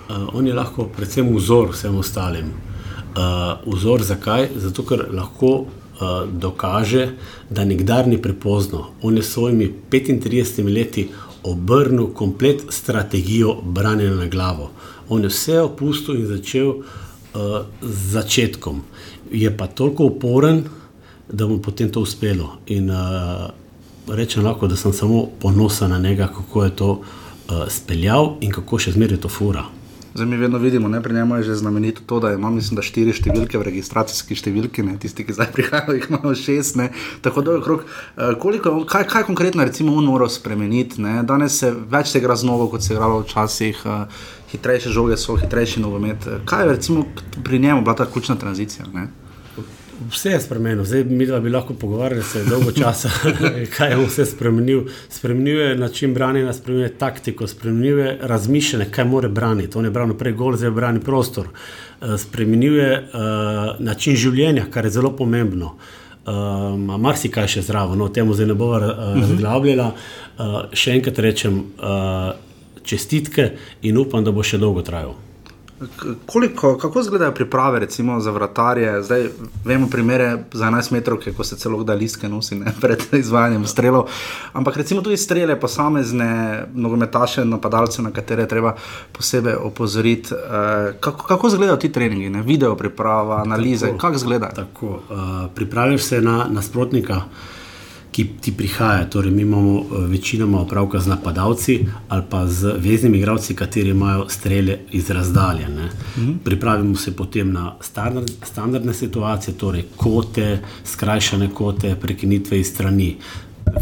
[0.09, 2.55] Uh, on je lahko predvsem vzor vsem ostalim.
[3.13, 4.49] Uh, vzor zakaj?
[4.57, 5.67] Zato, ker lahko
[6.01, 7.09] uh, dokaže,
[7.51, 8.87] da nikdar ni prepozno.
[9.03, 11.09] On je s svojimi 35 leti
[11.43, 14.71] obrnil komplet strategijo branjenja na glavo.
[15.09, 16.83] On je vse opustil in začel uh,
[17.83, 18.83] z začetkom.
[19.33, 20.65] Je pa toliko uporen,
[21.33, 22.59] da mu potem to uspelo.
[22.67, 23.51] In uh,
[24.09, 28.79] rečem lahko, da sem samo ponosen na njega, kako je to uh, speljal in kako
[28.79, 29.65] še zmeraj to fura.
[30.15, 32.83] Zdaj mi vedno vidimo, ne, pri njemu je že znamenito to, da ima mislim, da
[32.83, 36.79] štiri številke v registracijski številki, ne, tisti, ki zdaj prihajajo, jih imamo šest.
[36.81, 36.89] Ne,
[37.23, 41.03] tako da je okrog, eh, koliko, kaj, kaj konkretno recimo on mora spremeniti.
[41.05, 41.23] Ne.
[41.29, 45.17] Danes se več se igra z novo, kot se je igralo včasih, uh, hitrejše žoge
[45.21, 46.29] so, hitrejši nogomet.
[46.49, 47.05] Kaj je recimo
[47.45, 48.87] pri njemu bila ta ključna tranzicija?
[48.95, 49.09] Ne?
[49.99, 53.11] Vse je spremenil, zdaj mi dva bi lahko pogovarjali se dolgo časa,
[53.77, 54.85] kaj je vse spremenil.
[55.11, 59.79] Spremenil je način branjenja, spremenil je taktiko, spremenil je razmišljanje, kaj more braniti.
[59.79, 61.49] On je branil prej gol, zdaj brani prostor.
[62.01, 63.21] Eh, spremenil je uh,
[63.79, 65.75] način življenja, kar je zelo pomembno.
[66.29, 69.93] Um, Mar si kaj še zraven, no, temu zdaj ne bo uh, razglabljala.
[70.39, 72.35] Uh, še enkrat rečem uh,
[72.85, 73.51] čestitke
[73.83, 75.17] in upam, da bo še dolgo trajal.
[76.27, 79.03] Koliko, kako izgledajo priprave recimo, za vratarje?
[79.03, 79.29] Zdaj
[79.65, 84.09] vemo primere za 11 metrov, ko se celo da listke nosi ne, pred izvajanjem strelov.
[84.53, 88.75] Ampak recimo tudi strele posamezne nogometaše, napadalce, na katere treba
[89.13, 90.35] posebej opozoriti.
[90.35, 90.41] Uh,
[91.01, 92.43] kako, kako izgledajo ti treningi, ne?
[92.43, 94.53] video priprava, analize, kako izgledajo?
[94.55, 95.01] Tako, uh,
[95.55, 97.23] pripraviš se na nasprotnika
[98.19, 99.05] ki ti prihaja.
[99.11, 104.27] Torej, mi imamo eh, večinoma opravka z napadalci ali pa z veznimi igralci, kateri imajo
[104.29, 105.69] strele iz razdalje.
[105.69, 106.33] Mhm.
[106.45, 113.17] Pripravimo se potem na standard, standardne situacije, torej kote, skrajšane kote, prekinitve iz strani.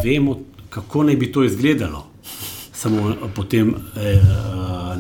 [0.05, 0.39] Vemo,
[0.71, 2.07] kako naj bi to izgledalo.
[2.73, 4.21] Samo eh, potem eh,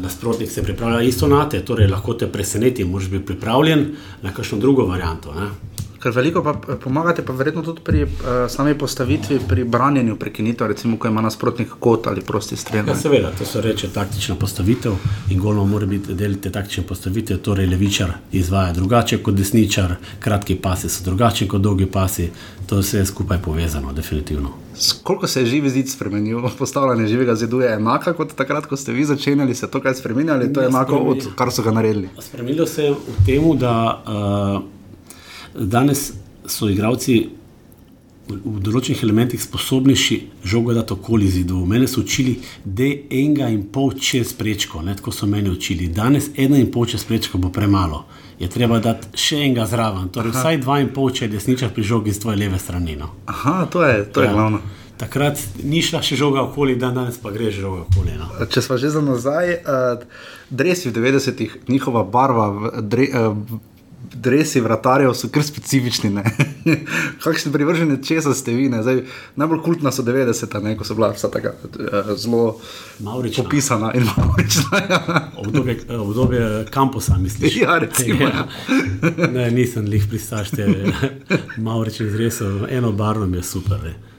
[0.00, 3.86] nasprotnik se pripravlja isto na te, torej lahko te preseneti, moraš biti pripravljen
[4.22, 5.34] na kakšno drugo varianto.
[5.34, 5.75] Ne?
[6.06, 8.10] Ker veliko pa eh, pomagate, pa verjetno tudi pri uh,
[8.48, 12.86] sami postavitvi, pri branjenju prekinitev, recimo, ko ima nasprotnik kot ali prosti strelj.
[12.86, 14.94] Ja, seveda, to se reče taktična postavitev
[15.30, 17.40] in golno mora biti del te taktične postavitve.
[17.42, 22.30] Torej, levičar izvaja drugače kot desničar, kratki pasi so drugačni kot dolgi pasi.
[22.66, 24.50] To vse je skupaj povezano, definitivno.
[25.02, 28.92] Koliko se je živi zid spremenil, postavljanje živega zidu je enako kot takrat, ko ste
[28.92, 32.08] vi začenjali se to kaj spremenjali, to je enako od kar so ga naredili.
[32.20, 34.75] Spremenilo se je v tem, da uh,
[35.58, 36.12] Danes
[36.46, 37.28] so igravci
[38.26, 41.60] v določenih elementih sposobnejši žogo dati okoli zidu.
[41.66, 42.32] Mene so učili,
[42.64, 45.86] da je enega in pol čez prečko, ne, tako so meni učili.
[45.88, 48.02] Danes ena in pol čez prečko bo premalo.
[48.40, 50.40] Je treba dati še enega zraven, torej Aha.
[50.42, 52.96] vsaj dva in pol, če je desničar pri žogi z tvoje leve strani.
[52.98, 53.12] No.
[53.30, 54.32] Aha, to je, to je Ja.
[54.34, 54.60] glavno.
[54.96, 58.16] Takrat ni šla še žoga okoli, dan danes pa gre že žoga okoli.
[58.18, 58.26] No.
[58.48, 60.02] Če smo že za nazaj, uh,
[60.50, 62.50] dresi v 90-ih, njihova barva,
[62.82, 63.36] dre, uh,
[64.14, 66.10] dresi vratarjev so kar specifični.
[67.24, 68.68] Kakšni privrženi česa ste vi?
[68.68, 68.82] ne?
[68.82, 69.02] Zdaj,
[69.36, 72.58] najbolj kultna so 90-ta, ne, ko so bila vsa tako uh, zelo
[73.00, 73.44] Maurična.
[73.44, 74.80] popisana in maurična.
[74.90, 75.30] Ja.
[75.36, 77.56] Obdobje, eh, obdobje kampusa, misliš?
[77.56, 78.46] Ja, recimo, ja.
[79.34, 80.92] ne, nisem lih pristaš te
[81.56, 83.80] mauričnih zresov, eno barvo mi je super.
[83.84, 84.15] Ne.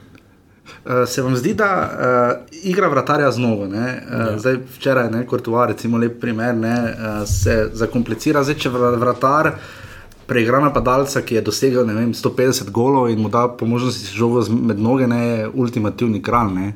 [0.88, 3.66] Uh, se vam zdi, da uh, igra vratarja znova?
[3.66, 4.38] Uh, ja.
[4.40, 8.44] Zdaj, včeraj, ne, Kortuva, recimo, lep primer, ne, uh, se zakomplicira.
[8.44, 9.52] Zdaj, če vra- vratar
[10.28, 14.80] preigra napadalca, ki je dosegel vem, 150 golov in mu da po možnosti žogo med
[14.80, 16.54] noge, ne, je ultimativni kralj.
[16.56, 16.74] Ne.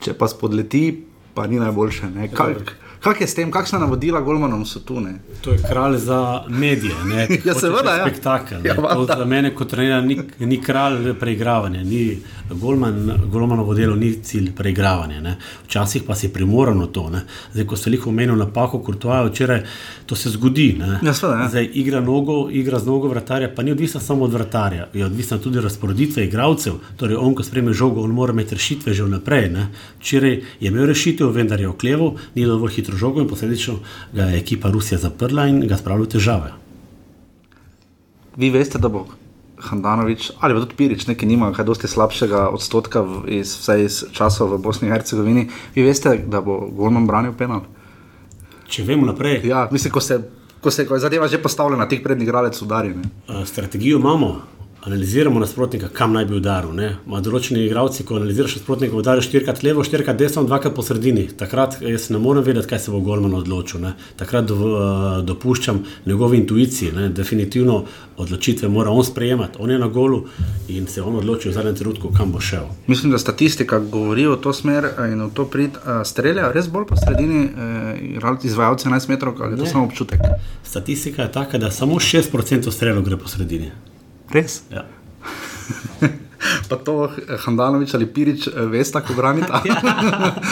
[0.00, 2.10] Če pa spodleti, pa ni najboljše.
[2.14, 2.28] ne.
[2.28, 2.74] Kak,
[3.04, 4.96] kak je s tem, kakšna navodila Golmanom so tu?
[4.98, 5.18] Ne?
[5.40, 6.94] To je kralj za medije.
[7.04, 8.06] Ne, Ja, seveda, ja.
[8.06, 8.58] Spektakel.
[8.60, 9.16] Ja, Ja, valjda.
[9.16, 12.18] za mene kot trener ni, ni kralj preigravanja, ni
[12.50, 12.96] Golman,
[13.26, 15.20] Golmanovo delo ni cilj preigravanja.
[15.20, 15.36] Ne.
[15.66, 17.10] Včasih pa si primoran na to.
[17.10, 17.20] Ne.
[17.52, 19.62] Zdaj, ko ste jih omenili napako, Kurtoja včeraj,
[20.06, 20.72] to se zgodi.
[20.78, 20.98] Ne.
[21.02, 21.48] Ja, seveda, ja.
[21.48, 25.38] Zdaj, igra, nogo, igra z nogo vratarja, pa ni odvisna samo od vratarja, je odvisna
[25.38, 26.72] tudi razporeditve igralcev.
[26.96, 29.50] Torej, on, ko spreme žogo, on mora imeti rešitve že vnaprej.
[29.50, 29.68] Ne.
[29.98, 30.30] Včeraj
[30.60, 33.78] je imel rešitev, vendar je okleval, ni dovolj hitro žogo in posledično
[34.12, 36.52] ga je ekipa Rusija zaprla in ga spravila v težave.
[38.36, 39.06] Vi veste, da bo
[39.64, 44.00] Handanovič ali pa tudi Pirič, neki nima kaj dosti slabšega odstotka v, iz, vsaj iz
[44.12, 45.48] časov v Bosni in Hercegovini.
[45.74, 47.64] Vi veste, da bo Golman branil penal.
[48.68, 50.18] Če vemo naprej, Ja, mislim, ko se,
[50.60, 52.94] ko se ko je zadeva že postavljena, tik pred igralec udari.
[52.96, 53.46] Ne?
[53.46, 54.53] strategijo imamo.
[54.84, 56.76] Analiziramo nasprotnika, kam naj bi udaril.
[57.08, 61.24] Ma določeni igralci, ko analiziraš nasprotnika, udariš štirikrat levo, štirikrat desno, dvakrat po sredini.
[61.40, 63.80] Takrat jaz ne morem vedeti, kaj se bo Golman odločil.
[63.80, 63.94] Ne.
[64.20, 66.92] Takrat do, eh, dopuščam njegovi intuiciji.
[66.98, 67.08] Ne.
[67.08, 67.78] Definitivno
[68.20, 69.56] odločitve mora on sprejemati.
[69.58, 70.26] On je na golu
[70.68, 72.68] in se on odloči v zadnjem trenutku, kam bo šel.
[72.86, 75.80] Mislim, da statistika govori v to smer eh, in v to prid.
[75.80, 80.20] Uh, streljajo res bolj po sredini, uh, izvajalci 11 metrov, ali je to samo občutek?
[80.62, 83.72] Statistika je taka, da samo 6% strelov gre po sredini.
[84.34, 84.62] Res?
[84.74, 84.84] Ja.
[86.68, 89.62] Pa to eh, Handanovič ali Pirič eh, veste, kako branita.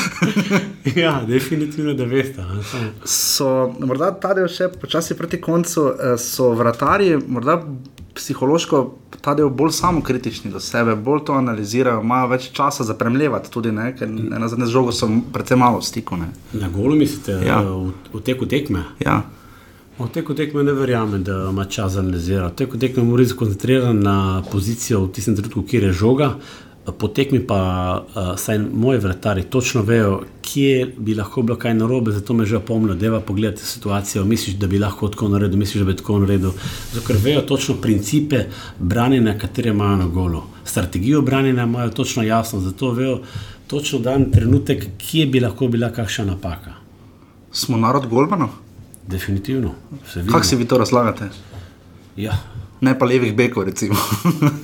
[1.02, 2.44] ja, definitivno, da veste.
[3.04, 7.58] so morda ta del še počasi proti koncu, eh, so vratarji morda
[8.14, 8.80] psihološko
[9.24, 13.72] ta del bolj samokritični do sebe, bolj to analizirajo, imajo več časa za premljevati, tudi
[13.72, 16.16] ne, ker na zadnje žogo so predvsem malo v stiku.
[16.20, 16.32] Ne.
[16.52, 17.60] Na golu mislite, Ja.
[17.60, 17.62] ja.
[17.62, 18.84] v, v teku tekme?
[19.00, 19.22] Ja.
[19.98, 22.56] V teku tekme ne verjamem, da ima čas za analizirati.
[22.56, 26.30] Teku tekme mora biti skoncentriran na pozicijo v tistem trenutku, kjer je žoga.
[26.98, 27.58] Po tekmi pa,
[28.00, 32.56] uh, saj moji vrtari točno vejo, kje bi lahko bilo kaj narobe, zato me že
[32.56, 34.24] opomnijo, da je pogledati situacijo.
[34.24, 36.50] Misliš, da bi lahko tako naredil, misliš, da bi tako naredil.
[36.92, 38.46] Zato, ker vejo točno principe
[38.78, 40.42] branjenja, katere imajo na golu.
[40.64, 43.20] Strategijo branjenja imajo točno jasno, zato vejo
[43.66, 46.74] točno dan trenutek, kje bi lahko bila kakšna napaka.
[47.52, 48.61] Smo narod Golmanov?
[49.04, 49.74] Definitivno.
[50.26, 51.28] Kako si vi to razlagate?
[52.16, 52.38] Ja,
[52.80, 53.94] Ne pa levih bekov, recimo.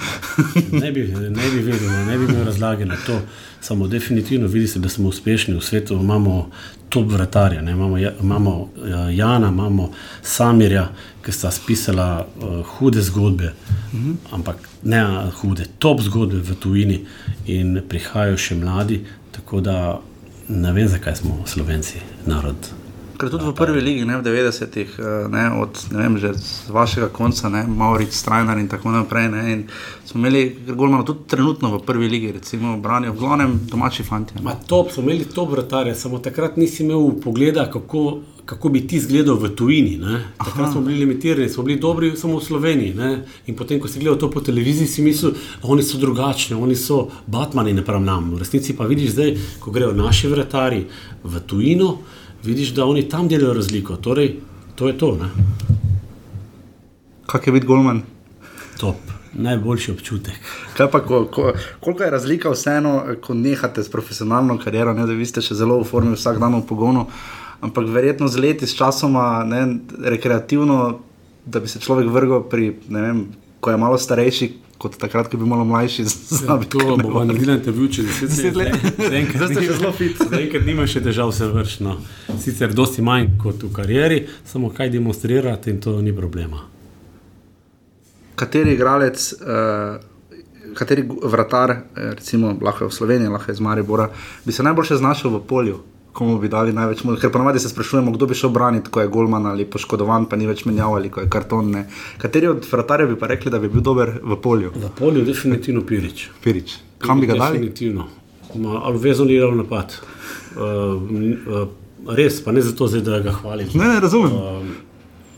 [0.83, 3.21] ne bi, ne bi vedel, ne bi imel razlage na to.
[3.61, 5.95] Samo definitivno vidi se, da smo uspešni v svetu.
[5.95, 6.51] Imamo
[6.89, 7.73] top vratarja, ne?
[7.73, 9.91] imamo, Ja- imamo eh, Jana, imamo
[10.23, 10.89] Samirja,
[11.23, 13.53] ki sta spisala uh, hude zgodbe,
[13.93, 14.13] Mhm.
[14.31, 17.05] ampak ne uh, hude, top zgodbe v tujini
[17.47, 19.05] in prihajajo še mladi.
[19.31, 20.01] Tako da
[20.49, 21.95] ne vem, zakaj smo Slovenci
[22.27, 22.57] narod.
[23.19, 26.71] Ker tudi v prvi ligi, ne v 90-ih, eh, ne, od ne vem, že z
[26.71, 29.27] vašega konca, ne, Mauric, Strajnar in tako naprej.
[29.33, 29.65] Ne, in
[30.07, 34.39] smo imeli Golmana tudi trenutno v prvi ligi, recimo, branijo v glavnem domači fanti.
[34.39, 38.97] Ma top, smo imeli top vratarje, samo takrat nisi imel pogleda, kako, kako bi ti
[39.03, 39.99] izgledal v tujini.
[39.99, 40.23] Ne?
[40.39, 42.95] Takrat smo bili limitirani, smo bili dobri samo v Sloveniji.
[42.95, 43.11] Ne?
[43.51, 45.35] In potem, ko si gledal to po televiziji, si mislil,
[45.67, 48.31] oni so drugačni, oni so Batmani, ne pravim nam.
[48.39, 50.87] V resnici pa vidiš zdaj, ko grejo naši vratarji
[51.27, 51.99] v tujino,
[52.45, 53.97] vidiš, da oni tam delajo razliko.
[53.97, 54.37] Torej,
[54.75, 55.17] to je to.
[55.17, 55.31] Ne?
[57.27, 58.03] Kak je biti Golman?
[58.81, 58.97] Top,
[59.35, 60.39] najboljši občutek.
[60.77, 65.13] Kaj pa, ko, ko, koliko je razlika vseeno, ko nehate s profesionalno kariero, ne, da
[65.13, 67.09] vi ste še zelo v formi vsak dan v pogonu,
[67.61, 69.65] ampak verjetno z leti, s časoma, ne,
[69.99, 71.01] rekreativno,
[71.47, 73.21] da bi se človek vrgel pri, ne vem,
[73.61, 76.05] ko je malo starejši, kot takrat, ko je bil malo mlajši.
[76.41, 78.73] Znabi, To bomo naredili intervju čez 10 Deset let.
[78.99, 79.37] let.
[79.37, 80.17] Zdaj ste zelo fit.
[80.31, 81.97] Zaenkrat nima še težav, se vršno.
[82.41, 86.63] Sicer dosti manj kot v karieri, samo kaj demonstrirate in to ni problema.
[88.39, 89.99] Kateri igralec uh,
[90.75, 91.81] kateri vratar, eh,
[92.15, 94.11] recimo lahko je v Sloveniji, lahko je iz Maribora,
[94.45, 95.79] bi se najbolj znašel v polju.
[96.19, 97.23] Komu bi dali največ možnosti?
[97.23, 100.49] Ker ponavadi se sprašujemo, kdo bi šel braniti, ko je Golman ali poškodovan, pa ni
[100.51, 101.71] več menjav ali ko je karton.
[101.71, 101.85] Ne.
[102.19, 104.73] Kateri od vratarjev bi pa rekli, da bi bil dober v polju?
[104.75, 106.27] V polju definitivno Pirič.
[106.43, 106.75] Pirič.
[106.99, 107.61] Kam bi ga dali?
[107.61, 108.09] Definitivno.
[108.55, 109.95] Ma, ali vezno ali ravno napad.
[110.57, 110.63] Uh,
[111.63, 111.69] uh,
[112.19, 113.71] res, pa ne zato, zdaj, da ga hvalim.
[113.75, 114.33] Ne, ne razumem.
[114.33, 114.87] Uh,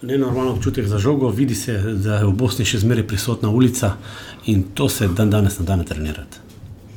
[0.02, 3.98] Nenormalen občutek za žogo, vidi se, da je v Bosni še zmeraj prisotna ulica
[4.48, 6.46] in to se dan danes ne da ne trenirati.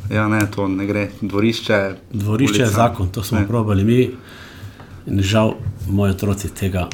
[0.09, 1.09] Ja, ne, to ne gre.
[1.21, 1.95] Dvorišče.
[2.11, 2.75] Dvorišče je ulica.
[2.77, 3.47] zakon, to smo Ne.
[3.47, 4.11] probali mi
[5.07, 5.53] in žal
[5.87, 6.87] moji otroci tega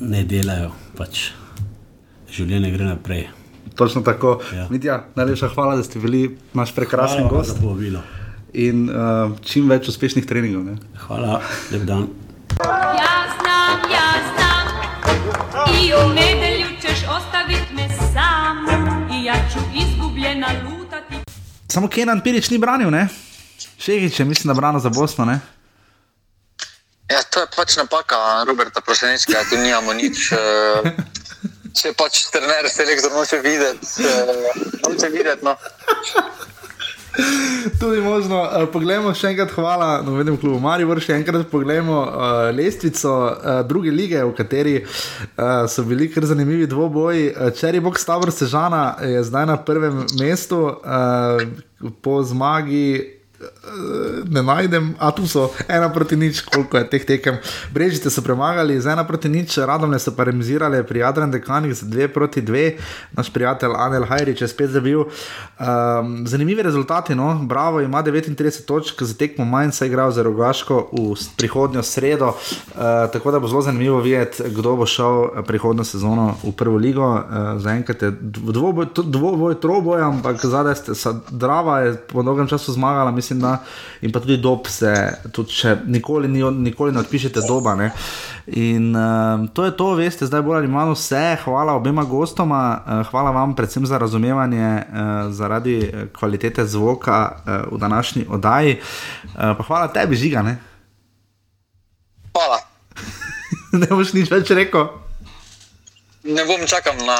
[0.00, 0.70] ne delajo.
[0.96, 1.30] Pač
[2.30, 3.28] življenje gre naprej.
[3.74, 4.40] Točno tako.
[4.54, 4.66] Ja.
[4.70, 6.22] Mitja, najlepša hvala, da ste bili
[6.52, 7.50] naš prekrasen Hvala gost.
[7.50, 8.00] za povabilo.
[8.54, 8.96] In uh,
[9.42, 10.64] čim več uspešnih treningov.
[10.64, 10.76] Ne?
[10.98, 11.40] Hvala,
[11.72, 12.08] lep dan.
[12.98, 14.66] Ja znam, ja znam
[15.76, 18.66] I u nedjelju ćeš ostavit me sam
[19.12, 20.77] I ja ću izgubljena lutati
[21.78, 23.06] Samo Kenan Pirič ni branil, ne?
[23.78, 25.38] Šehič je, mislim, da branil za Bosno, ne?
[27.06, 30.32] Ja, to je pač napaka Roberta Prosenečka, tu nimamo nič.
[30.34, 30.90] eh,
[31.78, 34.58] Če pač trener selektor noče videti, eh,
[34.90, 35.46] noče videti.
[35.46, 35.54] No.
[37.80, 38.42] Tudi možno.
[38.42, 43.92] Uh, poglejmo še enkrat, hvala novinarjem klubu Maribor, še enkrat poglejmo uh, lestvico uh, druge
[43.94, 47.32] lige, v kateri uh, so bili kar zanimivi dvoboji.
[47.34, 51.42] Uh, Čeri Bog Stavr Sežana je zdaj na prvem mestu uh,
[52.02, 53.17] po zmagi.
[54.30, 57.38] Ne najdem, a tu so ena proti nič, koliko je teh tekem.
[57.70, 61.86] Brežice so premagali z ena proti nič, radomne so pa remizirale pri Adrian Dekanih z
[61.86, 62.82] dve proti dve,
[63.14, 65.06] naš prijatelj Anel Hajrič je spet zabil.
[65.06, 70.22] Um, zanimivi rezultati, no, Bravo ima 39 točk, za tekmo manj se je igral za
[70.22, 75.42] Rogaško v prihodnjo sredo, uh, tako da bo zelo zanimivo videti, kdo bo šel eh,
[75.46, 77.06] prihodnjo sezono v prvo ligo.
[77.06, 77.22] Uh,
[77.62, 80.92] Zaenkrat je dv- dvoboj, dvoboj, troboj, ampak zadaj ste,
[81.30, 83.58] Drava je po dolgem času zmagala, mislim, da
[84.00, 84.94] in pa tudi dob se,
[85.32, 87.74] tudi če nikoli, ni, nikoli ne odpišete doba.
[87.74, 87.90] Ne.
[88.56, 91.36] In uh, to je to, veste, zdaj bolj ali manj vse.
[91.44, 97.72] Hvala obema gostoma, uh, hvala vam predvsem za razumevanje uh, zaradi eh, kvalitete zvoka uh,
[97.74, 98.78] v današnji oddaji.
[98.78, 100.42] Uh, pa hvala tebi, žiga.
[100.42, 100.56] Ne,
[102.38, 102.58] Hvala.
[103.82, 104.86] ne boš nič več rekel.
[106.28, 107.18] Ne bom čakal na.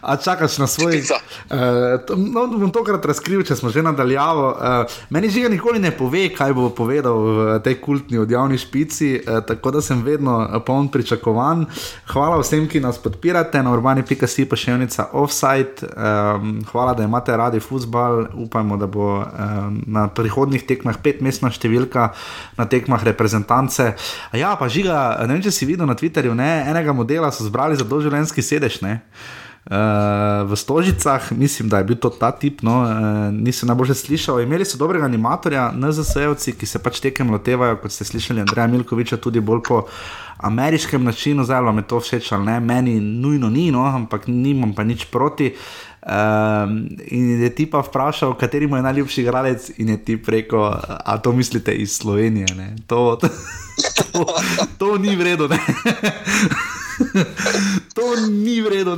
[0.00, 1.02] A čakaš na svoj.
[1.02, 4.46] Uh, to, no, bom tokrat razkril, če smo že nadaljavo.
[4.54, 9.40] Uh, meni žiga nikoli ne pove, kaj bo povedal v tej kultni odjavni špici, uh,
[9.46, 10.36] tako da sem vedno
[10.66, 11.66] poln pričakovanj.
[12.12, 15.90] Hvala vsem, ki nas podpirate na urbani.si pošiljnica offside.
[15.90, 18.26] Um, hvala, da imate radi futbal.
[18.34, 22.10] Upajmo, da bo um, na prihodnih tekmah petmestna številka,
[22.58, 23.92] na tekmah reprezentance.
[24.32, 27.46] A ja, pa žiga, ne vem, če si videl na Twitterju, ne, enega modela so
[27.46, 28.80] zbrali za doživljenjski sedež.
[28.84, 29.00] Ne?
[29.70, 32.90] Uh, v Stožicah, mislim, da je bil to ta tip, no, uh,
[33.30, 34.40] nisem najbolj slišal.
[34.42, 39.20] Imeli so dobrega animatorja, NZS-evci, ki se pač tekem lotevajo, kot ste slišali, Andreja Milkoviča,
[39.22, 39.84] tudi bolj po
[40.42, 44.74] ameriškem načinu, zdaj vam je to všeč ali ne, meni nujno ni, no, ampak nimam
[44.74, 45.52] pa nič proti.
[46.02, 50.66] Um, in je ti pa vprašal, kateri mu je najljubši igralec, in je ti rekel,
[50.98, 52.50] a to mislite iz Slovenije.
[52.58, 52.74] Ne?
[52.90, 53.30] To, to,
[54.12, 54.26] to,
[54.78, 55.46] to ni vredno.
[57.94, 58.96] to ni vredno.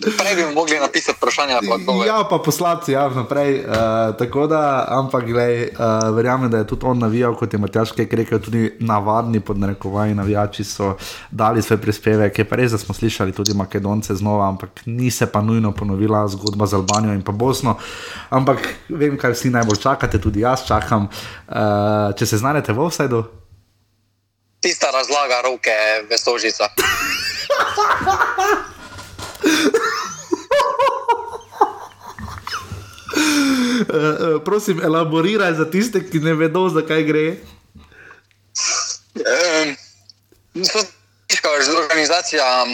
[0.00, 2.06] Prej bi mogli napisati vprašanje odgovor.
[2.06, 3.58] Ja, pa poslati ja, naprej.
[3.58, 7.92] Uh, tako da, ampak, glej, uh, verjamem, da je tudi on navijal, kot je Matjaš
[7.92, 10.96] Kek rekel, tudi navadni podnarekovaji navijači so
[11.30, 12.38] dali svoj prispevek.
[12.38, 16.28] Je pa res, da smo slišali tudi Makedonce znova, ampak ni se pa nujno ponovila
[16.28, 17.76] zgodba z Albanijo in pa Bosno.
[18.30, 21.08] Ampak vem, kaj vsi najbolj čakate, tudi jaz čakam.
[21.48, 23.39] Uh, če se znajdete v offsajdu.
[24.60, 25.72] Tista razlaga roke
[26.08, 26.68] v stožica.
[33.10, 37.26] Uh, uh, prosim, elaboriraj za tiste, ki ne vedo, zakaj gre.
[39.16, 39.76] Um,
[41.78, 42.66] organizacija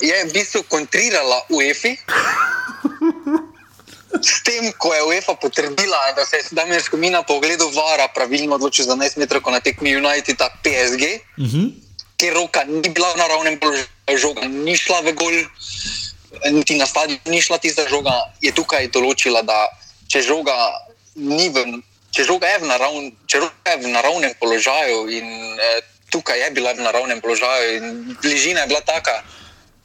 [0.00, 1.96] je v bistvu kontrirala UEFI.
[4.22, 8.54] S tem, ko je UEFA potrdila, da se je Damien Skomina po ogledu vara pravilno
[8.54, 11.02] odločil za 11 metrov na tekmi United PSG,
[11.38, 11.72] Uh -huh.
[12.18, 13.86] ker roka ni bila v naravnem položaju,
[14.16, 15.34] žoga ni šla v gol,
[16.50, 19.68] niti na stadion ni šla tista žoga, je tukaj določila, da
[20.08, 20.54] če žoga,
[21.14, 25.26] ni v, če žoga je, v naravn, če žoga je v naravnem položaju in
[25.60, 25.80] eh,
[26.10, 29.22] tukaj je bila v naravnem položaju in bližina je bila taka,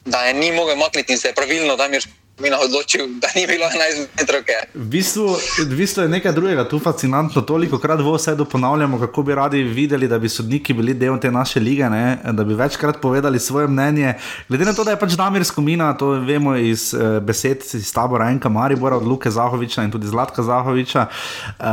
[0.04, 2.04] da je ni mogel makniti in se je pravilno Damir
[2.38, 4.42] Mina odločil, da ni bilo 11 metrov.
[4.74, 5.38] V bistvu,
[5.70, 7.42] v bistvu je nekaj drugega tu fascinantno.
[7.46, 11.30] Toliko krat v vsedu ponavljamo, kako bi radi videli, da bi sodniki bili del te
[11.30, 12.18] naše lige, ne?
[12.32, 14.14] da bi večkrat povedali svoje mnenje.
[14.48, 18.30] Glede na to, da je pač Damir Skomina, to vemo iz uh, besed iz tabora
[18.30, 21.64] Enka Maribora, od Luke Zahoviča in tudi Zlatka Zahoviča, uh,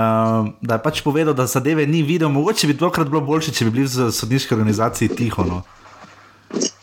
[0.61, 2.29] da je pač povedal, da zadeve ni videl.
[2.29, 5.41] Mogoče bi dvakrat bilo boljše, če bi bili v sodniški organizaciji tiho.
[5.43, 5.63] No?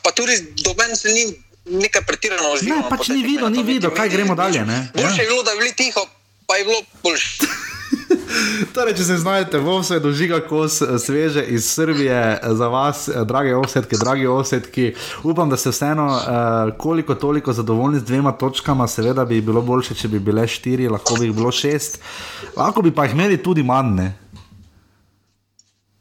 [0.03, 0.35] Pa tudi
[0.67, 1.31] doben se ni
[1.71, 2.83] nekaj pretirano oživel.
[2.83, 4.65] Ne, pač ni videl, ni videl, kaj gremo dalje.
[4.67, 4.89] Ne?
[4.95, 6.07] Boljše je bilo, da bi bili tiho,
[6.47, 7.49] pa je bilo boljše.
[8.75, 13.07] Torej, če se znajdete, v vse dožiga kos eh, sveže iz Srbije eh, za vas,
[13.09, 14.93] eh, drage osetke, dragi osetki.
[15.25, 16.09] Upam, da ste vseeno
[16.79, 18.89] koliko toliko zadovoljni z dvema točkama.
[18.89, 22.01] Seveda bi bilo boljše, če bi bile štiri, lahko bi jih bilo šest,
[22.57, 23.95] lahko bi pa jih imeli tudi manj.
[23.97, 24.09] Ne?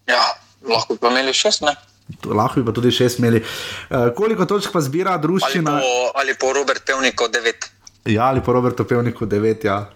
[0.07, 0.23] Ja,
[0.68, 1.76] lahko bi pa imeli šest, ne?
[2.25, 3.43] Lahko bi pa tudi šest imeli.
[3.43, 5.71] Uh, koliko točk pa zbira družščina?
[5.71, 7.71] Ali po, ali po Robert Pevniku devet.
[8.07, 9.63] Ja, ali po Robertu Pevniku devet.
[9.63, 9.89] Ja.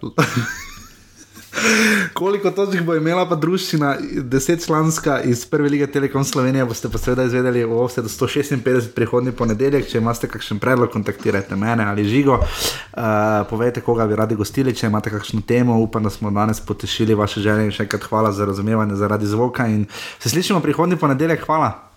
[2.12, 3.90] Koliko točk bo imela pa družščina,
[4.32, 9.34] desetčlanska iz Prve lige Telekom Slovenije, boste pa seveda izvedeli v vse do 156 prihodnji
[9.36, 9.86] ponedeljek.
[9.90, 12.40] Če imate kakšen predlog, kontaktirajte mene ali žigo.
[12.40, 15.76] Uh, povejte, koga bi radi gostili, če imate kakšno temo.
[15.84, 19.68] Upam, da smo danes potešili vaše želje in še enkrat hvala za razumevanje zaradi zvoka.
[19.68, 19.86] In
[20.18, 21.44] se slišimo prihodnji ponedeljek.
[21.46, 21.91] Hvala.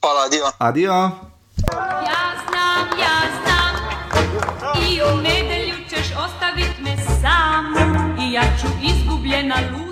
[0.00, 0.46] Hvala, adijo.
[0.58, 0.92] Adijo.
[2.08, 3.74] Ja znam, ja znam
[4.88, 7.74] I u nedelju ćeš ostavit me sam
[8.20, 9.87] I ja ću izgubljena luta